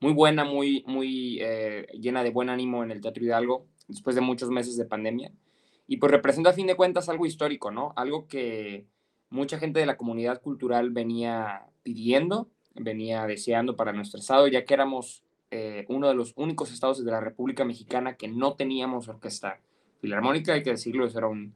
muy 0.00 0.12
buena, 0.12 0.44
muy, 0.44 0.84
muy 0.86 1.38
eh, 1.40 1.86
llena 1.98 2.22
de 2.22 2.30
buen 2.30 2.50
ánimo 2.50 2.84
en 2.84 2.90
el 2.90 3.00
Teatro 3.00 3.24
Hidalgo, 3.24 3.66
después 3.88 4.14
de 4.14 4.22
muchos 4.22 4.50
meses 4.50 4.76
de 4.76 4.84
pandemia. 4.84 5.32
Y 5.86 5.98
pues 5.98 6.12
representa 6.12 6.50
a 6.50 6.54
fin 6.54 6.66
de 6.66 6.76
cuentas 6.76 7.08
algo 7.08 7.26
histórico, 7.26 7.70
¿no? 7.70 7.92
Algo 7.96 8.26
que 8.26 8.86
mucha 9.30 9.58
gente 9.58 9.80
de 9.80 9.86
la 9.86 9.96
comunidad 9.96 10.40
cultural 10.40 10.90
venía 10.90 11.66
pidiendo, 11.82 12.48
venía 12.74 13.26
deseando 13.26 13.76
para 13.76 13.92
nuestro 13.92 14.20
estado, 14.20 14.46
ya 14.48 14.64
que 14.64 14.74
éramos 14.74 15.22
eh, 15.50 15.84
uno 15.88 16.08
de 16.08 16.14
los 16.14 16.32
únicos 16.36 16.72
estados 16.72 17.04
de 17.04 17.10
la 17.10 17.20
República 17.20 17.64
Mexicana 17.64 18.16
que 18.16 18.28
no 18.28 18.54
teníamos 18.54 19.08
orquesta 19.08 19.60
filarmónica, 20.00 20.54
hay 20.54 20.62
que 20.62 20.70
decirlo, 20.70 21.06
eso 21.06 21.18
era 21.18 21.28
un, 21.28 21.54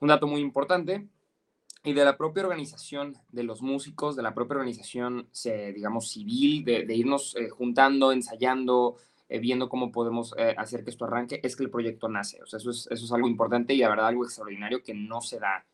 un 0.00 0.08
dato 0.08 0.26
muy 0.26 0.40
importante 0.40 1.06
y 1.84 1.92
de 1.92 2.04
la 2.04 2.16
propia 2.16 2.44
organización 2.44 3.16
de 3.30 3.42
los 3.42 3.60
músicos, 3.60 4.14
de 4.14 4.22
la 4.22 4.34
propia 4.34 4.56
organización, 4.56 5.28
digamos, 5.74 6.10
civil, 6.10 6.64
de, 6.64 6.94
irnos 6.94 7.34
eh, 7.36 7.48
juntando, 7.48 8.12
ensayando, 8.12 8.96
eh, 9.28 9.40
viendo 9.40 9.68
cómo 9.68 9.90
podemos 9.90 10.34
eh, 10.38 10.54
hacer 10.56 10.84
que 10.84 10.90
esto 10.90 11.06
arranque, 11.06 11.40
es 11.42 11.56
que 11.56 11.64
el 11.64 11.70
proyecto 11.70 12.08
nace. 12.08 12.40
O 12.42 12.46
sea, 12.46 12.58
eso 12.58 12.70
es, 12.70 12.88
eso 12.90 13.04
es 13.04 13.12
algo 13.12 13.26
importante 13.26 13.74
y 13.74 13.78
la 13.78 13.88
verdad 13.88 14.06
algo 14.06 14.24
extraordinario 14.24 14.82
que 14.82 14.94
no 14.94 15.20
se 15.20 15.38
da 15.38 15.64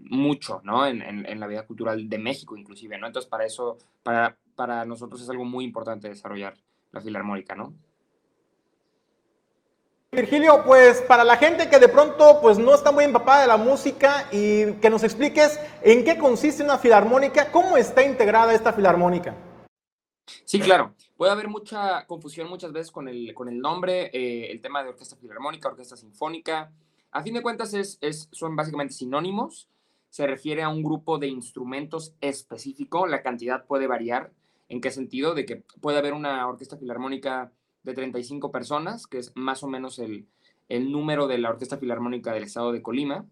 mucho, 0.00 0.62
¿no? 0.64 0.86
En, 0.86 1.02
en, 1.02 1.38
la 1.38 1.46
vida 1.46 1.66
cultural 1.66 2.08
de 2.08 2.16
México, 2.16 2.56
inclusive, 2.56 2.96
¿no? 2.96 3.06
Entonces, 3.06 3.28
para 3.28 3.44
eso, 3.44 3.76
para, 4.02 4.38
para 4.54 4.86
nosotros 4.86 5.20
es 5.20 5.28
algo 5.28 5.44
muy 5.44 5.66
importante 5.66 6.08
desarrollar 6.08 6.54
la 6.92 7.02
filarmónica, 7.02 7.54
¿no? 7.54 7.74
Virgilio, 10.12 10.64
pues 10.64 11.02
para 11.02 11.22
la 11.22 11.36
gente 11.36 11.70
que 11.70 11.78
de 11.78 11.88
pronto 11.88 12.40
pues 12.42 12.58
no 12.58 12.74
está 12.74 12.90
muy 12.90 13.04
empapada 13.04 13.42
de 13.42 13.46
la 13.46 13.56
música 13.56 14.26
y 14.32 14.72
que 14.80 14.90
nos 14.90 15.04
expliques 15.04 15.60
en 15.82 16.04
qué 16.04 16.18
consiste 16.18 16.64
una 16.64 16.78
filarmónica, 16.78 17.52
cómo 17.52 17.76
está 17.76 18.02
integrada 18.02 18.52
esta 18.52 18.72
filarmónica. 18.72 19.36
Sí, 20.44 20.58
claro. 20.58 20.96
Puede 21.16 21.30
haber 21.30 21.46
mucha 21.46 22.06
confusión 22.06 22.48
muchas 22.48 22.72
veces 22.72 22.90
con 22.90 23.06
el, 23.06 23.32
con 23.34 23.48
el 23.48 23.60
nombre, 23.60 24.10
eh, 24.12 24.50
el 24.50 24.60
tema 24.60 24.82
de 24.82 24.88
orquesta 24.88 25.14
filarmónica, 25.14 25.68
orquesta 25.68 25.96
sinfónica. 25.96 26.72
A 27.12 27.22
fin 27.22 27.34
de 27.34 27.42
cuentas 27.42 27.72
es, 27.72 27.96
es, 28.00 28.28
son 28.32 28.56
básicamente 28.56 28.94
sinónimos. 28.94 29.68
Se 30.08 30.26
refiere 30.26 30.64
a 30.64 30.70
un 30.70 30.82
grupo 30.82 31.18
de 31.18 31.28
instrumentos 31.28 32.14
específico. 32.20 33.06
La 33.06 33.22
cantidad 33.22 33.64
puede 33.64 33.86
variar. 33.86 34.32
¿En 34.68 34.80
qué 34.80 34.90
sentido? 34.90 35.34
De 35.34 35.44
que 35.44 35.62
puede 35.80 35.98
haber 35.98 36.14
una 36.14 36.48
orquesta 36.48 36.76
filarmónica 36.76 37.52
de 37.82 37.94
35 37.94 38.50
personas, 38.50 39.06
que 39.06 39.18
es 39.18 39.32
más 39.34 39.62
o 39.62 39.68
menos 39.68 39.98
el, 39.98 40.26
número 40.68 41.26
de 41.26 41.38
la 41.38 41.50
Orquesta 41.50 41.78
Filarmónica 41.78 42.32
del 42.32 42.44
Estado 42.44 42.72
de 42.72 42.82
Colima. 42.82 43.26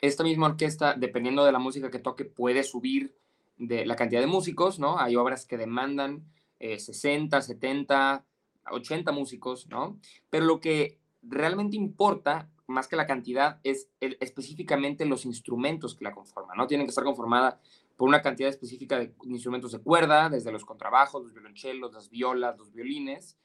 Esta 0.00 0.24
misma 0.24 0.46
orquesta, 0.46 0.94
dependiendo 0.94 1.44
de 1.44 1.52
la 1.52 1.58
música 1.58 1.90
que 1.90 2.00
toque, 2.00 2.24
puede 2.24 2.64
subir 2.64 3.14
de 3.58 3.86
la 3.86 3.96
cantidad 3.96 4.20
de 4.20 4.26
músicos, 4.26 4.78
¿no? 4.78 4.98
Hay 4.98 5.16
obras 5.16 5.46
que 5.46 5.56
demandan 5.56 6.24
60, 6.60 7.40
70, 7.42 8.24
80 8.70 9.12
músicos, 9.12 9.68
¿no? 9.68 9.98
Pero 10.30 10.46
lo 10.46 10.60
que 10.60 10.98
realmente 11.22 11.76
importa, 11.76 12.48
más 12.66 12.88
que 12.88 12.96
la 12.96 13.06
cantidad, 13.06 13.60
es 13.62 13.88
específicamente 14.00 15.04
los 15.04 15.24
instrumentos 15.24 15.94
que 15.94 16.04
la 16.04 16.12
conforman, 16.12 16.56
¿no? 16.56 16.66
Tienen 16.66 16.86
que 16.86 16.90
estar 16.90 17.04
conformada 17.04 17.60
por 17.96 18.08
una 18.08 18.22
cantidad 18.22 18.48
específica 18.48 18.98
de 18.98 19.12
instrumentos 19.24 19.72
de 19.72 19.80
cuerda, 19.80 20.28
desde 20.28 20.52
los 20.52 20.64
contrabajos, 20.64 21.22
los 21.22 21.32
violonchelos, 21.32 21.92
las 21.92 22.08
violas, 22.08 22.56
los 22.56 22.72
violines, 22.72 23.36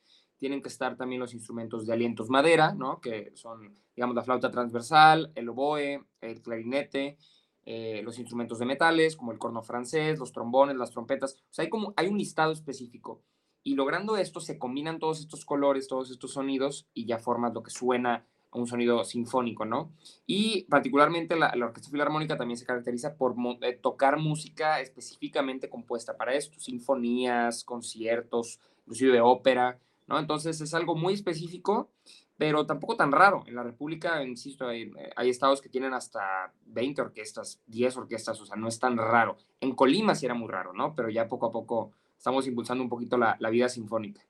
tienen 0.43 0.61
que 0.61 0.67
estar 0.67 0.97
también 0.97 1.21
los 1.21 1.33
instrumentos 1.33 1.85
de 1.85 1.93
alientos 1.93 2.29
madera, 2.29 2.73
¿no? 2.73 2.99
Que 2.99 3.31
son, 3.33 3.77
digamos, 3.95 4.13
la 4.13 4.23
flauta 4.23 4.51
transversal, 4.51 5.31
el 5.35 5.47
oboe, 5.47 6.03
el 6.19 6.41
clarinete, 6.41 7.17
eh, 7.63 8.01
los 8.03 8.19
instrumentos 8.19 8.59
de 8.59 8.65
metales, 8.65 9.15
como 9.15 9.31
el 9.31 9.39
corno 9.39 9.61
francés, 9.61 10.19
los 10.19 10.33
trombones, 10.33 10.75
las 10.75 10.91
trompetas. 10.91 11.35
O 11.35 11.53
sea, 11.53 11.63
hay, 11.63 11.69
como, 11.69 11.93
hay 11.95 12.07
un 12.07 12.17
listado 12.17 12.51
específico. 12.51 13.21
Y 13.63 13.75
logrando 13.75 14.17
esto, 14.17 14.41
se 14.41 14.59
combinan 14.59 14.99
todos 14.99 15.21
estos 15.21 15.45
colores, 15.45 15.87
todos 15.87 16.11
estos 16.11 16.33
sonidos, 16.33 16.89
y 16.93 17.05
ya 17.05 17.19
formas 17.19 17.53
lo 17.53 17.63
que 17.63 17.71
suena 17.71 18.27
un 18.51 18.67
sonido 18.67 19.05
sinfónico, 19.05 19.63
¿no? 19.63 19.93
Y 20.25 20.63
particularmente 20.63 21.37
la, 21.37 21.53
Orquesta 21.55 21.89
Filarmónica 21.89 22.35
también 22.35 22.57
se 22.57 22.65
caracteriza 22.65 23.15
por 23.15 23.33
eh, 23.61 23.79
tocar 23.81 24.17
música 24.17 24.81
específicamente 24.81 25.69
compuesta 25.69 26.17
para 26.17 26.33
esto, 26.33 26.59
sinfonías, 26.59 27.63
conciertos, 27.63 28.59
inclusive 28.81 29.21
ópera, 29.21 29.79
¿no? 30.07 30.19
Entonces 30.19 30.59
es 30.61 30.73
algo 30.73 30.95
muy 30.95 31.13
específico, 31.13 31.89
pero 32.37 32.65
tampoco 32.65 32.95
tan 32.95 33.11
raro. 33.11 33.43
En 33.47 33.55
la 33.55 33.63
República, 33.63 34.23
insisto, 34.23 34.67
hay, 34.67 34.91
hay 35.15 35.29
estados 35.29 35.61
que 35.61 35.69
tienen 35.69 35.93
hasta 35.93 36.51
20 36.65 37.01
orquestas, 37.01 37.61
10 37.67 37.97
orquestas, 37.97 38.39
o 38.41 38.45
sea, 38.45 38.55
no 38.55 38.67
es 38.67 38.79
tan 38.79 38.97
raro. 38.97 39.37
En 39.61 39.75
Colima 39.75 40.15
sí 40.15 40.25
era 40.25 40.35
muy 40.35 40.49
raro, 40.49 40.73
¿no? 40.73 40.95
Pero 40.95 41.09
ya 41.09 41.27
poco 41.27 41.47
a 41.47 41.51
poco 41.51 41.91
estamos 42.17 42.47
impulsando 42.47 42.83
un 42.83 42.89
poquito 42.89 43.17
la, 43.17 43.35
la 43.39 43.49
vida 43.49 43.69
sinfónica. 43.69 44.21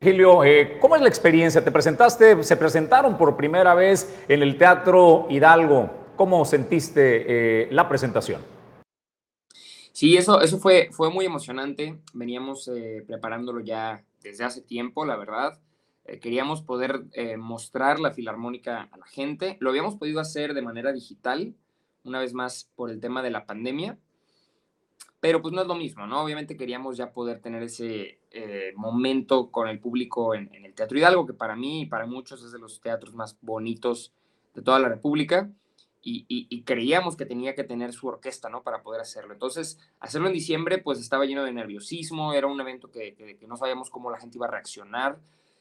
Gilio, 0.00 0.44
eh, 0.44 0.78
¿cómo 0.80 0.94
es 0.94 1.02
la 1.02 1.08
experiencia? 1.08 1.64
Te 1.64 1.72
presentaste, 1.72 2.40
se 2.44 2.56
presentaron 2.56 3.18
por 3.18 3.36
primera 3.36 3.74
vez 3.74 4.16
en 4.28 4.42
el 4.42 4.56
Teatro 4.56 5.26
Hidalgo. 5.28 5.90
¿Cómo 6.14 6.44
sentiste 6.44 7.64
eh, 7.64 7.68
la 7.72 7.88
presentación? 7.88 8.40
Sí, 9.92 10.16
eso, 10.16 10.40
eso 10.40 10.60
fue, 10.60 10.90
fue 10.92 11.10
muy 11.10 11.26
emocionante. 11.26 11.98
Veníamos 12.14 12.68
eh, 12.68 13.02
preparándolo 13.04 13.58
ya 13.58 14.04
desde 14.28 14.44
hace 14.44 14.62
tiempo, 14.62 15.04
la 15.04 15.16
verdad. 15.16 15.60
queríamos 16.22 16.62
poder 16.62 17.04
mostrar 17.36 18.00
la 18.00 18.12
filarmónica 18.12 18.88
a 18.90 18.96
la 18.96 19.06
gente. 19.06 19.58
Lo 19.60 19.70
habíamos 19.70 19.96
podido 19.96 20.20
hacer 20.20 20.54
de 20.54 20.62
manera 20.62 20.92
digital, 20.92 21.54
una 22.04 22.20
vez 22.20 22.32
más 22.32 22.70
por 22.76 22.90
el 22.90 23.00
tema 23.00 23.22
de 23.22 23.30
la 23.30 23.44
pandemia, 23.44 23.98
pero 25.20 25.42
pues 25.42 25.52
no 25.52 25.62
es 25.62 25.66
lo 25.66 25.74
mismo, 25.74 26.06
¿no? 26.06 26.22
Obviamente 26.22 26.56
queríamos 26.56 26.96
ya 26.96 27.12
poder 27.12 27.40
tener 27.40 27.62
ese 27.62 28.20
eh, 28.30 28.72
momento 28.76 29.50
con 29.50 29.68
el 29.68 29.80
público 29.80 30.34
en, 30.34 30.50
el 30.64 30.74
Teatro 30.74 30.96
Hidalgo, 30.96 31.26
que 31.26 31.34
para 31.34 31.56
mí 31.56 31.82
y 31.82 31.86
para 31.86 32.06
muchos 32.06 32.44
es 32.44 32.52
de 32.52 32.58
los 32.58 32.80
teatros 32.80 33.14
más 33.14 33.36
bonitos 33.40 34.12
de 34.54 34.62
toda 34.62 34.78
la 34.78 34.88
República, 34.88 35.50
y, 36.02 36.62
creíamos 36.62 37.16
que 37.16 37.26
tenía 37.26 37.54
que 37.54 37.64
tener 37.64 37.92
su 37.92 38.06
orquesta, 38.06 38.48
¿no? 38.48 38.62
Para 38.62 38.82
poder 38.82 39.00
hacerlo. 39.00 39.32
Entonces, 39.32 39.78
hacerlo 40.00 40.28
en 40.28 40.34
diciembre, 40.34 40.78
pues 40.78 40.98
estaba 41.00 41.24
lleno 41.24 41.44
de 41.44 41.52
nerviosismo, 41.52 42.32
era 42.32 42.46
un 42.46 42.60
evento 42.60 42.90
que, 42.90 43.14
que 43.14 43.46
no 43.46 43.56
sabíamos 43.56 43.90
cómo 43.90 44.10
la 44.10 44.18
gente 44.18 44.38
iba 44.38 44.46
a 44.46 44.50
reaccionar, 44.50 45.18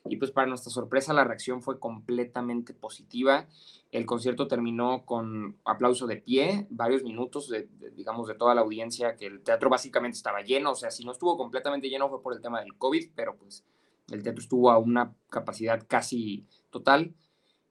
y 0.10 0.18
pues 0.18 0.32
para 0.32 0.48
nuestra 0.48 0.72
sorpresa 0.72 1.14
la 1.14 1.24
reacción 1.24 1.62
fue 1.62 1.80
completamente 1.80 2.74
positiva. 2.74 3.48
El 3.92 4.06
concierto 4.06 4.48
terminó 4.48 5.06
con 5.06 5.58
aplauso 5.66 6.08
de 6.08 6.18
pie, 6.18 6.68
varios 6.70 7.04
minutos, 7.04 7.50
de, 7.50 7.68
digamos, 7.96 8.28
de 8.28 8.36
toda 8.36 8.56
la 8.56 8.62
audiencia, 8.62 9.16
que 9.16 9.28
el 9.28 9.42
teatro 9.42 9.70
básicamente 9.70 10.18
estaba 10.18 10.42
lleno, 10.42 10.72
o 10.72 10.76
sea, 10.76 10.92
si 10.92 11.06
no 11.06 11.12
estuvo 11.12 11.38
completamente 11.38 11.90
lleno 11.90 12.10
fue 12.10 12.22
por 12.22 12.34
el 12.34 12.42
tema 12.42 12.62
del 12.62 12.78
COVID, 12.78 13.12
pero 13.16 13.36
pues 13.36 13.64
el 14.12 14.24
teatro 14.24 14.42
estuvo 14.42 14.72
a 14.72 14.78
una 14.78 15.14
capacidad 15.30 15.84
casi 15.88 16.46
total. 16.70 17.14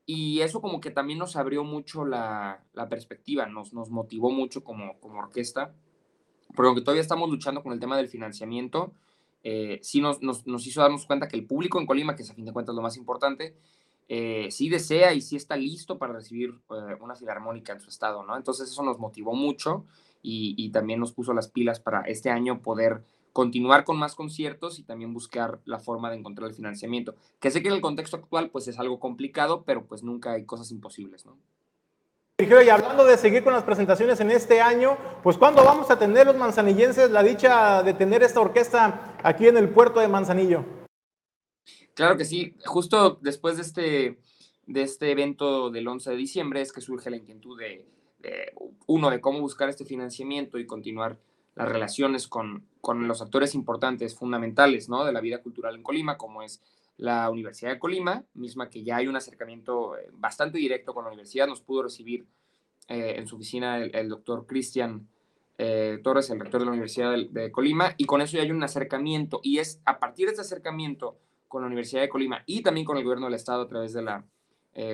Y 0.07 0.41
eso 0.41 0.61
como 0.61 0.81
que 0.81 0.93
también 0.93 1.19
nos 1.19 1.35
abrió 1.37 1.65
mucho 1.65 2.05
la, 2.05 2.63
la 2.73 2.89
perspectiva, 2.89 3.47
nos, 3.47 3.73
nos 3.73 3.91
motivó 3.91 4.31
mucho 4.31 4.63
como, 4.63 4.99
como 5.01 5.19
orquesta, 5.19 5.75
porque 6.55 6.69
aunque 6.69 6.83
todavía 6.83 7.03
estamos 7.03 7.29
luchando 7.29 7.63
con 7.63 7.73
el 7.73 7.81
tema 7.81 7.97
del 7.97 8.09
financiamiento, 8.09 8.95
eh, 9.49 9.79
sí 9.81 10.01
nos, 10.01 10.19
hizo 10.67 10.81
darnos 10.81 11.07
cuenta 11.07 11.29
que 11.29 11.37
el 11.37 11.47
público 11.47 11.79
en 11.79 11.87
Colima, 11.87 12.17
que 12.17 12.23
es 12.23 12.31
a 12.31 12.35
fin 12.35 12.45
de 12.45 12.53
cuentas 12.53 12.75
lo 12.75 12.83
más 12.83 12.97
importante, 12.97 13.57
eh, 14.09 14.49
sí 14.51 14.69
desea 14.69 15.15
y 15.15 15.21
sí 15.21 15.37
está 15.37 15.57
listo 15.57 15.99
para 15.99 16.15
recibir 16.15 16.51
eh, 16.71 16.97
una 17.01 17.15
filarmónica 17.15 17.73
en 17.73 17.81
su 17.81 17.89
estado, 17.89 18.25
¿no? 18.25 18.37
Entonces 18.37 18.69
eso 18.69 18.83
nos 18.83 18.99
motivó 18.99 19.35
mucho 19.35 19.85
y, 20.21 20.71
también 20.71 20.99
nos 20.99 21.13
puso 21.13 21.33
las 21.33 21.47
pilas 21.47 21.79
para 21.79 22.01
este 22.03 22.29
año 22.29 22.61
poder 22.61 23.05
continuar 23.37 23.85
con 23.85 23.99
más 23.99 24.15
conciertos 24.15 24.79
y 24.79 24.83
también 24.83 25.13
buscar 25.13 25.61
la 25.67 25.79
forma 25.79 26.09
de 26.09 26.17
encontrar 26.17 26.49
el 26.49 26.55
financiamiento. 26.55 27.15
Que 27.39 27.51
sé 27.51 27.61
que 27.61 27.69
en 27.69 27.75
el 27.75 27.83
contexto 27.83 28.17
actual 28.17 28.49
pues 28.49 28.67
es 28.67 28.79
algo 28.79 28.99
complicado, 28.99 29.63
pero 29.67 29.85
pues 29.85 30.03
nunca 30.03 30.33
hay 30.33 30.47
cosas 30.47 30.71
imposibles, 30.71 31.27
¿no? 31.27 31.37
Y 32.39 32.69
hablando 32.71 33.05
de 33.05 33.19
seguir 33.19 33.45
con 33.45 33.53
las 33.53 33.63
presentaciones 33.63 34.21
en 34.21 34.31
este 34.31 34.63
año, 34.63 34.97
pues 35.23 35.37
¿cuándo 35.37 35.63
vamos 35.63 35.91
a 35.91 35.99
tener 35.99 36.27
los 36.27 36.39
manzanillenses 36.39 37.11
la 37.11 37.23
dicha 37.23 37.83
de 37.83 37.93
tener 37.93 38.23
esta 38.23 38.41
orquesta 38.41 39.19
aquí 39.23 39.47
en 39.49 39.59
el 39.59 39.69
puerto 39.69 40.01
de 40.01 40.09
Manzanillo? 40.09 40.65
Claro 41.93 42.17
que 42.17 42.25
sí, 42.25 42.55
justo 42.65 43.19
después 43.21 43.57
de 43.57 43.63
este, 43.63 44.19
de 44.65 44.83
este 44.83 45.11
evento 45.11 45.69
del 45.69 45.87
11 45.87 46.09
de 46.09 46.17
diciembre 46.17 46.63
es 46.63 46.73
que 46.73 46.81
surge 46.81 47.11
la 47.11 47.19
inquietud 47.19 47.59
de, 47.59 47.85
uno, 48.87 49.11
de 49.11 49.21
cómo 49.21 49.41
buscar 49.41 49.69
este 49.69 49.85
financiamiento 49.85 50.59
y 50.59 50.65
continuar 50.65 51.19
las 51.57 51.69
relaciones 51.69 52.29
con, 52.29 52.65
con 52.81 53.09
los 53.09 53.23
actores 53.23 53.55
importantes, 53.55 54.15
fundamentales, 54.15 54.89
¿no? 54.89 55.05
De 55.05 55.13
la 55.13 55.21
vida 55.21 55.43
cultural 55.43 55.75
en 55.75 55.83
Colima, 55.83 56.17
como 56.17 56.43
es 56.43 56.63
la 56.99 57.31
Universidad 57.31 57.73
de 57.73 57.79
Colima, 57.79 58.25
misma 58.35 58.71
que 58.71 58.83
ya 58.83 58.97
hay 58.97 59.09
un 59.09 59.17
acercamiento 59.17 59.97
eh, 59.97 60.09
bastante 60.13 60.59
directo 60.59 60.95
con 60.95 61.05
la 61.05 61.11
universidad, 61.11 61.47
nos 61.47 61.61
pudo 61.61 61.83
recibir 61.85 62.27
eh, 62.89 63.15
en 63.17 63.27
su 63.27 63.37
oficina 63.37 63.79
el, 63.79 64.09
doctor 64.09 64.47
Cristian 64.47 65.09
eh, 65.59 65.99
Torres, 66.03 66.31
el 66.31 66.41
rector 66.41 66.61
de 66.61 66.67
la 66.67 66.73
Universidad 66.73 67.15
de, 67.17 67.53
Colima, 67.53 67.95
y 67.97 68.05
con 68.05 68.21
eso 68.21 68.37
ya 68.37 68.43
hay 68.43 68.51
un 68.51 68.63
acercamiento, 68.63 69.41
y 69.43 69.59
es 69.59 69.81
a 69.85 69.99
partir 69.99 70.27
de 70.27 70.33
este 70.33 70.43
acercamiento 70.43 71.19
con 71.49 71.63
la 71.63 71.67
Universidad 71.67 72.03
de 72.03 72.09
Colima 72.09 72.43
y 72.45 72.63
también 72.63 72.85
con 72.85 72.99
el 72.99 73.05
gobierno 73.05 73.27
del 73.27 73.35
estado 73.35 73.63
a 73.63 73.69
través 73.69 73.93
de 73.93 74.03
la 74.03 74.25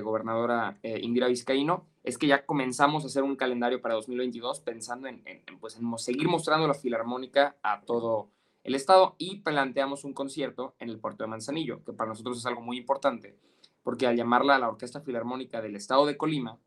gobernadora 0.02 0.78
Indira 0.82 1.26
Vizcaíno, 1.26 1.86
es 2.04 2.18
que 2.18 2.26
ya 2.26 2.46
comenzamos 2.46 3.04
a 3.04 3.06
hacer 3.06 3.22
un 3.22 3.36
calendario 3.36 3.80
para 3.80 3.94
2022 3.94 4.60
pensando 4.60 5.08
en, 5.08 5.24
pues, 5.60 5.76
en 5.76 5.98
seguir 5.98 6.28
mostrando 6.28 6.66
la 6.66 6.74
filarmónica 6.74 7.56
a 7.62 7.80
todo 7.82 8.30
el 8.64 8.74
Estado 8.74 9.16
y 9.18 9.40
planteamos 9.40 10.04
un 10.04 10.14
concierto 10.14 10.76
en 10.78 10.88
el 10.88 11.00
puerto 11.00 11.24
de 11.24 11.28
Manzanillo, 11.28 11.82
que 11.84 11.92
para 11.92 12.10
nosotros 12.10 12.38
es 12.38 12.46
algo 12.46 12.60
muy 12.60 12.76
importante, 12.76 13.36
porque 13.82 14.06
al 14.06 14.16
llamarla 14.16 14.58
la 14.58 14.68
Orquesta 14.68 15.00
Filarmónica 15.00 15.60
del 15.60 15.74
Estado 15.74 16.06
de 16.06 16.16
Colima, 16.16 16.58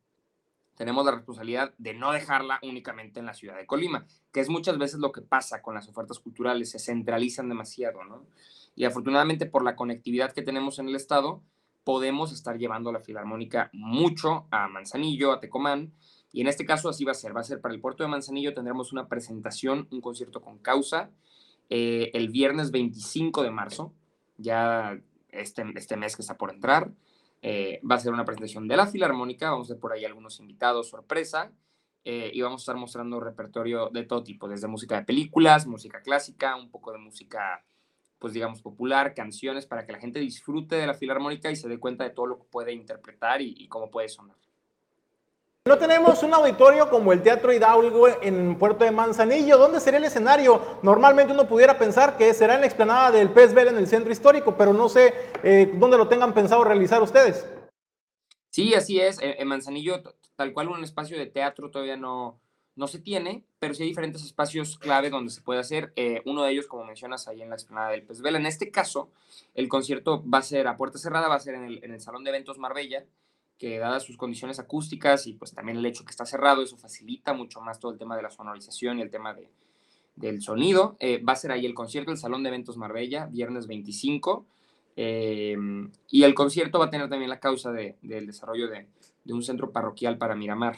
tenemos 0.76 1.05
la 1.05 1.13
responsabilidad 1.13 1.74
de 1.78 1.93
no 1.93 2.11
dejarla 2.11 2.59
únicamente 2.61 3.22
en 3.22 3.26
la 3.26 3.34
ciudad 3.34 3.55
de 3.55 3.66
Colima, 3.66 4.05
que 4.34 4.41
es 4.41 4.49
muchas 4.49 4.78
veces 4.78 4.99
lo 4.99 5.13
que 5.13 5.22
pasa 5.22 5.61
con 5.61 5.74
las 5.74 5.88
ofertas 5.88 6.20
culturales, 6.20 6.72
se 6.72 6.80
centralizan 6.80 7.47
demasiado, 7.47 8.03
¿no? 8.03 8.26
Y 8.76 8.84
afortunadamente 8.84 9.45
por 9.45 9.63
la 9.63 9.78
conectividad 9.78 10.34
que 10.34 10.41
tenemos 10.41 10.80
en 10.80 10.89
el 10.89 10.95
Estado, 10.95 11.41
podemos 11.86 12.33
estar 12.33 12.57
llevando 12.57 12.91
la 12.91 12.99
Filarmónica 12.99 13.69
mucho 13.71 14.47
a 14.51 14.67
Manzanillo, 14.67 15.31
a 15.31 15.39
Tecomán, 15.39 15.93
y 16.33 16.41
en 16.41 16.47
este 16.47 16.65
caso 16.65 16.89
así 16.89 17.05
va 17.05 17.13
a 17.13 17.15
ser, 17.15 17.33
va 17.33 17.39
a 17.39 17.45
ser 17.45 17.61
para 17.61 17.73
el 17.73 17.79
puerto 17.79 18.03
de 18.03 18.09
Manzanillo, 18.09 18.53
tendremos 18.53 18.91
una 18.91 19.07
presentación, 19.07 19.88
un 19.91 20.01
concierto 20.01 20.41
con 20.41 20.57
causa, 20.57 21.11
eh, 21.69 22.11
el 22.13 22.29
viernes 22.29 22.71
25 22.71 23.41
de 23.41 23.51
marzo, 23.51 23.93
ya 24.38 24.99
este, 25.29 25.63
este 25.75 25.95
mes 25.95 26.15
que 26.15 26.23
está 26.23 26.38
por 26.38 26.51
entrar. 26.51 26.91
Eh, 27.41 27.79
va 27.89 27.95
a 27.95 27.99
ser 27.99 28.11
una 28.11 28.25
presentación 28.25 28.67
de 28.67 28.75
la 28.75 28.88
Filarmónica, 28.88 29.51
vamos 29.51 29.69
a 29.69 29.73
ver 29.73 29.79
por 29.79 29.93
ahí 29.93 30.03
algunos 30.03 30.39
invitados 30.39 30.89
sorpresa 30.89 31.51
eh, 32.03 32.31
y 32.33 32.41
vamos 32.41 32.61
a 32.61 32.63
estar 32.63 32.75
mostrando 32.75 33.19
repertorio 33.19 33.89
de 33.89 34.03
todo 34.03 34.23
tipo, 34.23 34.47
desde 34.47 34.67
música 34.67 34.95
de 34.95 35.05
películas, 35.05 35.67
música 35.67 36.01
clásica, 36.01 36.55
un 36.55 36.71
poco 36.71 36.91
de 36.91 36.97
música, 36.97 37.63
pues 38.20 38.34
digamos, 38.34 38.61
popular, 38.61 39.13
canciones, 39.13 39.66
para 39.66 39.86
que 39.86 39.91
la 39.91 39.99
gente 39.99 40.20
disfrute 40.20 40.76
de 40.76 40.88
la 40.88 40.93
Filarmónica 40.93 41.51
y 41.51 41.55
se 41.55 41.68
dé 41.68 41.80
cuenta 41.80 42.03
de 42.03 42.11
todo 42.11 42.28
lo 42.28 42.38
que 42.39 42.45
puede 42.45 42.74
interpretar 42.74 43.41
y 43.41 43.68
cómo 43.68 43.89
puede 43.89 44.09
sonar. 44.09 44.36
No 45.68 45.80
tenemos 45.80 46.22
un 46.22 46.32
auditorio 46.32 46.91
como 46.91 47.11
el 47.11 47.24
Teatro 47.24 47.51
Hidalgo 47.51 48.07
en 48.22 48.55
Puerto 48.55 48.86
de 48.86 48.91
Manzanillo. 48.91 49.57
¿Dónde 49.57 49.80
sería 49.80 49.97
el 49.97 50.03
escenario? 50.03 50.61
Normalmente 50.84 51.34
uno 51.34 51.47
pudiera 51.47 51.80
pensar 51.80 52.18
que 52.18 52.36
será 52.36 52.53
en 52.53 52.59
la 52.59 52.68
explanada 52.68 53.09
del 53.09 53.32
Pez 53.32 53.51
Verde 53.51 53.72
en 53.72 53.80
el 53.80 53.88
centro 53.88 54.11
histórico, 54.11 54.55
pero 54.55 54.74
no 54.74 54.88
sé 54.89 55.11
eh, 55.41 55.72
dónde 55.74 55.97
lo 55.97 56.07
tengan 56.07 56.36
pensado 56.36 56.63
realizar 56.63 57.01
ustedes. 57.01 57.49
Sí, 58.51 58.76
así 58.76 59.01
es. 59.01 59.18
En 59.20 59.47
Manzanillo, 59.47 60.03
tal 60.36 60.53
cual 60.53 60.70
un 60.70 60.84
espacio 60.84 61.18
de 61.18 61.26
teatro 61.26 61.72
todavía 61.72 61.97
no, 61.97 62.39
no 62.76 62.88
se 62.88 62.99
tiene, 62.99 63.45
pero 63.59 63.73
sí 63.73 63.84
hay 63.84 63.89
diferentes 63.89 64.23
espacios 64.23 64.78
clave 64.78 65.09
donde 65.09 65.32
se 65.32 65.41
puede 65.41 65.61
hacer. 65.61 65.93
Eh, 65.95 66.21
uno 66.26 66.43
de 66.43 66.51
ellos, 66.51 66.67
como 66.67 66.84
mencionas, 66.84 67.28
ahí 67.28 67.41
en 67.41 67.49
la 67.49 67.55
explanada 67.55 67.91
del 67.91 68.03
Pez 68.03 68.21
Vela. 68.21 68.38
En 68.38 68.45
este 68.45 68.69
caso, 68.69 69.11
el 69.53 69.69
concierto 69.69 70.23
va 70.28 70.39
a 70.39 70.43
ser 70.43 70.67
a 70.67 70.76
puerta 70.76 70.97
cerrada, 70.97 71.30
va 71.30 71.36
a 71.36 71.39
ser 71.39 71.55
en 71.55 71.65
el, 71.65 72.01
Salón 72.01 72.23
de 72.23 72.32
Eventos 72.32 72.57
Marbella 72.57 73.05
que 73.57 73.80
dadas 73.80 74.03
sus 74.03 74.17
condiciones 74.17 74.59
acústicas 74.59 75.28
y 75.28 75.34
pues 75.34 75.53
también 75.53 75.78
el 75.78 75.86
hecho 75.86 76.03
que 76.03 76.11
está 76.11 76.26
cerrado, 76.26 76.61
eso 76.61 76.76
facilita 76.76 77.32
mucho 77.34 77.61
más 77.61 77.80
todo 77.80 77.93
el 77.93 77.97
tema 77.97 78.17
de 78.17 78.23
la 78.23 78.30
sonorización 78.30 78.99
y 78.99 79.01
el 79.01 79.09
tema 79.09 79.34
de, 79.34 79.49
del 80.17 80.41
sonido. 80.41 80.97
Eh, 80.99 81.23
va 81.23 81.34
a 81.34 81.38
ser 81.38 81.53
ahí 81.53 81.65
el 81.65 81.73
concierto, 81.73 82.11
el 82.11 82.17
Salón 82.17 82.43
de 82.43 82.49
Eventos 82.49 82.76
Marbella, 82.76 83.28
viernes 83.28 83.67
25. 83.67 84.45
Eh, 84.97 85.55
y 86.09 86.23
el 86.23 86.34
concierto 86.34 86.80
va 86.80 86.86
a 86.86 86.89
tener 86.89 87.09
también 87.09 87.30
la 87.30 87.39
causa 87.39 87.71
de, 87.71 87.97
del 88.01 88.28
desarrollo 88.28 88.67
de, 88.67 88.88
de, 89.23 89.34
un 89.34 89.41
centro 89.41 89.71
parroquial 89.71 90.17
para 90.17 90.36
Miramar. 90.36 90.76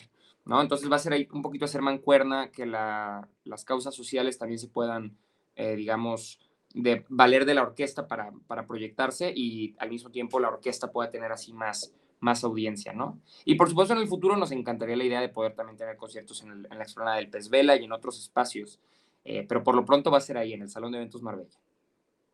Entonces 0.50 0.89
va 0.89 0.95
a 0.95 1.00
ser 1.00 1.14
ahí 1.14 1.28
un 1.32 1.41
poquito 1.41 1.66
hacer 1.66 1.82
mancuerna, 1.82 2.52
que 2.52 2.66
la, 2.66 3.28
las 3.43 3.66
causas 3.66 3.93
sociales 3.93 4.38
también 4.38 4.60
se 4.60 4.68
puedan, 4.68 5.18
eh, 5.56 5.76
digamos, 5.76 6.39
de 6.74 7.06
valer 7.10 7.45
de 7.45 7.54
la 7.54 7.64
orquesta 7.64 8.08
para, 8.08 8.32
proyectarse 8.68 9.32
y 9.36 9.76
al 9.80 9.89
mismo 9.89 10.10
tiempo 10.10 10.39
la 10.39 10.50
orquesta 10.50 10.91
pueda 10.91 11.10
tener 11.10 11.32
así 11.32 11.54
más 11.54 12.43
audiencia, 12.43 12.93
¿no? 12.93 13.20
Y 13.45 13.56
por 13.56 13.70
supuesto 13.70 13.93
en 13.93 14.00
el 14.00 14.08
futuro 14.08 14.38
nos 14.38 14.52
encantaría 14.52 14.95
la 14.95 15.04
idea 15.04 15.22
de 15.22 15.30
poder 15.30 15.54
también 15.54 15.78
tener 15.78 15.98
conciertos 15.98 16.43
en, 16.43 16.64
la 16.64 16.84
explanada 16.84 17.18
del 17.18 17.30
Pez 17.30 17.50
Vela 17.50 17.76
y 17.76 17.86
en 17.86 17.91
otros 17.91 18.20
espacios, 18.20 18.80
eh, 19.26 19.45
pero 19.48 19.64
por 19.64 19.76
lo 19.76 19.86
pronto 19.86 20.12
va 20.12 20.20
a 20.20 20.22
ser 20.22 20.38
ahí, 20.38 20.54
en 20.54 20.62
el 20.62 20.70
Salón 20.70 20.91
de 20.91 21.00
Eventos 21.00 21.22
Marbella. 21.22 21.58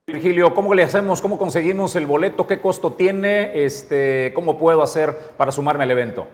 Virgilio, 0.05 0.53
¿cómo 0.53 0.73
le 0.73 0.83
hacemos? 0.83 1.21
¿Cómo 1.21 1.37
conseguimos 1.37 1.95
el 1.95 2.05
boleto? 2.05 2.45
¿Qué 2.45 2.59
costo 2.59 2.91
tiene? 2.93 3.63
Este, 3.63 4.33
¿Cómo 4.35 4.59
puedo 4.59 4.83
hacer 4.83 5.17
para 5.37 5.53
sumarme 5.53 5.85
al 5.85 5.91
evento? 5.91 6.27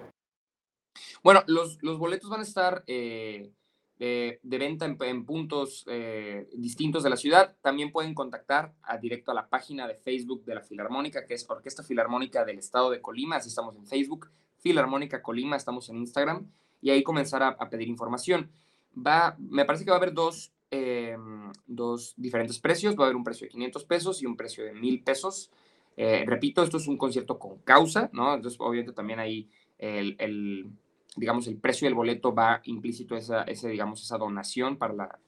Bueno, 1.23 1.43
los, 1.47 1.81
los 1.81 1.97
boletos 1.97 2.29
van 2.29 2.41
a 2.41 2.43
estar 2.43 2.83
eh, 2.87 3.51
de, 3.99 4.57
venta 4.57 4.85
en, 4.85 5.25
puntos 5.25 5.83
eh, 5.87 6.47
distintos 6.53 7.03
de 7.03 7.09
la 7.09 7.17
ciudad. 7.17 7.55
También 7.61 7.91
pueden 7.91 8.13
contactar 8.13 8.73
a, 8.81 8.97
directo 8.97 9.31
a 9.31 9.33
la 9.33 9.49
página 9.49 9.87
de 9.87 9.95
Facebook 9.95 10.45
de 10.45 10.55
la 10.55 10.61
Filarmónica, 10.61 11.25
que 11.25 11.33
es 11.33 11.49
Orquesta 11.49 11.83
Filarmónica 11.83 12.45
del 12.45 12.59
Estado 12.59 12.91
de 12.91 13.01
Colima. 13.01 13.35
Así 13.35 13.49
estamos 13.49 13.75
en 13.75 13.85
Facebook. 13.85 14.29
Filarmónica 14.59 15.21
Colima, 15.21 15.57
estamos 15.57 15.89
en 15.89 15.97
Instagram. 15.97 16.49
Y 16.81 16.91
ahí 16.91 17.03
comenzar 17.03 17.43
a, 17.43 17.69
pedir 17.69 17.89
información. 17.89 18.49
Va, 18.95 19.35
me 19.37 19.65
parece 19.65 19.83
que 19.83 19.91
va 19.91 19.97
a 19.97 19.99
haber 19.99 20.13
dos, 20.13 20.53
em, 20.71 21.51
dos 21.67 22.13
diferentes 22.15 22.57
precios. 22.57 22.95
Va 22.95 23.03
a 23.03 23.07
haber 23.07 23.17
un 23.17 23.25
precio 23.25 23.45
de 23.45 23.51
500 23.51 23.83
pesos 23.83 24.21
y 24.21 24.25
un 24.25 24.37
precio 24.37 24.63
de 24.63 24.73
1000 24.73 25.03
pesos. 25.03 25.51
Eh, 25.97 26.23
repito, 26.25 26.63
esto 26.63 26.77
es 26.77 26.87
un 26.87 26.97
concierto 26.97 27.37
con 27.37 27.57
causa, 27.59 28.09
¿no? 28.13 28.33
Entonces, 28.33 28.57
obviamente, 28.61 28.93
también 28.93 29.19
ahí 29.19 29.49
el, 29.77 30.15
el 30.19 30.71
digamos, 31.19 31.47
el 31.47 31.57
precio 31.57 31.85
del 31.85 31.95
boleto 31.95 32.33
va 32.33 32.61
implícito 32.63 33.15
esa, 33.15 33.43
ese, 33.43 33.69
digamos, 33.69 34.01
esa 34.01 34.17
donación 34.17 34.77
para 34.77 34.93
la, 34.93 35.19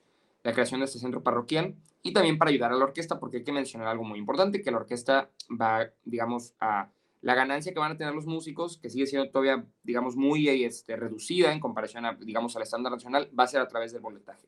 la, 0.44 0.54
creación 0.54 0.80
de 0.80 0.86
este 0.86 1.00
centro 1.00 1.22
parroquial 1.22 1.76
y 2.02 2.14
también 2.14 2.38
para 2.38 2.50
ayudar 2.50 2.72
a 2.72 2.76
la 2.76 2.86
orquesta, 2.86 3.20
porque 3.20 3.38
hay 3.38 3.44
que 3.44 3.52
mencionar 3.52 3.88
algo 3.90 4.04
muy 4.04 4.18
importante, 4.18 4.62
que 4.62 4.72
la 4.72 4.78
orquesta 4.78 5.30
va, 5.50 5.92
digamos, 6.06 6.56
a 6.60 6.90
la 7.22 7.36
ganancia 7.36 7.74
que 7.74 7.80
van 7.80 7.92
a 7.92 7.98
tener 7.98 8.16
los 8.16 8.26
músicos, 8.26 8.78
que 8.78 8.90
sigue 8.90 9.06
siendo 9.06 9.30
todavía, 9.30 9.66
digamos, 9.84 10.16
muy 10.16 10.48
este, 10.50 10.96
reducida 10.96 11.52
en 11.52 11.60
comparación 11.60 12.06
a, 12.06 12.14
digamos, 12.14 12.56
al 12.56 12.64
estándar 12.64 12.92
nacional, 12.92 13.30
va 13.38 13.44
a 13.44 13.48
ser 13.48 13.62
a 13.62 13.68
través 13.68 13.92
del 13.92 14.02
boletaje. 14.02 14.48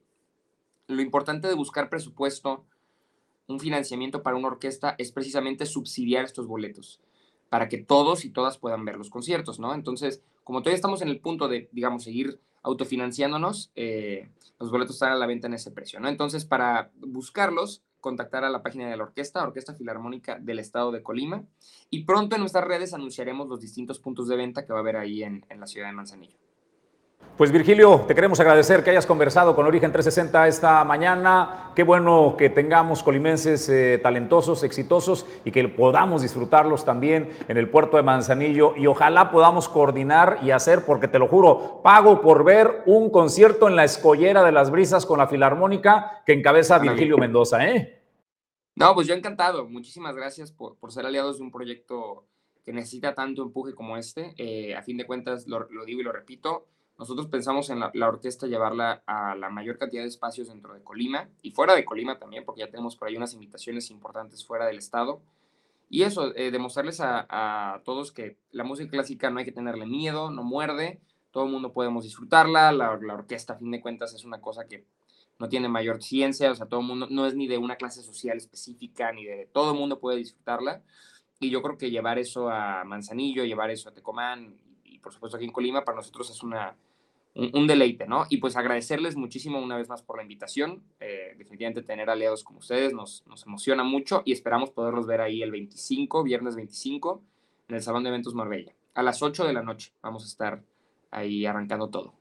Lo 0.88 1.02
importante 1.02 1.48
de 1.48 1.54
buscar 1.54 1.90
presupuesto, 1.90 2.66
un 3.48 3.60
financiamiento 3.60 4.24
para 4.24 4.38
una 4.38 4.48
orquesta, 4.48 4.96
es 4.98 5.12
precisamente 5.12 5.66
subsidiar 5.66 6.26
estos 6.26 6.48
boletos, 6.48 7.00
para 7.50 7.70
que 7.70 7.78
todos 7.78 8.26
y 8.26 8.32
todas 8.32 8.58
puedan 8.58 8.86
ver 8.86 8.98
los 8.98 9.12
conciertos, 9.12 9.60
¿no? 9.60 9.76
Entonces, 9.76 10.24
como 10.44 10.62
todavía 10.62 10.76
estamos 10.76 11.02
en 11.02 11.10
el 11.10 11.20
punto 11.20 11.48
de, 11.48 11.70
digamos, 11.72 12.04
seguir 12.04 12.40
autofinanciándonos, 12.64 13.72
eh, 13.76 14.30
los 14.60 14.72
boletos 14.72 14.96
están 14.96 15.12
a 15.12 15.16
la 15.16 15.26
venta 15.26 15.48
en 15.48 15.54
ese 15.54 15.72
precio, 15.72 16.00
¿no? 16.00 16.08
Entonces, 16.08 16.46
para 16.46 16.92
buscarlos, 16.96 17.84
contactar 18.00 18.44
a 18.44 18.50
la 18.50 18.62
página 18.62 18.90
de 18.90 18.98
la 18.98 19.04
orquesta, 19.04 19.44
Orquesta 19.44 19.76
Filarmónica 19.76 20.38
del 20.40 20.60
Estado 20.60 20.92
de 20.92 21.04
Colima, 21.04 21.46
y 21.90 22.04
pronto 22.04 22.36
en 22.36 22.42
nuestras 22.42 22.66
redes 22.66 22.94
anunciaremos 22.94 23.48
los 23.48 23.62
distintos 23.62 24.00
puntos 24.00 24.28
de 24.28 24.36
venta 24.36 24.66
que 24.66 24.74
va 24.74 24.80
a 24.80 24.82
haber 24.82 24.98
ahí 24.98 25.24
en 25.24 25.44
la 25.58 25.68
ciudad 25.68 25.88
de 25.88 25.94
Manzanillo. 25.94 26.43
Pues 27.38 27.52
Virgilio, 27.52 28.06
te 28.08 28.14
queremos 28.14 28.40
agradecer 28.40 28.84
que 28.84 28.92
hayas 28.92 29.08
conversado 29.08 29.56
con 29.56 29.66
Origen 29.66 29.92
360 29.92 30.48
esta 30.48 30.84
mañana. 30.84 31.72
Qué 31.76 31.82
bueno 31.82 32.36
que 32.38 32.52
tengamos 32.52 33.02
colimenses 33.02 33.68
eh, 33.70 34.00
talentosos, 34.04 34.62
exitosos 34.62 35.26
y 35.44 35.50
que 35.50 35.68
podamos 35.68 36.22
disfrutarlos 36.22 36.86
también 36.86 37.36
en 37.48 37.58
el 37.58 37.72
puerto 37.72 37.98
de 37.98 38.04
Manzanillo 38.04 38.76
y 38.78 38.86
ojalá 38.86 39.32
podamos 39.32 39.68
coordinar 39.68 40.42
y 40.44 40.52
hacer, 40.52 40.86
porque 40.86 41.08
te 41.08 41.18
lo 41.18 41.28
juro, 41.28 41.82
pago 41.84 42.22
por 42.22 42.44
ver 42.44 42.84
un 42.86 43.10
concierto 43.10 43.68
en 43.68 43.78
la 43.78 43.84
escollera 43.84 44.44
de 44.44 44.52
las 44.52 44.70
brisas 44.70 45.08
con 45.08 45.18
la 45.18 45.26
Filarmónica 45.26 46.22
que 46.28 46.34
encabeza 46.34 46.78
Virgilio 46.78 47.18
Mendoza, 47.18 47.68
¿eh? 47.68 48.00
No, 48.76 48.94
pues 48.94 49.08
yo 49.08 49.16
encantado. 49.16 49.68
Muchísimas 49.68 50.16
gracias 50.16 50.52
por, 50.52 50.78
ser 50.92 51.08
aliados 51.08 51.40
de 51.40 51.46
un 51.46 51.52
proyecto 51.52 52.28
que 52.64 52.74
necesita 52.74 53.16
tanto 53.16 53.42
empuje 53.42 53.74
como 53.74 53.98
este. 53.98 54.36
Eh, 54.38 54.76
a 54.76 54.84
fin 54.84 54.98
de 54.98 55.08
cuentas, 55.08 55.48
lo 55.48 55.66
digo 55.84 56.00
y 56.00 56.04
lo 56.04 56.12
repito 56.12 56.68
nosotros 56.98 57.28
pensamos 57.28 57.70
en 57.70 57.80
la, 57.80 58.08
orquesta 58.08 58.46
llevarla 58.48 59.02
a 59.08 59.36
la 59.36 59.50
mayor 59.50 59.78
cantidad 59.78 60.04
de 60.04 60.10
espacios 60.10 60.48
dentro 60.48 60.74
de 60.74 60.84
Colima 60.84 61.28
y 61.42 61.52
fuera 61.52 61.74
de 61.74 61.86
Colima 61.86 62.20
también, 62.20 62.46
porque 62.46 62.62
ya 62.62 62.70
tenemos 62.70 62.96
por 62.96 63.08
ahí 63.08 63.18
unas 63.18 63.34
invitaciones 63.34 63.90
importantes 63.90 64.46
fuera 64.46 64.66
del 64.68 64.78
estado. 64.78 65.22
Y 65.90 66.04
eso, 66.04 66.36
eh, 66.36 66.52
demostrarles 66.52 67.00
a, 67.02 67.82
todos 67.84 68.12
que 68.12 68.38
la 68.52 68.64
música 68.64 68.92
clásica 68.92 69.30
no 69.30 69.40
hay 69.40 69.46
que 69.46 69.52
tenerle 69.52 69.86
miedo, 69.86 70.32
no 70.32 70.44
muerde, 70.44 71.02
todo 71.32 71.46
el 71.46 71.52
mundo 71.52 71.74
podemos 71.74 72.04
disfrutarla, 72.04 72.72
la, 72.72 72.92
orquesta 72.92 73.54
a 73.54 73.58
fin 73.58 73.72
de 73.72 73.82
cuentas 73.82 74.14
es 74.14 74.24
una 74.24 74.40
cosa 74.40 74.68
que 74.68 74.86
no 75.40 75.50
tiene 75.50 75.68
mayor 75.68 76.02
ciencia, 76.02 76.52
o 76.52 76.56
sea, 76.56 76.68
todo 76.68 76.82
el 76.82 76.86
mundo, 76.86 77.08
no 77.10 77.26
es 77.26 77.36
ni 77.36 77.48
de 77.48 77.58
una 77.58 77.76
clase 77.76 78.04
social 78.04 78.38
específica, 78.38 79.12
ni 79.12 79.26
de 79.26 79.50
todo 79.52 79.74
el 79.74 79.80
mundo 79.80 80.00
puede 80.00 80.18
disfrutarla. 80.18 80.82
Y 81.40 81.50
yo 81.50 81.62
creo 81.62 81.78
que 81.78 81.92
llevar 81.92 82.20
eso 82.20 82.50
a 82.50 82.84
Manzanillo, 82.86 83.44
llevar 83.44 83.72
eso 83.72 83.90
a 83.90 83.94
Tecomán 83.94 84.56
por 85.04 85.14
supuesto 85.14 85.38
aquí 85.38 85.46
en 85.46 85.52
Colima, 85.52 85.86
para 85.86 85.98
nosotros 85.98 86.30
es 86.32 86.42
una, 86.42 86.76
un, 87.36 87.68
deleite, 87.68 88.08
¿no? 88.08 88.26
Y 88.30 88.38
pues 88.38 88.56
agradecerles 88.56 89.16
muchísimo 89.16 89.60
una 89.60 89.78
vez 89.78 89.90
más 89.90 90.02
por 90.02 90.18
la 90.18 90.24
invitación. 90.24 90.84
Eh, 91.00 91.36
definitivamente 91.38 91.84
tener 91.84 92.10
aliados 92.10 92.44
como 92.44 92.60
ustedes 92.60 92.94
nos, 92.94 93.24
nos 93.28 93.46
emociona 93.46 93.84
mucho 93.84 94.24
y 94.26 94.32
esperamos 94.32 94.72
poderlos 94.72 95.06
ver 95.06 95.22
ahí 95.22 95.42
el 95.44 95.52
25, 95.52 96.24
viernes 96.24 96.56
25, 96.56 97.22
en 97.68 97.76
el 97.76 97.82
Salón 97.82 98.04
de 98.04 98.10
Eventos 98.10 98.34
Marbella. 98.34 98.74
A 98.94 99.04
las 99.04 99.22
8 99.22 99.46
de 99.46 99.54
la 99.54 99.64
noche 99.64 99.94
vamos 100.02 100.24
a 100.24 100.28
estar 100.28 100.64
ahí 101.12 101.46
arrancando 101.46 101.90
todo. 101.90 102.14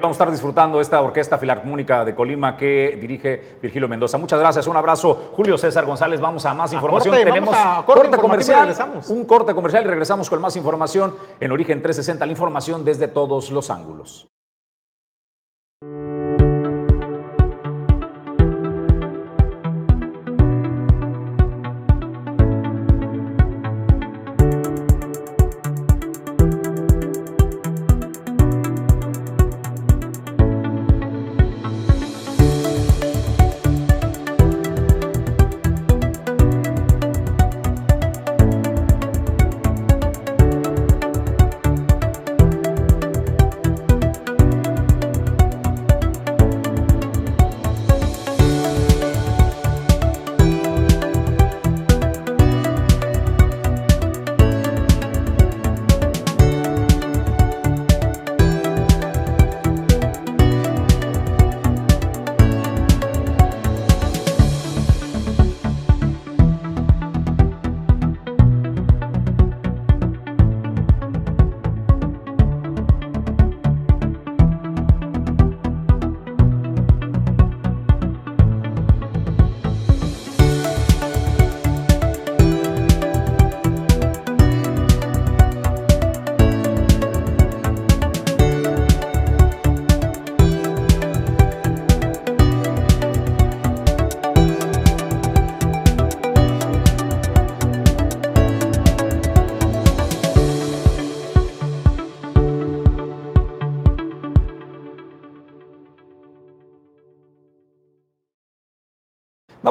Vamos 0.00 0.16
a 0.16 0.24
estar 0.24 0.30
disfrutando 0.30 0.80
esta 0.80 1.00
Orquesta 1.02 1.36
Filarmónica 1.36 2.04
de 2.04 2.14
Colima 2.14 2.56
que 2.56 2.96
dirige 3.00 3.58
Virgilio 3.60 3.88
Mendoza. 3.88 4.16
Muchas 4.16 4.40
gracias, 4.40 4.66
un 4.66 4.76
abrazo. 4.76 5.30
Julio 5.34 5.58
César 5.58 5.84
González, 5.84 6.20
vamos 6.20 6.46
a 6.46 6.54
más 6.54 6.72
información. 6.72 7.14
Tenemos 7.14 7.54
corte, 7.84 8.16
comercial, 8.16 8.74
un 9.08 9.24
corte 9.26 9.54
comercial 9.54 9.84
y 9.84 9.88
regresamos 9.88 10.30
con 10.30 10.40
más 10.40 10.56
información 10.56 11.14
en 11.38 11.52
Origen 11.52 11.82
360, 11.82 12.24
la 12.24 12.32
información 12.32 12.84
desde 12.84 13.08
todos 13.08 13.50
los 13.50 13.70
ángulos. 13.70 14.28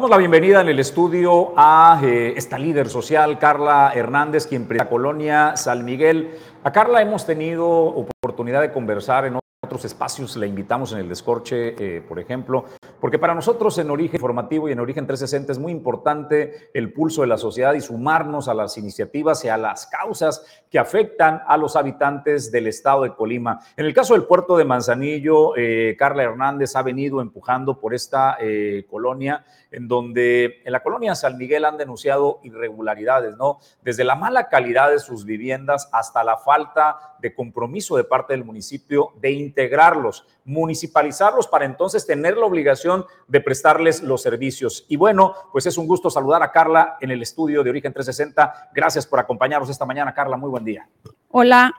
La 0.10 0.18
bienvenida 0.18 0.62
en 0.62 0.70
el 0.70 0.80
estudio 0.80 1.54
a 1.56 2.02
eh, 2.04 2.34
esta 2.36 2.58
líder 2.58 2.90
social, 2.90 3.38
Carla 3.38 3.92
Hernández, 3.94 4.48
quien 4.48 4.66
preside 4.66 4.86
la 4.86 4.90
colonia 4.90 5.56
San 5.56 5.86
Miguel. 5.86 6.32
A 6.64 6.72
Carla 6.72 7.04
hemos 7.04 7.28
tenido 7.28 7.70
oportunidad 7.70 8.62
de 8.62 8.72
conversar 8.72 9.26
en 9.26 9.36
otros 9.70 9.86
espacios 9.86 10.36
la 10.36 10.48
invitamos 10.48 10.94
en 10.94 11.00
el 11.00 11.10
Descorche, 11.10 11.76
eh, 11.78 12.02
por 12.02 12.18
ejemplo, 12.18 12.66
porque 13.00 13.20
para 13.20 13.36
nosotros 13.36 13.78
en 13.78 13.92
Origen 13.92 14.16
Informativo 14.16 14.68
y 14.68 14.72
en 14.72 14.80
Origen 14.80 15.06
360 15.06 15.52
es 15.52 15.60
muy 15.60 15.72
importante 15.72 16.72
el 16.74 16.92
pulso 16.92 17.22
de 17.22 17.28
la 17.28 17.38
sociedad 17.38 17.76
y 17.76 17.82
sumarnos 17.82 18.48
a 18.48 18.56
las 18.56 18.80
iniciativas 18.80 19.46
y 19.46 19.50
a 19.50 19.58
las 19.58 19.86
causas 19.86 20.44
que 20.70 20.80
afectan 20.80 21.42
a 21.48 21.58
los 21.58 21.76
habitantes 21.76 22.52
del 22.52 22.68
estado 22.68 23.04
de 23.04 23.16
Colima. 23.16 23.60
En 23.76 23.86
el 23.86 23.94
caso 23.94 24.14
del 24.14 24.26
puerto 24.26 24.56
de 24.56 24.66
Manzanillo, 24.66 25.58
eh, 25.58 25.96
Carla 25.98 26.24
Hernández 26.24 26.76
ha 26.76 26.84
venido 26.84 27.22
empujando 27.22 27.80
por 27.80 27.94
esta 27.94 28.38
eh, 28.40 28.86
colonia, 28.90 29.44
en 29.72 29.88
donde 29.88 30.62
en 30.64 30.72
la 30.72 30.82
colonia 30.82 31.16
San 31.16 31.38
Miguel 31.38 31.66
han 31.66 31.78
denunciado 31.78 32.40
irregularidades, 32.44 33.36
¿no? 33.36 33.60
Desde 33.82 34.04
la 34.04 34.16
mala 34.16 34.48
calidad 34.48 34.92
de 34.92 35.00
sus 35.00 35.26
viviendas 35.26 35.90
hasta 35.92 36.24
la 36.24 36.38
falta 36.38 37.16
de 37.20 37.34
compromiso 37.34 37.98
de 37.98 38.04
parte 38.04 38.34
del 38.34 38.46
municipio 38.46 39.14
de 39.20 39.32
integrarlos, 39.32 40.26
municipalizarlos 40.50 41.48
para 41.48 41.64
entonces 41.64 42.08
tener 42.08 42.36
la 42.36 42.48
obligación 42.48 43.06
de 43.28 43.40
prestarles 43.40 44.02
los 44.02 44.24
servicios. 44.24 44.84
Y 44.90 44.98
bueno, 44.98 45.36
pues 45.52 45.68
es 45.68 45.78
un 45.78 45.86
gusto 45.86 46.10
saludar 46.10 46.42
a 46.42 46.52
Carla 46.52 46.98
en 47.00 47.12
el 47.12 47.22
estudio 47.22 47.64
de 47.64 47.70
Origen 47.70 47.94
360. 47.94 48.72
Gracias 48.74 49.06
por 49.06 49.20
acompañarnos 49.20 49.70
esta 49.70 49.86
mañana, 49.86 50.12
Carla. 50.12 50.38
Muy 50.38 50.50
buen 50.50 50.66
día. 50.66 50.90
Hola. 51.30 51.72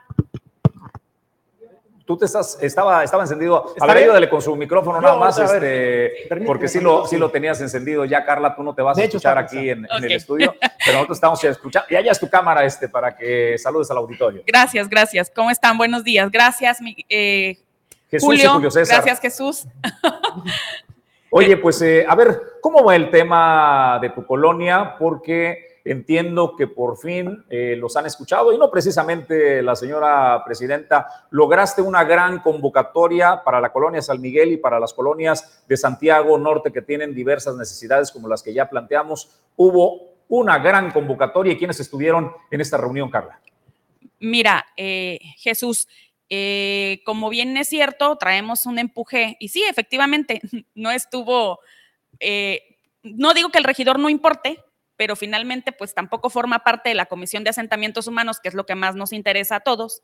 Tú 2.05 2.17
te 2.17 2.25
estás, 2.25 2.57
estaba, 2.61 3.03
estaba 3.03 3.23
encendido. 3.23 3.73
A 3.79 3.85
ver, 3.87 3.97
ayúdale 3.97 4.29
con 4.29 4.41
su 4.41 4.55
micrófono 4.55 5.01
nada 5.01 5.17
más, 5.17 5.37
este, 5.37 6.27
porque 6.45 6.67
sí 6.67 6.79
lo, 6.79 7.05
sí 7.05 7.17
lo 7.17 7.29
tenías 7.29 7.59
encendido 7.59 8.05
ya, 8.05 8.23
Carla. 8.23 8.55
Tú 8.55 8.63
no 8.63 8.73
te 8.73 8.81
vas 8.81 8.97
a 8.97 9.03
escuchar 9.03 9.37
aquí 9.37 9.69
en, 9.69 9.85
en, 9.89 10.03
el 10.03 10.13
estudio, 10.13 10.55
pero 10.85 10.93
nosotros 10.93 11.17
estamos 11.17 11.43
escuchando. 11.43 11.87
Y 11.89 11.95
allá 11.95 12.11
es 12.11 12.19
tu 12.19 12.29
cámara, 12.29 12.63
este, 12.63 12.87
para 12.87 13.15
que 13.15 13.57
saludes 13.57 13.91
al 13.91 13.97
auditorio. 13.97 14.43
Gracias, 14.47 14.89
gracias. 14.89 15.31
¿Cómo 15.33 15.51
están? 15.51 15.77
Buenos 15.77 16.03
días. 16.03 16.29
Gracias, 16.31 16.81
mi, 16.81 16.95
eh, 17.07 17.57
Jesús 18.11 18.27
Julio. 18.27 18.43
y 18.43 18.47
Julio 18.47 18.71
César. 18.71 18.97
Gracias, 18.97 19.19
Jesús. 19.21 19.65
Oye, 21.31 21.55
pues 21.55 21.81
eh, 21.81 22.05
a 22.07 22.13
ver, 22.13 22.41
¿cómo 22.61 22.83
va 22.83 22.95
el 22.95 23.09
tema 23.09 23.97
de 24.01 24.09
tu 24.09 24.25
colonia? 24.25 24.97
Porque 24.99 25.79
entiendo 25.85 26.55
que 26.57 26.67
por 26.67 26.97
fin 26.97 27.45
eh, 27.49 27.75
los 27.77 27.95
han 27.95 28.05
escuchado 28.05 28.51
y 28.53 28.57
no 28.57 28.69
precisamente 28.69 29.61
la 29.61 29.75
señora 29.75 30.43
presidenta, 30.45 31.07
lograste 31.31 31.81
una 31.81 32.03
gran 32.03 32.39
convocatoria 32.39 33.41
para 33.43 33.61
la 33.61 33.71
colonia 33.71 34.01
San 34.01 34.19
Miguel 34.19 34.51
y 34.51 34.57
para 34.57 34.79
las 34.79 34.93
colonias 34.93 35.63
de 35.67 35.77
Santiago 35.77 36.37
Norte 36.37 36.71
que 36.71 36.81
tienen 36.81 37.15
diversas 37.15 37.55
necesidades 37.55 38.11
como 38.11 38.27
las 38.27 38.43
que 38.43 38.53
ya 38.53 38.69
planteamos. 38.69 39.31
Hubo 39.55 40.11
una 40.27 40.59
gran 40.59 40.91
convocatoria 40.91 41.53
y 41.53 41.57
quienes 41.57 41.79
estuvieron 41.79 42.31
en 42.51 42.61
esta 42.61 42.77
reunión, 42.77 43.09
Carla. 43.09 43.39
Mira, 44.19 44.65
eh, 44.77 45.17
Jesús, 45.37 45.87
eh, 46.33 47.01
como 47.03 47.29
bien 47.29 47.57
es 47.57 47.67
cierto, 47.67 48.15
traemos 48.15 48.65
un 48.65 48.79
empuje 48.79 49.35
y 49.41 49.49
sí, 49.49 49.65
efectivamente, 49.69 50.39
no 50.75 50.89
estuvo, 50.89 51.59
eh, 52.21 52.77
no 53.03 53.33
digo 53.33 53.49
que 53.49 53.57
el 53.57 53.65
regidor 53.65 53.99
no 53.99 54.09
importe, 54.09 54.63
pero 54.95 55.17
finalmente 55.17 55.73
pues 55.73 55.93
tampoco 55.93 56.29
forma 56.29 56.59
parte 56.59 56.87
de 56.87 56.95
la 56.95 57.07
Comisión 57.07 57.43
de 57.43 57.49
Asentamientos 57.49 58.07
Humanos, 58.07 58.39
que 58.39 58.47
es 58.47 58.55
lo 58.55 58.65
que 58.65 58.75
más 58.75 58.95
nos 58.95 59.11
interesa 59.11 59.57
a 59.57 59.59
todos. 59.59 60.03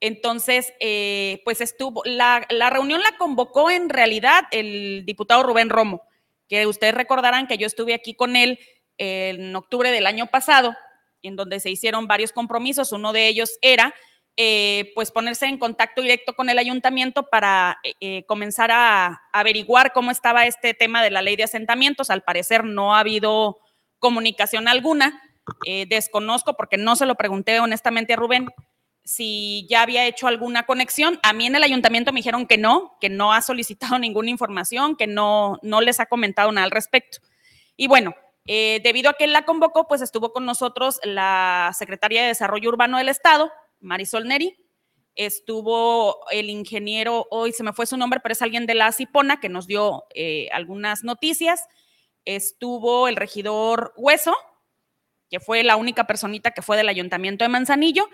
Entonces, 0.00 0.74
eh, 0.80 1.40
pues 1.46 1.62
estuvo, 1.62 2.02
la, 2.04 2.46
la, 2.50 2.68
reunión 2.68 3.00
la 3.00 3.16
convocó 3.16 3.70
en 3.70 3.88
realidad 3.88 4.42
el 4.50 5.04
diputado 5.06 5.44
Rubén 5.44 5.70
Romo, 5.70 6.02
que 6.46 6.66
ustedes 6.66 6.92
recordarán 6.92 7.46
que 7.46 7.56
yo 7.56 7.66
estuve 7.66 7.94
aquí 7.94 8.14
con 8.14 8.36
él 8.36 8.58
en 8.98 9.56
octubre 9.56 9.90
del 9.90 10.06
año 10.06 10.26
pasado, 10.26 10.76
en 11.22 11.36
donde 11.36 11.58
se 11.58 11.70
hicieron 11.70 12.06
varios 12.06 12.32
compromisos. 12.32 12.92
Uno 12.92 13.14
de 13.14 13.28
ellos 13.28 13.56
era 13.62 13.94
eh, 14.36 14.92
pues 14.94 15.10
ponerse 15.10 15.46
en 15.46 15.58
contacto 15.58 16.02
directo 16.02 16.34
con 16.34 16.48
el 16.50 16.58
ayuntamiento 16.58 17.28
para 17.28 17.78
eh, 18.00 18.24
comenzar 18.26 18.70
a, 18.70 19.06
a, 19.06 19.20
averiguar 19.32 19.92
cómo 19.92 20.10
estaba 20.10 20.46
este 20.46 20.74
tema 20.74 21.02
de 21.02 21.10
la 21.10 21.22
ley 21.22 21.36
de 21.36 21.44
asentamientos. 21.44 22.10
Al 22.10 22.22
parecer 22.22 22.64
no 22.64 22.94
ha 22.94 23.00
habido 23.00 23.58
comunicación 23.98 24.68
alguna. 24.68 25.22
Eh, 25.64 25.86
desconozco 25.88 26.54
porque 26.56 26.76
no 26.76 26.96
se 26.96 27.06
lo 27.06 27.14
pregunté 27.14 27.60
honestamente 27.60 28.14
a 28.14 28.16
Rubén 28.16 28.48
si 29.04 29.66
ya 29.68 29.82
había 29.82 30.06
hecho 30.06 30.26
alguna 30.26 30.64
conexión. 30.64 31.20
A 31.22 31.32
mí 31.32 31.46
en 31.46 31.56
el 31.56 31.62
ayuntamiento 31.62 32.12
me 32.12 32.20
dijeron 32.20 32.46
que 32.46 32.58
no, 32.58 32.96
que 33.00 33.10
no 33.10 33.32
ha 33.32 33.42
solicitado 33.42 33.98
ninguna 34.00 34.30
información, 34.30 34.96
que 34.96 35.06
no, 35.06 35.58
no 35.62 35.80
les 35.80 36.00
ha 36.00 36.06
comentado 36.06 36.50
nada 36.52 36.64
al 36.64 36.70
respecto. 36.70 37.18
Y 37.76 37.86
bueno, 37.86 38.14
eh, 38.46 38.80
debido 38.82 39.10
a 39.10 39.14
que 39.14 39.24
él 39.24 39.32
la 39.32 39.44
convocó, 39.44 39.86
pues 39.86 40.02
estuvo 40.02 40.32
con 40.32 40.44
nosotros 40.44 41.00
la 41.02 41.70
secretaria 41.76 42.22
de 42.22 42.28
Desarrollo 42.28 42.68
Urbano 42.68 42.98
del 42.98 43.08
Estado, 43.08 43.50
Marisol 43.84 44.26
Neri, 44.26 44.56
estuvo 45.14 46.28
el 46.30 46.50
ingeniero, 46.50 47.26
hoy 47.30 47.52
se 47.52 47.62
me 47.62 47.72
fue 47.72 47.86
su 47.86 47.96
nombre, 47.96 48.20
pero 48.20 48.32
es 48.32 48.42
alguien 48.42 48.66
de 48.66 48.74
la 48.74 48.92
Cipona 48.92 49.40
que 49.40 49.48
nos 49.48 49.66
dio 49.66 50.04
eh, 50.14 50.48
algunas 50.52 51.04
noticias, 51.04 51.68
estuvo 52.24 53.08
el 53.08 53.16
regidor 53.16 53.92
Hueso, 53.96 54.34
que 55.30 55.40
fue 55.40 55.62
la 55.62 55.76
única 55.76 56.06
personita 56.06 56.50
que 56.50 56.62
fue 56.62 56.76
del 56.76 56.88
ayuntamiento 56.88 57.44
de 57.44 57.48
Manzanillo, 57.48 58.08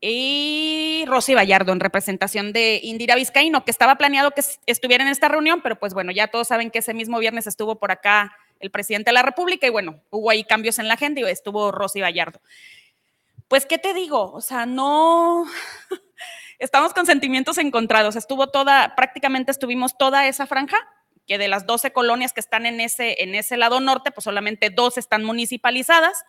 y 0.00 1.04
Rosy 1.06 1.34
Vallardo 1.34 1.72
en 1.72 1.80
representación 1.80 2.54
de 2.54 2.80
Indira 2.82 3.16
Vizcaíno, 3.16 3.64
que 3.64 3.70
estaba 3.70 3.96
planeado 3.96 4.30
que 4.30 4.42
estuviera 4.64 5.04
en 5.04 5.10
esta 5.10 5.28
reunión, 5.28 5.60
pero 5.62 5.78
pues 5.78 5.92
bueno, 5.92 6.10
ya 6.10 6.28
todos 6.28 6.48
saben 6.48 6.70
que 6.70 6.78
ese 6.78 6.94
mismo 6.94 7.18
viernes 7.18 7.46
estuvo 7.46 7.78
por 7.78 7.90
acá 7.90 8.34
el 8.60 8.70
presidente 8.70 9.10
de 9.10 9.14
la 9.14 9.22
República 9.22 9.66
y 9.66 9.70
bueno, 9.70 10.02
hubo 10.10 10.30
ahí 10.30 10.44
cambios 10.44 10.78
en 10.78 10.88
la 10.88 10.94
agenda 10.94 11.20
y 11.20 11.24
estuvo 11.24 11.70
Rosy 11.70 12.00
Vallardo. 12.00 12.40
Pues, 13.50 13.66
¿qué 13.66 13.78
te 13.78 13.94
digo? 13.94 14.30
O 14.30 14.40
sea, 14.40 14.64
no, 14.64 15.44
estamos 16.60 16.94
con 16.94 17.04
sentimientos 17.04 17.58
encontrados. 17.58 18.14
Estuvo 18.14 18.46
toda, 18.46 18.94
prácticamente 18.94 19.50
estuvimos 19.50 19.98
toda 19.98 20.28
esa 20.28 20.46
franja, 20.46 20.76
que 21.26 21.36
de 21.36 21.48
las 21.48 21.66
12 21.66 21.92
colonias 21.92 22.32
que 22.32 22.38
están 22.38 22.64
en 22.64 22.80
ese, 22.80 23.24
en 23.24 23.34
ese 23.34 23.56
lado 23.56 23.80
norte, 23.80 24.12
pues 24.12 24.22
solamente 24.22 24.70
dos 24.70 24.98
están 24.98 25.24
municipalizadas. 25.24 26.24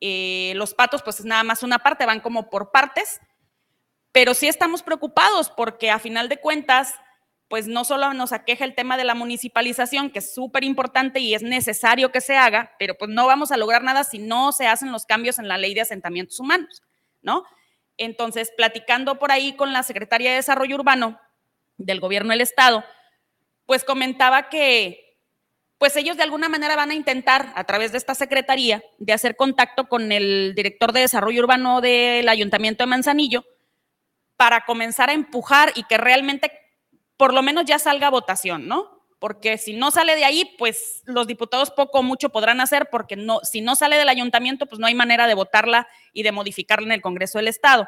Eh, 0.00 0.54
los 0.56 0.72
patos, 0.72 1.02
pues 1.02 1.20
es 1.20 1.26
nada 1.26 1.44
más 1.44 1.62
una 1.62 1.80
parte, 1.80 2.06
van 2.06 2.20
como 2.20 2.48
por 2.48 2.70
partes, 2.70 3.20
pero 4.10 4.32
sí 4.32 4.48
estamos 4.48 4.82
preocupados 4.82 5.50
porque 5.50 5.90
a 5.90 5.98
final 5.98 6.30
de 6.30 6.40
cuentas, 6.40 6.94
pues 7.48 7.66
no 7.66 7.84
solo 7.84 8.12
nos 8.12 8.32
aqueja 8.32 8.64
el 8.64 8.74
tema 8.74 8.96
de 8.96 9.04
la 9.04 9.14
municipalización, 9.14 10.10
que 10.10 10.18
es 10.18 10.34
súper 10.34 10.64
importante 10.64 11.20
y 11.20 11.34
es 11.34 11.42
necesario 11.42 12.12
que 12.12 12.20
se 12.20 12.36
haga, 12.36 12.72
pero 12.78 12.94
pues 12.96 13.10
no 13.10 13.26
vamos 13.26 13.50
a 13.50 13.56
lograr 13.56 13.82
nada 13.82 14.04
si 14.04 14.18
no 14.18 14.52
se 14.52 14.66
hacen 14.66 14.92
los 14.92 15.06
cambios 15.06 15.38
en 15.38 15.48
la 15.48 15.56
ley 15.56 15.72
de 15.72 15.80
asentamientos 15.80 16.38
humanos, 16.40 16.82
¿no? 17.22 17.44
Entonces, 17.96 18.52
platicando 18.56 19.18
por 19.18 19.32
ahí 19.32 19.54
con 19.56 19.72
la 19.72 19.82
Secretaría 19.82 20.30
de 20.30 20.36
Desarrollo 20.36 20.76
Urbano 20.76 21.18
del 21.78 22.00
Gobierno 22.00 22.30
del 22.30 22.42
Estado, 22.42 22.84
pues 23.66 23.82
comentaba 23.82 24.48
que 24.50 25.08
pues 25.78 25.96
ellos 25.96 26.16
de 26.16 26.24
alguna 26.24 26.48
manera 26.48 26.74
van 26.74 26.90
a 26.90 26.94
intentar, 26.94 27.52
a 27.54 27.64
través 27.64 27.92
de 27.92 27.98
esta 27.98 28.14
secretaría, 28.14 28.82
de 28.98 29.12
hacer 29.12 29.36
contacto 29.36 29.88
con 29.88 30.10
el 30.10 30.52
director 30.56 30.92
de 30.92 31.00
desarrollo 31.00 31.40
urbano 31.40 31.80
del 31.80 32.28
Ayuntamiento 32.28 32.82
de 32.82 32.88
Manzanillo 32.88 33.44
para 34.36 34.64
comenzar 34.64 35.08
a 35.08 35.12
empujar 35.12 35.72
y 35.76 35.84
que 35.84 35.96
realmente 35.96 36.50
por 37.18 37.34
lo 37.34 37.42
menos 37.42 37.66
ya 37.66 37.78
salga 37.78 38.08
votación, 38.08 38.66
¿no? 38.66 39.02
Porque 39.18 39.58
si 39.58 39.74
no 39.74 39.90
sale 39.90 40.14
de 40.14 40.24
ahí, 40.24 40.54
pues 40.56 41.02
los 41.04 41.26
diputados 41.26 41.72
poco 41.72 41.98
o 41.98 42.02
mucho 42.02 42.30
podrán 42.30 42.60
hacer, 42.60 42.88
porque 42.90 43.16
no, 43.16 43.40
si 43.42 43.60
no 43.60 43.74
sale 43.74 43.98
del 43.98 44.08
ayuntamiento, 44.08 44.66
pues 44.66 44.78
no 44.78 44.86
hay 44.86 44.94
manera 44.94 45.26
de 45.26 45.34
votarla 45.34 45.88
y 46.12 46.22
de 46.22 46.32
modificarla 46.32 46.86
en 46.86 46.92
el 46.92 47.02
Congreso 47.02 47.38
del 47.38 47.48
Estado. 47.48 47.86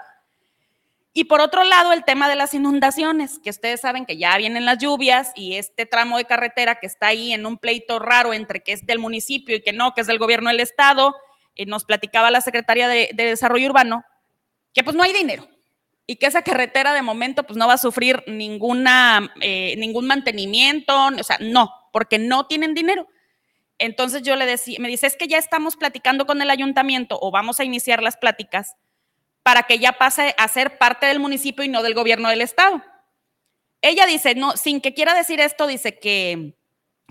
Y 1.13 1.25
por 1.25 1.41
otro 1.41 1.63
lado, 1.63 1.93
el 1.93 2.05
tema 2.05 2.29
de 2.29 2.35
las 2.35 2.53
inundaciones, 2.53 3.39
que 3.39 3.51
ustedes 3.51 3.81
saben 3.81 4.05
que 4.05 4.17
ya 4.17 4.37
vienen 4.37 4.65
las 4.65 4.79
lluvias 4.79 5.31
y 5.37 5.57
este 5.57 5.87
tramo 5.87 6.19
de 6.19 6.25
carretera 6.25 6.81
que 6.81 6.87
está 6.87 7.09
ahí 7.09 7.33
en 7.33 7.47
un 7.47 7.59
pleito 7.59 8.01
raro 8.01 8.35
entre 8.35 8.63
que 8.63 8.73
es 8.73 8.85
del 8.85 8.99
municipio 8.99 9.57
y 9.57 9.63
que 9.63 9.73
no, 9.73 9.95
que 9.95 10.01
es 10.01 10.09
del 10.09 10.19
gobierno 10.19 10.51
del 10.51 10.61
estado, 10.61 11.15
eh, 11.55 11.67
nos 11.67 11.85
platicaba 11.85 12.33
la 12.33 12.41
Secretaría 12.41 12.89
de, 12.89 13.11
de, 13.15 13.27
Desarrollo 13.27 13.69
Urbano, 13.69 14.05
que 14.75 14.83
pues 14.83 14.97
no 14.97 15.05
hay 15.05 15.13
dinero 15.13 15.49
y 16.11 16.17
que 16.17 16.27
esa 16.27 16.43
carretera 16.43 16.93
de 16.93 17.03
momento 17.03 17.45
pues 17.45 17.57
no 17.57 17.69
va 17.69 17.75
a 17.75 17.79
sufrir 17.79 18.25
ninguna, 18.27 19.33
eh, 19.41 19.77
ningún 19.79 20.09
mantenimiento, 20.09 21.07
o 21.07 21.23
sea, 21.23 21.39
no, 21.39 21.73
porque 21.93 22.19
no 22.19 22.47
tienen 22.47 22.75
dinero. 22.75 23.07
Entonces 23.79 24.23
yo 24.23 24.35
le 24.35 24.45
decía, 24.45 24.81
me 24.81 24.89
dice, 24.89 25.07
es 25.07 25.15
que 25.15 25.29
ya 25.29 25.39
estamos 25.39 25.77
platicando 25.77 26.27
con 26.27 26.43
el 26.43 26.51
ayuntamiento 26.51 27.17
o 27.23 27.31
vamos 27.31 27.61
a 27.61 27.65
iniciar 27.65 28.03
las 28.03 28.17
pláticas 28.17 28.75
para 29.45 29.63
que 29.63 29.79
ya 29.79 29.93
pase 29.93 30.35
a 30.37 30.49
ser 30.49 30.79
parte 30.79 31.07
del 31.07 31.21
municipio 31.21 31.63
y 31.63 31.69
no 31.69 31.81
del 31.81 31.95
gobierno 31.95 32.29
del 32.29 32.41
estado. 32.41 32.83
Ella 33.81 34.05
dice, 34.07 34.35
no, 34.35 34.57
sin 34.57 34.81
que 34.81 34.95
quiera 34.95 35.15
decir 35.15 35.39
esto, 35.39 35.69
dice 35.69 36.01
que, 36.01 36.57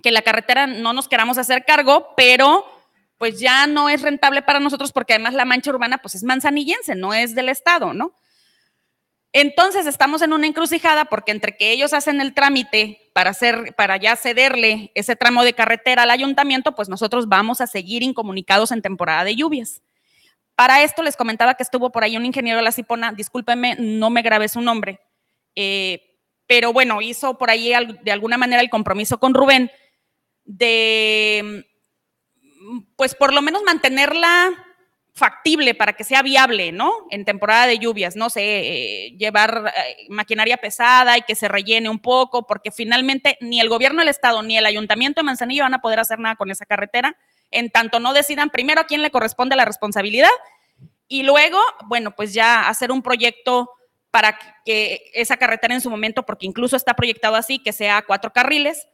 que 0.04 0.12
la 0.12 0.24
carretera 0.24 0.68
no 0.68 0.91
nos 0.91 1.08
queramos 1.08 1.38
hacer 1.38 1.64
cargo, 1.64 2.14
pero 2.18 2.66
pues 3.18 3.39
ya 3.39 3.66
no 3.66 3.88
es 3.88 4.02
rentable 4.02 4.41
para 4.41 4.60
nosotros 4.60 4.91
porque 4.91 5.14
además 5.14 5.36
la 5.36 5.45
mancha 5.45 5.70
urbana 5.70 6.00
pues 6.00 6.16
es 6.16 6.24
manzanillense, 6.24 6.95
no 6.95 7.14
es 7.14 7.34
del 7.34 7.47
estado, 7.47 7.93
¿no? 7.93 8.14
Entonces 9.32 9.86
estamos 9.86 10.23
en 10.23 10.34
una 10.34 10.47
encrucijada 10.47 11.05
porque 11.05 11.32
entre 11.32 11.55
que 11.55 11.71
ellos 11.71 11.93
hacen 11.93 12.19
el 12.19 12.34
trámite 12.34 13.11
para 13.13 13.30
hacer, 13.30 13.75
para 13.75 13.97
ya 13.97 14.15
cederle 14.15 14.91
ese 14.95 15.15
tramo 15.15 15.43
de 15.43 15.53
carretera 15.53 16.03
al 16.03 16.09
ayuntamiento, 16.09 16.73
pues 16.73 16.89
nosotros 16.89 17.27
vamos 17.27 17.61
a 17.61 17.67
seguir 17.67 18.01
incomunicados 18.01 18.71
en 18.71 18.82
temporada 18.82 19.23
de 19.23 19.36
lluvias. 19.36 19.84
Para 20.55 20.84
esto 20.84 21.03
les 21.03 21.15
comentaba 21.15 21.53
que 21.53 21.63
estuvo 21.63 21.91
por 21.91 22.03
ahí 22.03 22.17
un 22.17 22.25
ingeniero 22.25 22.57
de 22.57 22.63
la 22.63 22.71
Cipona, 22.71 23.13
discúlpenme, 23.13 23.75
no 23.80 24.09
me 24.09 24.23
grabé 24.23 24.49
su 24.49 24.61
nombre, 24.61 24.99
eh, 25.55 26.17
pero 26.47 26.73
bueno, 26.73 27.01
hizo 27.01 27.38
por 27.38 27.51
ahí 27.51 27.71
de 28.01 28.11
alguna 28.11 28.38
manera 28.38 28.61
el 28.61 28.69
compromiso 28.69 29.19
con 29.19 29.36
Rubén 29.36 29.71
de, 30.43 31.65
pues 32.95 33.13
por 33.13 33.34
lo 33.34 33.43
menos 33.43 33.61
mantenerla 33.63 34.49
factible 35.14 35.76
para 35.76 35.93
que 35.93 36.03
sea 36.03 36.22
viable, 36.22 36.72
¿no? 36.72 36.91
En 37.10 37.26
temporada 37.26 37.68
de 37.68 37.80
lluvias, 37.80 38.16
no 38.16 38.30
sé, 38.30 38.41
eh, 38.43 39.12
llevar 39.18 39.74
eh, 39.76 40.05
maquinaria 40.10 40.57
pesada 40.57 41.18
y 41.18 41.22
que 41.22 41.36
se 41.36 41.47
rellene 41.47 41.89
un 41.89 41.99
poco, 41.99 42.47
porque 42.47 42.72
finalmente 42.72 43.38
ni 43.41 43.60
el 43.60 43.70
gobierno 43.70 43.99
del 43.99 44.10
estado 44.10 44.41
ni 44.43 44.57
el 44.57 44.66
ayuntamiento 44.66 45.20
de 45.20 45.26
Manzanillo 45.26 45.64
van 45.64 45.74
a 45.74 45.82
poder 45.82 45.99
hacer 45.99 46.20
nada 46.20 46.36
con 46.36 46.51
esa 46.51 46.66
carretera, 46.66 47.18
en 47.51 47.70
tanto 47.70 47.99
no 47.99 48.14
decidan 48.14 48.49
primero 48.49 48.82
a 48.82 48.86
quién 48.86 49.01
le 49.01 49.12
corresponde 49.12 49.55
la 49.55 49.66
responsabilidad 49.66 50.30
y 51.07 51.24
luego, 51.24 51.60
bueno, 51.88 52.12
pues 52.16 52.34
ya 52.34 52.70
hacer 52.70 52.91
un 52.91 53.01
proyecto 53.01 53.72
para 54.12 54.38
que 54.64 55.12
esa 55.14 55.38
carretera 55.38 55.74
en 55.74 55.82
su 55.82 55.89
momento, 55.89 56.24
porque 56.24 56.45
incluso 56.45 56.76
está 56.76 56.93
proyectado 56.93 57.36
así, 57.36 57.60
que 57.60 57.74
sea 57.74 58.03
cuatro 58.03 58.32
carriles. 58.32 58.88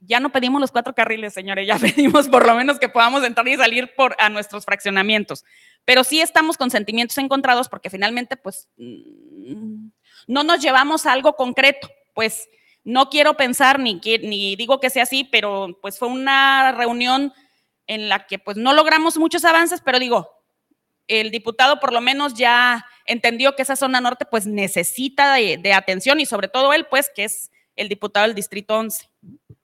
Ya 0.00 0.18
no 0.20 0.30
pedimos 0.30 0.60
los 0.60 0.70
cuatro 0.70 0.94
carriles, 0.94 1.34
señores, 1.34 1.66
ya 1.66 1.78
pedimos 1.78 2.28
por 2.28 2.46
lo 2.46 2.54
menos 2.54 2.78
que 2.78 2.88
podamos 2.88 3.24
entrar 3.24 3.46
y 3.48 3.56
salir 3.56 3.94
por, 3.94 4.16
a 4.18 4.28
nuestros 4.28 4.64
fraccionamientos. 4.64 5.44
Pero 5.84 6.04
sí 6.04 6.20
estamos 6.20 6.56
con 6.56 6.70
sentimientos 6.70 7.18
encontrados 7.18 7.68
porque 7.68 7.90
finalmente, 7.90 8.36
pues, 8.36 8.68
mm, 8.76 9.88
no 10.26 10.44
nos 10.44 10.60
llevamos 10.60 11.06
a 11.06 11.12
algo 11.12 11.34
concreto. 11.34 11.88
Pues 12.14 12.48
no 12.84 13.10
quiero 13.10 13.36
pensar 13.36 13.78
ni, 13.78 14.00
ni 14.22 14.56
digo 14.56 14.80
que 14.80 14.90
sea 14.90 15.02
así, 15.04 15.24
pero 15.24 15.78
pues 15.80 15.98
fue 15.98 16.08
una 16.08 16.72
reunión 16.72 17.32
en 17.86 18.08
la 18.08 18.26
que 18.26 18.38
pues 18.38 18.56
no 18.56 18.72
logramos 18.72 19.18
muchos 19.18 19.44
avances, 19.44 19.82
pero 19.84 19.98
digo, 19.98 20.30
el 21.08 21.30
diputado 21.30 21.80
por 21.80 21.92
lo 21.92 22.00
menos 22.00 22.34
ya 22.34 22.86
entendió 23.04 23.56
que 23.56 23.62
esa 23.62 23.76
zona 23.76 24.00
norte 24.00 24.24
pues 24.24 24.46
necesita 24.46 25.34
de, 25.34 25.72
atención 25.72 26.20
y 26.20 26.26
sobre 26.26 26.48
todo 26.48 26.72
él 26.72 26.86
pues 26.88 27.10
que 27.14 27.24
es 27.24 27.50
el 27.74 27.88
diputado 27.88 28.26
del 28.26 28.36
Distrito 28.36 28.78
11. 28.78 29.08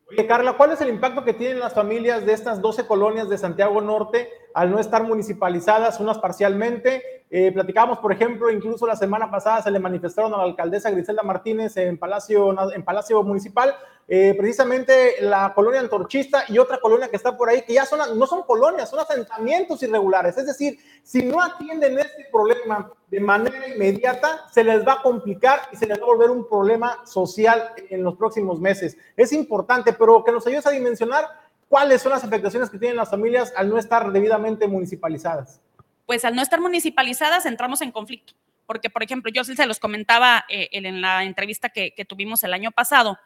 Oye, 0.09 0.27
Carla, 0.27 0.53
¿cuál 0.57 0.73
es 0.73 0.81
el 0.81 0.89
impacto 0.89 1.25
que 1.25 1.35
tienen 1.35 1.59
las 1.59 1.75
familias 1.75 2.25
de 2.25 2.33
estas 2.33 2.63
12 2.63 2.87
colonias 2.87 3.29
de 3.29 3.39
Santiago 3.39 3.81
Norte 3.81 4.31
al 4.57 4.71
no 4.71 4.79
estar 4.79 5.03
municipalizadas, 5.03 6.01
unas 6.01 6.17
parcialmente? 6.17 7.25
Eh, 7.29 7.53
platicábamos, 7.53 7.99
por 7.99 8.11
ejemplo, 8.11 8.51
incluso 8.51 8.87
la 8.87 8.97
semana 8.97 9.31
pasada 9.31 9.61
se 9.61 9.71
le 9.71 9.79
manifestaron 9.79 10.33
a 10.33 10.39
la 10.39 10.45
alcaldesa 10.45 10.91
Griselda 10.91 11.23
Martínez 11.23 11.77
en 11.77 11.99
Palacio, 11.99 12.57
en 12.73 12.83
Palacio 12.83 13.23
Municipal, 13.23 13.75
eh, 14.09 14.35
precisamente 14.39 15.17
la 15.21 15.53
colonia 15.55 15.81
antorchista 15.81 16.45
y 16.49 16.57
otra 16.57 16.79
colonia 16.79 17.09
que 17.09 17.17
está 17.17 17.37
por 17.37 17.51
ahí, 17.51 17.63
que 17.67 17.75
ya 17.75 17.85
son, 17.85 18.19
no 18.19 18.27
son 18.27 18.45
colonias, 18.45 18.89
son 18.89 19.01
asentamientos 19.01 19.83
irregulares. 19.83 20.39
Es 20.39 20.47
decir, 20.47 20.79
si 21.03 21.23
no 21.25 21.43
atienden 21.43 21.99
este 21.99 22.27
problema 22.33 22.91
de 23.09 23.21
manera 23.21 23.69
inmediata, 23.69 24.47
se 24.51 24.65
les 24.65 24.87
va 24.87 24.95
a 24.95 25.03
complicar 25.03 25.61
y 25.71 25.77
se 25.77 25.87
les 25.87 26.01
va 26.01 26.05
a 26.05 26.07
volver 26.07 26.31
un 26.31 26.49
problema 26.49 27.05
social 27.05 27.73
en 27.91 28.03
los 28.03 28.17
próximos 28.17 28.59
meses. 28.59 28.97
Es 29.19 29.35
importante, 29.35 29.93
pero 29.93 30.25
que 30.25 30.33
nos 30.33 30.47
ayudes 30.47 30.67
a 30.67 30.71
dimensionar 30.71 31.27
cuáles 31.69 32.03
son 32.03 32.13
las 32.13 32.25
afectaciones 32.25 32.71
que 32.71 32.79
tienen 32.79 32.97
las 32.97 33.11
familias 33.11 33.53
al 33.57 33.69
no 33.69 33.79
estar 33.79 34.11
debidamente 34.13 34.67
municipalizadas 34.69 35.61
pues 36.07 36.25
al 36.25 36.35
no 36.35 36.43
estar 36.43 36.61
municipalizadas 36.61 37.45
entramos 37.45 37.83
en 37.83 37.91
conflicto. 37.91 38.33
Porque, 38.65 38.91
por 38.91 39.03
ejemplo, 39.03 39.31
yo 39.31 39.45
se 39.45 39.67
los 39.67 39.79
comentaba 39.79 40.45
eh, 40.49 40.69
en 40.73 41.01
la 41.01 41.23
entrevista 41.25 41.69
que, 41.69 41.93
tuvimos 42.09 42.43
el 42.43 42.55
año 42.55 42.73
pasado, 42.73 43.19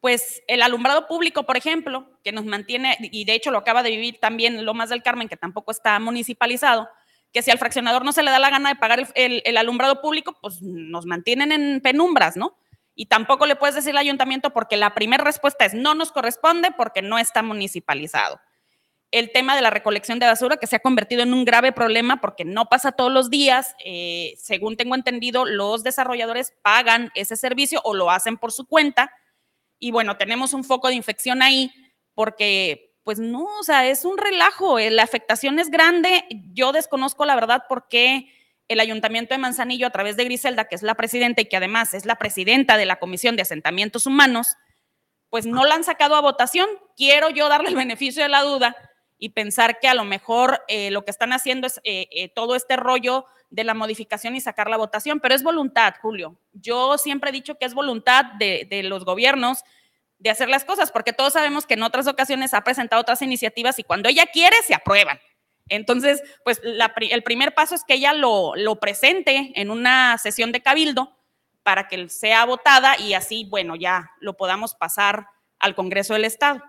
pues 0.00 0.42
el 0.48 0.60
alumbrado 0.60 1.06
público, 1.06 1.44
por 1.44 1.56
ejemplo, 1.56 2.10
que 2.24 2.32
nos 2.32 2.44
mantiene, 2.44 2.96
y 3.00 3.24
de 3.24 3.34
hecho 3.34 3.50
lo 3.50 3.58
acaba 3.58 3.82
de 3.82 3.90
vivir 3.90 4.18
también 4.18 4.64
Lomas 4.64 4.90
del 4.90 5.02
Carmen, 5.02 5.28
que 5.28 5.36
tampoco 5.36 5.70
está 5.70 5.98
municipalizado, 5.98 6.88
que 7.32 7.42
si 7.42 7.50
al 7.50 7.58
fraccionador 7.58 8.04
no 8.04 8.12
se 8.12 8.22
le 8.22 8.30
da 8.30 8.38
la 8.38 8.50
gana 8.50 8.70
de 8.70 8.76
pagar 8.76 9.06
el, 9.14 9.42
el 9.44 9.56
alumbrado 9.56 10.02
público, 10.02 10.36
pues 10.42 10.60
nos 10.60 11.06
mantienen 11.06 11.52
en 11.52 11.80
penumbras, 11.80 12.36
¿no? 12.36 12.56
Y 13.00 13.06
tampoco 13.06 13.46
le 13.46 13.56
puedes 13.56 13.74
decir 13.74 13.92
al 13.92 13.96
ayuntamiento 13.96 14.50
porque 14.50 14.76
la 14.76 14.92
primera 14.92 15.24
respuesta 15.24 15.64
es 15.64 15.72
no 15.72 15.94
nos 15.94 16.12
corresponde 16.12 16.68
porque 16.76 17.00
no 17.00 17.18
está 17.18 17.42
municipalizado 17.42 18.38
el 19.10 19.32
tema 19.32 19.56
de 19.56 19.62
la 19.62 19.70
recolección 19.70 20.18
de 20.18 20.26
basura, 20.26 20.58
que 20.58 20.66
se 20.66 20.76
ha 20.76 20.80
convertido 20.80 21.22
en 21.22 21.32
un 21.32 21.46
grave 21.46 21.72
problema 21.72 22.20
porque 22.20 22.44
no 22.44 22.66
pasa 22.66 22.92
todos 22.92 23.10
los 23.10 23.30
días. 23.30 23.74
Eh, 23.82 24.34
según 24.36 24.76
tengo 24.76 24.94
entendido, 24.94 25.46
los 25.46 25.82
desarrolladores 25.82 26.52
pagan 26.60 27.10
ese 27.14 27.36
servicio 27.36 27.80
o 27.84 27.94
lo 27.94 28.10
hacen 28.10 28.36
por 28.36 28.52
su 28.52 28.66
cuenta. 28.66 29.10
Y 29.78 29.92
bueno, 29.92 30.18
tenemos 30.18 30.52
un 30.52 30.62
foco 30.62 30.88
de 30.88 30.94
infección 30.94 31.40
ahí 31.40 31.72
porque, 32.12 32.92
pues 33.02 33.18
no, 33.18 33.44
o 33.44 33.62
sea, 33.62 33.88
es 33.88 34.04
un 34.04 34.18
relajo. 34.18 34.78
Eh, 34.78 34.90
la 34.90 35.04
afectación 35.04 35.58
es 35.58 35.70
grande. 35.70 36.26
Yo 36.52 36.72
desconozco 36.72 37.24
la 37.24 37.34
verdad 37.34 37.64
por 37.66 37.88
qué 37.88 38.28
el 38.70 38.78
Ayuntamiento 38.78 39.34
de 39.34 39.38
Manzanillo, 39.38 39.88
a 39.88 39.90
través 39.90 40.16
de 40.16 40.24
Griselda, 40.24 40.66
que 40.66 40.76
es 40.76 40.82
la 40.82 40.94
presidenta 40.94 41.42
y 41.42 41.46
que 41.46 41.56
además 41.56 41.92
es 41.92 42.06
la 42.06 42.14
presidenta 42.14 42.76
de 42.76 42.86
la 42.86 43.00
Comisión 43.00 43.34
de 43.34 43.42
Asentamientos 43.42 44.06
Humanos, 44.06 44.56
pues 45.28 45.44
no 45.44 45.64
la 45.64 45.74
han 45.74 45.82
sacado 45.82 46.14
a 46.14 46.20
votación. 46.20 46.68
Quiero 46.96 47.30
yo 47.30 47.48
darle 47.48 47.70
el 47.70 47.74
beneficio 47.84 48.22
de 48.22 48.28
la 48.28 48.42
duda 48.42 48.76
y 49.18 49.30
pensar 49.30 49.80
que 49.80 49.88
a 49.88 49.94
lo 49.94 50.04
mejor 50.04 50.62
eh, 50.68 50.92
lo 50.92 51.04
que 51.04 51.10
están 51.10 51.32
haciendo 51.32 51.66
es 51.66 51.80
eh, 51.82 52.06
eh, 52.12 52.28
todo 52.28 52.54
este 52.54 52.76
rollo 52.76 53.26
de 53.50 53.64
la 53.64 53.74
modificación 53.74 54.36
y 54.36 54.40
sacar 54.40 54.70
la 54.70 54.76
votación, 54.76 55.18
pero 55.18 55.34
es 55.34 55.42
voluntad, 55.42 55.94
Julio. 56.00 56.38
Yo 56.52 56.96
siempre 56.96 57.30
he 57.30 57.32
dicho 57.32 57.56
que 57.58 57.66
es 57.66 57.74
voluntad 57.74 58.24
de, 58.38 58.82
los 58.84 59.04
gobiernos 59.04 59.64
de 60.18 60.30
hacer 60.30 60.48
las 60.48 60.64
cosas, 60.64 60.92
porque 60.92 61.12
todos 61.12 61.32
sabemos 61.32 61.66
que 61.66 61.74
en 61.74 61.82
otras 61.82 62.06
ocasiones 62.06 62.54
ha 62.54 62.62
presentado 62.62 63.02
otras 63.02 63.20
iniciativas 63.20 63.80
y 63.80 63.82
cuando 63.82 64.08
ella 64.08 64.26
quiere, 64.26 64.54
se 64.64 64.74
aprueban. 64.74 65.18
Entonces, 65.70 66.22
pues 66.44 66.60
el 66.62 67.22
primer 67.22 67.54
paso 67.54 67.74
es 67.74 67.84
que 67.84 67.94
ella 67.94 68.12
lo, 68.12 68.54
lo 68.56 68.76
presente 68.76 69.52
en 69.54 69.70
una 69.70 70.18
sesión 70.18 70.52
de 70.52 70.60
cabildo 70.60 71.16
para 71.62 71.88
que 71.88 72.08
sea 72.08 72.44
votada 72.44 72.98
y 72.98 73.14
así, 73.14 73.46
bueno, 73.48 73.76
ya 73.76 74.10
lo 74.20 74.36
podamos 74.36 74.74
pasar 74.74 75.26
al 75.58 75.74
Congreso 75.74 76.14
del 76.14 76.24
Estado. 76.24 76.60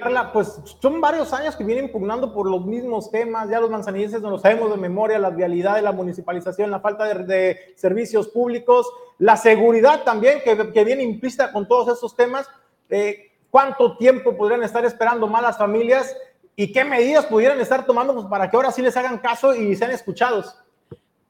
Carla, 0.00 0.32
pues 0.32 0.60
son 0.80 1.00
varios 1.00 1.32
años 1.32 1.56
que 1.56 1.64
vienen 1.64 1.90
pugnando 1.90 2.32
por 2.32 2.48
los 2.48 2.64
mismos 2.64 3.10
temas, 3.10 3.50
ya 3.50 3.58
los 3.58 3.68
manzanillenses 3.68 4.22
no 4.22 4.30
lo 4.30 4.38
sabemos 4.38 4.70
de 4.70 4.76
memoria, 4.76 5.18
la 5.18 5.30
vialidad 5.30 5.74
de 5.74 5.82
la 5.82 5.90
municipalización, 5.90 6.70
la 6.70 6.78
falta 6.78 7.12
de, 7.12 7.74
servicios 7.74 8.28
públicos, 8.28 8.88
la 9.18 9.36
seguridad 9.36 10.04
también 10.04 10.40
que, 10.44 10.72
que 10.72 10.84
viene 10.84 11.02
implícita 11.02 11.52
con 11.52 11.66
todos 11.66 11.98
esos 11.98 12.14
temas. 12.14 12.48
Eh, 12.90 13.32
¿Cuánto 13.50 13.96
tiempo 13.96 14.36
podrían 14.36 14.62
estar 14.62 14.84
esperando 14.84 15.26
más 15.26 15.42
las 15.42 15.58
familias 15.58 16.16
y 16.56 16.72
qué 16.72 16.84
medidas 16.84 17.26
pudieran 17.26 17.60
estar 17.60 17.86
tomando 17.86 18.14
pues, 18.14 18.26
para 18.26 18.50
que 18.50 18.56
ahora 18.56 18.70
sí 18.70 18.82
les 18.82 18.96
hagan 18.96 19.18
caso 19.18 19.54
y 19.54 19.74
sean 19.74 19.90
escuchados? 19.90 20.56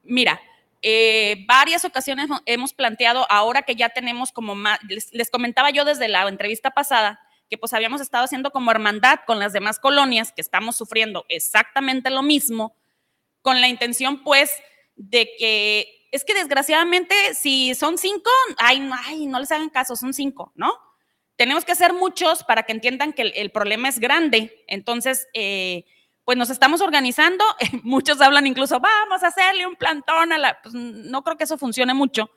Mira, 0.03 0.41
eh, 0.81 1.45
varias 1.47 1.85
ocasiones 1.85 2.29
hemos 2.45 2.73
planteado, 2.73 3.25
ahora 3.29 3.61
que 3.61 3.75
ya 3.75 3.89
tenemos 3.89 4.31
como 4.31 4.53
más, 4.55 4.79
les 5.11 5.31
comentaba 5.31 5.69
yo 5.69 5.85
desde 5.85 6.09
la 6.09 6.27
entrevista 6.27 6.71
pasada, 6.71 7.21
que 7.49 7.57
pues 7.57 7.73
habíamos 7.73 8.01
estado 8.01 8.25
haciendo 8.25 8.51
como 8.51 8.71
hermandad 8.71 9.19
con 9.25 9.39
las 9.39 9.53
demás 9.53 9.79
colonias 9.79 10.33
que 10.33 10.41
estamos 10.41 10.75
sufriendo 10.75 11.25
exactamente 11.29 12.09
lo 12.09 12.21
mismo, 12.21 12.75
con 13.41 13.61
la 13.61 13.67
intención 13.67 14.23
pues 14.23 14.51
de 14.95 15.29
que 15.37 16.07
es 16.11 16.23
que 16.25 16.33
desgraciadamente 16.33 17.15
si 17.33 17.73
son 17.75 17.97
cinco, 17.97 18.29
ay, 18.57 18.79
no, 18.79 18.95
ay, 19.05 19.25
no 19.25 19.39
les 19.39 19.51
hagan 19.51 19.69
caso, 19.69 19.95
son 19.95 20.13
cinco, 20.13 20.51
¿no? 20.55 20.73
Tenemos 21.35 21.65
que 21.65 21.75
ser 21.75 21.93
muchos 21.93 22.43
para 22.43 22.63
que 22.63 22.73
entiendan 22.73 23.13
que 23.13 23.23
el, 23.23 23.51
problema 23.51 23.89
es 23.89 23.99
grande. 23.99 24.63
Entonces, 24.67 25.27
eh, 25.33 25.85
pues 26.25 26.37
nos 26.37 26.49
estamos 26.49 26.81
organizando. 26.81 27.43
Muchos 27.83 28.21
hablan 28.21 28.47
incluso, 28.47 28.79
vamos 28.79 29.23
a 29.23 29.27
hacerle 29.27 29.65
un 29.65 29.75
plantón 29.75 30.31
a 30.31 30.37
la... 30.37 30.61
Pues 30.61 30.73
no 30.73 31.23
creo 31.23 31.37
que 31.37 31.45
eso 31.45 31.57
funcione 31.57 31.93
mucho. 31.93 32.29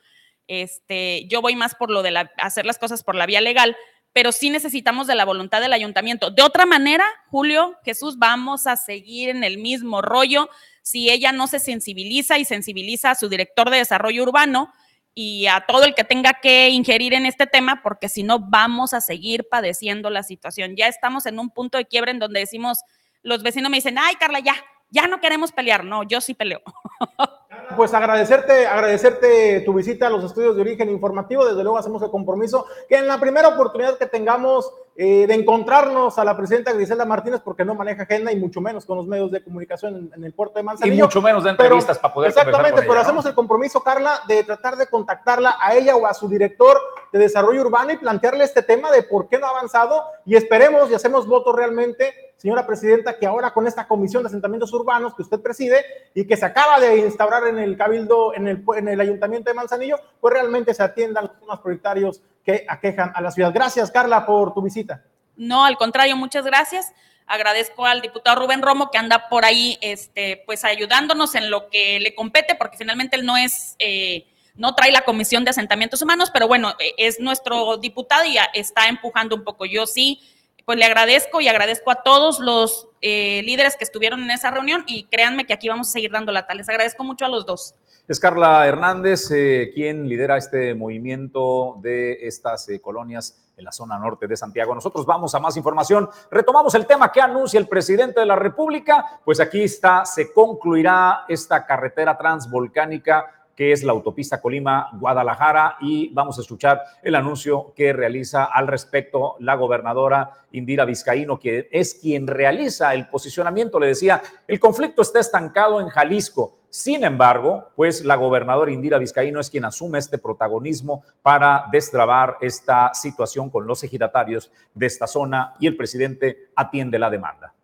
Este, 0.47 1.27
yo 1.27 1.41
voy 1.41 1.55
más 1.55 1.75
por 1.75 1.91
lo 1.91 2.01
de 2.01 2.27
hacer 2.37 2.65
las 2.65 2.79
cosas 2.79 3.03
por 3.03 3.15
la 3.15 3.25
vía 3.25 3.41
legal, 3.41 3.75
pero 4.13 4.31
sí 4.31 4.49
necesitamos 4.49 5.05
de 5.05 5.15
la 5.15 5.25
voluntad 5.25 5.61
del 5.61 5.73
ayuntamiento. 5.73 6.31
De 6.31 6.41
otra 6.41 6.65
manera, 6.65 7.05
Julio, 7.29 7.75
Jesús, 7.83 8.17
vamos 8.17 8.65
a 8.65 8.77
seguir 8.77 9.29
en 9.29 9.43
el 9.43 9.57
mismo 9.57 10.01
rollo 10.01 10.49
si 10.81 11.09
ella 11.09 11.33
no 11.33 11.47
se 11.47 11.59
sensibiliza 11.59 12.37
y 12.39 12.45
sensibiliza 12.45 13.11
a 13.11 13.15
su 13.15 13.29
director 13.29 13.69
de 13.69 13.77
desarrollo 13.77 14.23
urbano 14.23 14.73
y 15.19 15.47
a 15.47 15.61
todo 15.61 15.83
el 15.83 15.95
que 15.95 16.03
tenga 16.03 16.33
que 16.35 16.69
ingerir 16.69 17.15
en 17.15 17.25
este 17.25 17.47
tema, 17.47 17.81
porque 17.81 18.07
si 18.07 18.21
no 18.21 18.37
vamos 18.39 18.93
a 18.93 19.01
seguir 19.01 19.47
padeciendo 19.49 20.11
la 20.11 20.21
situación. 20.21 20.75
Ya 20.75 20.87
estamos 20.87 21.25
en 21.25 21.39
un 21.39 21.49
punto 21.49 21.79
de 21.79 21.85
quiebre 21.85 22.11
en 22.11 22.19
donde 22.19 22.41
decimos, 22.41 22.81
los 23.23 23.41
vecinos 23.41 23.71
me 23.71 23.77
dicen, 23.77 23.97
ay, 23.97 24.13
Carla, 24.19 24.41
ya, 24.41 24.53
ya 24.91 25.07
no 25.07 25.19
queremos 25.19 25.51
pelear. 25.51 25.83
No, 25.83 26.03
yo 26.03 26.21
sí 26.21 26.35
peleo. 26.35 26.61
Pues 27.75 27.93
agradecerte, 27.93 28.65
agradecerte 28.65 29.61
tu 29.61 29.73
visita 29.73 30.07
a 30.07 30.09
los 30.09 30.23
estudios 30.23 30.55
de 30.55 30.61
origen 30.61 30.89
informativo. 30.89 31.45
Desde 31.45 31.63
luego 31.63 31.77
hacemos 31.77 32.01
el 32.01 32.09
compromiso 32.09 32.65
que 32.87 32.95
en 32.95 33.07
la 33.07 33.19
primera 33.19 33.49
oportunidad 33.49 33.97
que 33.97 34.05
tengamos 34.05 34.71
eh, 34.95 35.27
de 35.27 35.33
encontrarnos 35.35 36.17
a 36.17 36.23
la 36.23 36.35
presidenta 36.35 36.73
Griselda 36.73 37.05
Martínez 37.05 37.41
porque 37.43 37.63
no 37.63 37.75
maneja 37.75 38.03
agenda 38.03 38.31
y 38.31 38.35
mucho 38.35 38.61
menos 38.61 38.85
con 38.85 38.97
los 38.97 39.05
medios 39.05 39.31
de 39.31 39.43
comunicación 39.43 40.11
en, 40.15 40.23
el 40.23 40.33
puerto 40.33 40.57
de 40.57 40.63
Manzanillo. 40.63 40.95
Y 40.95 41.01
mucho 41.03 41.21
menos 41.21 41.43
de 41.43 41.51
entrevistas 41.51 41.99
para 41.99 42.13
poder 42.13 42.29
Exactamente, 42.29 42.81
pero 42.81 42.99
hacemos 42.99 43.25
el 43.25 43.35
compromiso, 43.35 43.83
Carla, 43.83 44.21
de 44.27 44.43
tratar 44.43 44.75
de 44.75 44.87
contactarla 44.87 45.57
a 45.59 45.75
ella 45.75 45.95
o 45.95 46.07
a 46.07 46.13
su 46.13 46.27
director 46.27 46.79
de 47.11 47.19
desarrollo 47.19 47.61
urbano 47.61 47.91
y 47.91 47.97
plantearle 47.97 48.43
este 48.43 48.63
tema 48.63 48.91
de 48.91 49.03
por 49.03 49.29
qué 49.29 49.37
no 49.37 49.45
ha 49.45 49.51
avanzado 49.51 50.03
y 50.25 50.35
esperemos 50.35 50.89
y 50.89 50.95
hacemos 50.95 51.27
voto 51.27 51.53
realmente 51.53 52.26
señora 52.37 52.65
presidenta, 52.65 53.17
que 53.17 53.25
ahora 53.25 53.51
con 53.51 53.67
esta 53.67 53.87
comisión 53.87 54.23
de 54.23 54.27
asentamientos 54.27 54.71
urbanos 54.71 55.15
que 55.15 55.23
usted 55.23 55.41
preside 55.41 55.83
y 56.13 56.25
que 56.25 56.37
se 56.37 56.45
acaba 56.45 56.79
de 56.79 56.99
instaurar 56.99 57.47
en 57.47 57.59
el 57.59 57.75
Cabildo, 57.75 58.33
en 58.33 58.47
el, 58.47 58.63
en 58.75 58.87
el 58.87 59.01
Ayuntamiento 59.01 59.49
de 59.49 59.55
Manzanillo, 59.55 59.99
pues 60.21 60.33
realmente 60.33 60.73
se 60.73 60.83
atiendan 60.83 61.25
los 61.25 61.39
temas 61.39 61.59
prioritarios 61.59 62.21
que 62.45 62.65
aquejan 62.69 63.11
a 63.13 63.21
la 63.21 63.31
ciudad. 63.31 63.51
Gracias, 63.53 63.91
Carla, 63.91 64.25
por 64.25 64.53
tu 64.53 64.61
visita. 64.61 65.03
No, 65.35 65.65
al 65.65 65.77
contrario, 65.77 66.15
muchas 66.15 66.45
gracias. 66.45 66.93
Agradezco 67.25 67.85
al 67.85 68.01
diputado 68.01 68.39
Rubén 68.39 68.61
Romo 68.61 68.89
que 68.89 68.97
anda 68.97 69.27
por 69.27 69.43
ahí, 69.43 69.77
este, 69.81 70.43
pues 70.45 70.63
ayudándonos 70.63 71.35
en 71.35 71.51
lo 71.51 71.69
que 71.69 71.99
le 71.99 72.15
compete, 72.15 72.55
porque 72.55 72.77
finalmente 72.77 73.17
él 73.17 73.25
no 73.25 73.35
es, 73.35 73.75
eh, 73.79 74.27
no 74.55 74.75
trae 74.75 74.91
la 74.91 75.01
comisión 75.01 75.43
de 75.43 75.49
asentamientos 75.49 76.01
humanos, 76.01 76.31
pero 76.31 76.47
bueno, 76.47 76.73
es 76.97 77.19
nuestro 77.19 77.77
diputado 77.77 78.23
y 78.25 78.37
está 78.53 78.87
empujando 78.87 79.35
un 79.35 79.43
poco. 79.43 79.65
Yo 79.65 79.85
sí 79.85 80.21
pues 80.67 80.77
le 80.77 80.83
agradezco 80.83 81.39
y 81.39 81.47
agradezco 81.47 81.91
a 81.91 82.03
todos 82.03 82.41
los 82.41 82.89
eh, 82.99 83.41
líderes 83.45 83.77
que 83.77 83.85
estuvieron 83.85 84.21
en 84.23 84.31
esa 84.31 84.51
reunión 84.51 84.83
y 84.85 85.05
créanme 85.05 85.45
que 85.45 85.53
aquí 85.53 85.69
vamos 85.69 85.87
a 85.87 85.91
seguir 85.91 86.11
dando 86.11 86.33
la 86.33 86.45
tal. 86.45 86.57
Les 86.57 86.67
agradezco 86.67 87.05
mucho 87.05 87.23
a 87.23 87.29
los 87.29 87.45
dos. 87.45 87.73
Es 88.05 88.19
Carla 88.19 88.67
Hernández 88.67 89.31
eh, 89.31 89.71
quien 89.73 90.09
lidera 90.09 90.35
este 90.35 90.75
movimiento 90.75 91.77
de 91.81 92.27
estas 92.27 92.67
eh, 92.67 92.81
colonias 92.81 93.41
en 93.55 93.63
la 93.63 93.71
zona 93.71 93.97
norte 93.97 94.27
de 94.27 94.35
Santiago. 94.35 94.75
Nosotros 94.75 95.05
vamos 95.05 95.33
a 95.33 95.39
más 95.39 95.55
información. 95.55 96.09
Retomamos 96.29 96.75
el 96.75 96.85
tema 96.85 97.13
que 97.13 97.21
anuncia 97.21 97.61
el 97.61 97.69
presidente 97.69 98.19
de 98.19 98.25
la 98.25 98.35
República. 98.35 99.21
Pues 99.23 99.39
aquí 99.39 99.63
está, 99.63 100.03
se 100.03 100.33
concluirá 100.33 101.23
esta 101.29 101.65
carretera 101.65 102.17
transvolcánica 102.17 103.36
que 103.57 103.71
es 103.71 103.83
la 103.83 103.91
autopista 103.91 104.39
Colima-Guadalajara, 104.39 105.77
y 105.81 106.13
vamos 106.13 106.37
a 106.37 106.41
escuchar 106.41 106.83
el 107.01 107.15
anuncio 107.15 107.73
que 107.75 107.91
realiza 107.91 108.45
al 108.45 108.67
respecto 108.67 109.35
la 109.39 109.55
gobernadora 109.55 110.29
Indira 110.51 110.85
Vizcaíno, 110.85 111.39
que 111.39 111.67
es 111.71 111.95
quien 111.95 112.27
realiza 112.27 112.93
el 112.93 113.07
posicionamiento. 113.09 113.79
Le 113.79 113.87
decía, 113.87 114.21
el 114.47 114.59
conflicto 114.59 115.01
está 115.01 115.19
estancado 115.19 115.81
en 115.81 115.89
Jalisco. 115.89 116.59
Sin 116.69 117.03
embargo, 117.03 117.69
pues 117.75 118.05
la 118.05 118.15
gobernadora 118.15 118.71
Indira 118.71 118.99
Vizcaíno 118.99 119.39
es 119.39 119.49
quien 119.49 119.65
asume 119.65 119.97
este 119.97 120.19
protagonismo 120.19 121.03
para 121.23 121.65
destrabar 121.71 122.37
esta 122.41 122.93
situación 122.93 123.49
con 123.49 123.65
los 123.65 123.83
ejidatarios 123.83 124.51
de 124.75 124.85
esta 124.85 125.07
zona 125.07 125.55
y 125.59 125.65
el 125.65 125.75
presidente 125.75 126.49
atiende 126.55 126.99
la 126.99 127.09
demanda. 127.09 127.55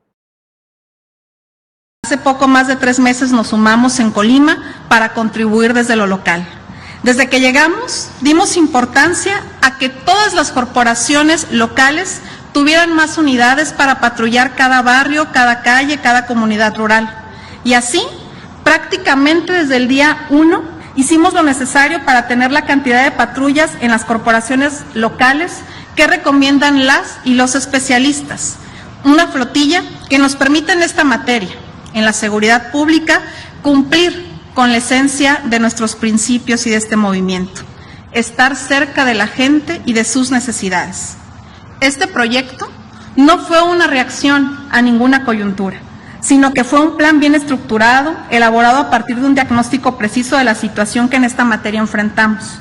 Hace 2.06 2.18
poco 2.18 2.50
más 2.50 2.68
de 2.68 2.76
tres 2.76 3.00
meses 3.00 3.32
nos 3.32 3.48
sumamos 3.48 3.98
en 4.02 4.12
Colima 4.12 4.58
para 4.90 5.14
contribuir 5.14 5.74
desde 5.74 5.96
lo 5.96 6.06
local. 6.06 6.46
Desde 7.02 7.30
que 7.30 7.40
llegamos, 7.40 8.10
dimos 8.20 8.58
importancia 8.58 9.42
a 9.62 9.78
que 9.78 9.88
todas 9.88 10.34
las 10.34 10.52
corporaciones 10.52 11.48
locales 11.50 12.20
tuvieran 12.52 12.94
más 12.94 13.18
unidades 13.18 13.72
para 13.72 14.02
patrullar 14.02 14.54
cada 14.54 14.82
barrio, 14.82 15.32
cada 15.32 15.62
calle, 15.62 16.02
cada 16.02 16.26
comunidad 16.26 16.76
rural. 16.76 17.10
Y 17.64 17.74
así, 17.74 18.04
prácticamente 18.66 19.54
desde 19.54 19.78
el 19.78 19.88
día 19.88 20.28
uno, 20.30 20.62
hicimos 20.98 21.34
lo 21.34 21.42
necesario 21.42 22.04
para 22.04 22.28
tener 22.28 22.52
la 22.52 22.66
cantidad 22.66 23.06
de 23.06 23.12
patrullas 23.12 23.72
en 23.80 23.92
las 23.92 24.04
corporaciones 24.04 24.82
locales 24.94 25.54
que 25.96 26.06
recomiendan 26.06 26.86
las 26.86 27.20
y 27.24 27.36
los 27.36 27.56
especialistas. 27.56 28.58
Una 29.06 29.28
flotilla 29.28 29.84
que 30.10 30.20
nos 30.20 30.36
permita 30.36 30.74
en 30.74 30.84
esta 30.84 31.06
materia 31.06 31.56
en 31.94 32.06
la 32.06 32.14
seguridad 32.14 32.72
pública, 32.72 33.22
cumplir 33.62 34.34
con 34.54 34.72
la 34.72 34.78
esencia 34.78 35.42
de 35.46 35.60
nuestros 35.60 35.96
principios 35.96 36.66
y 36.68 36.70
de 36.70 36.78
este 36.78 36.96
movimiento, 36.96 37.62
estar 38.12 38.56
cerca 38.56 39.06
de 39.06 39.16
la 39.16 39.28
gente 39.28 39.82
y 39.86 39.94
de 39.94 40.04
sus 40.04 40.32
necesidades. 40.32 41.16
Este 41.80 42.08
proyecto 42.08 42.70
no 43.16 43.40
fue 43.40 43.62
una 43.62 43.88
reacción 43.88 44.68
a 44.72 44.82
ninguna 44.82 45.26
coyuntura, 45.26 45.78
sino 46.22 46.54
que 46.54 46.64
fue 46.64 46.80
un 46.80 46.98
plan 46.98 47.20
bien 47.20 47.36
estructurado, 47.36 48.16
elaborado 48.30 48.78
a 48.78 48.90
partir 48.90 49.20
de 49.20 49.26
un 49.26 49.36
diagnóstico 49.36 49.98
preciso 49.98 50.38
de 50.38 50.44
la 50.44 50.56
situación 50.56 51.10
que 51.10 51.18
en 51.18 51.24
esta 51.24 51.44
materia 51.44 51.80
enfrentamos. 51.80 52.60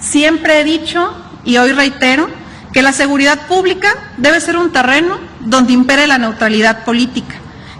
Siempre 0.00 0.60
he 0.60 0.64
dicho, 0.64 1.16
y 1.44 1.56
hoy 1.56 1.72
reitero, 1.72 2.28
que 2.72 2.82
la 2.82 2.92
seguridad 2.92 3.46
pública 3.46 3.88
debe 4.18 4.40
ser 4.40 4.56
un 4.56 4.72
terreno 4.72 5.18
donde 5.40 5.72
impere 5.72 6.06
la 6.06 6.18
neutralidad 6.18 6.84
política 6.84 7.36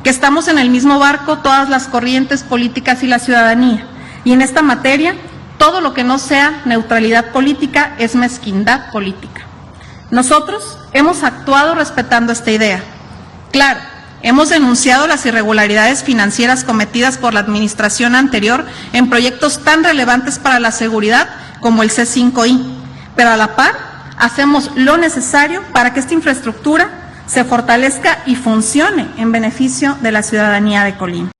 estamos 0.08 0.48
en 0.48 0.58
el 0.58 0.70
mismo 0.70 0.98
barco 0.98 1.38
todas 1.38 1.68
las 1.68 1.86
corrientes 1.86 2.42
políticas 2.42 3.02
y 3.02 3.06
la 3.06 3.18
ciudadanía. 3.18 3.86
Y 4.24 4.32
en 4.32 4.42
esta 4.42 4.62
materia, 4.62 5.14
todo 5.58 5.80
lo 5.80 5.94
que 5.94 6.04
no 6.04 6.18
sea 6.18 6.62
neutralidad 6.64 7.32
política 7.32 7.94
es 7.98 8.14
mezquindad 8.14 8.90
política. 8.90 9.42
Nosotros 10.10 10.78
hemos 10.92 11.22
actuado 11.22 11.74
respetando 11.74 12.32
esta 12.32 12.50
idea. 12.50 12.82
Claro, 13.52 13.80
hemos 14.22 14.48
denunciado 14.48 15.06
las 15.06 15.26
irregularidades 15.26 16.02
financieras 16.02 16.64
cometidas 16.64 17.18
por 17.18 17.34
la 17.34 17.40
administración 17.40 18.14
anterior 18.14 18.64
en 18.92 19.10
proyectos 19.10 19.62
tan 19.62 19.84
relevantes 19.84 20.38
para 20.38 20.60
la 20.60 20.70
seguridad 20.70 21.28
como 21.60 21.82
el 21.82 21.90
C5I, 21.90 22.62
pero 23.16 23.30
a 23.30 23.36
la 23.36 23.56
par 23.56 23.74
hacemos 24.16 24.70
lo 24.74 24.96
necesario 24.96 25.62
para 25.72 25.92
que 25.92 26.00
esta 26.00 26.14
infraestructura 26.14 26.90
se 27.28 27.44
fortalezca 27.44 28.22
y 28.26 28.34
funcione 28.34 29.06
en 29.18 29.30
beneficio 29.30 29.96
de 30.00 30.12
la 30.12 30.22
ciudadanía 30.22 30.82
de 30.82 30.96
Colima. 30.96 31.30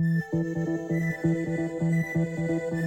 Thank 0.00 0.24
you. 2.72 2.77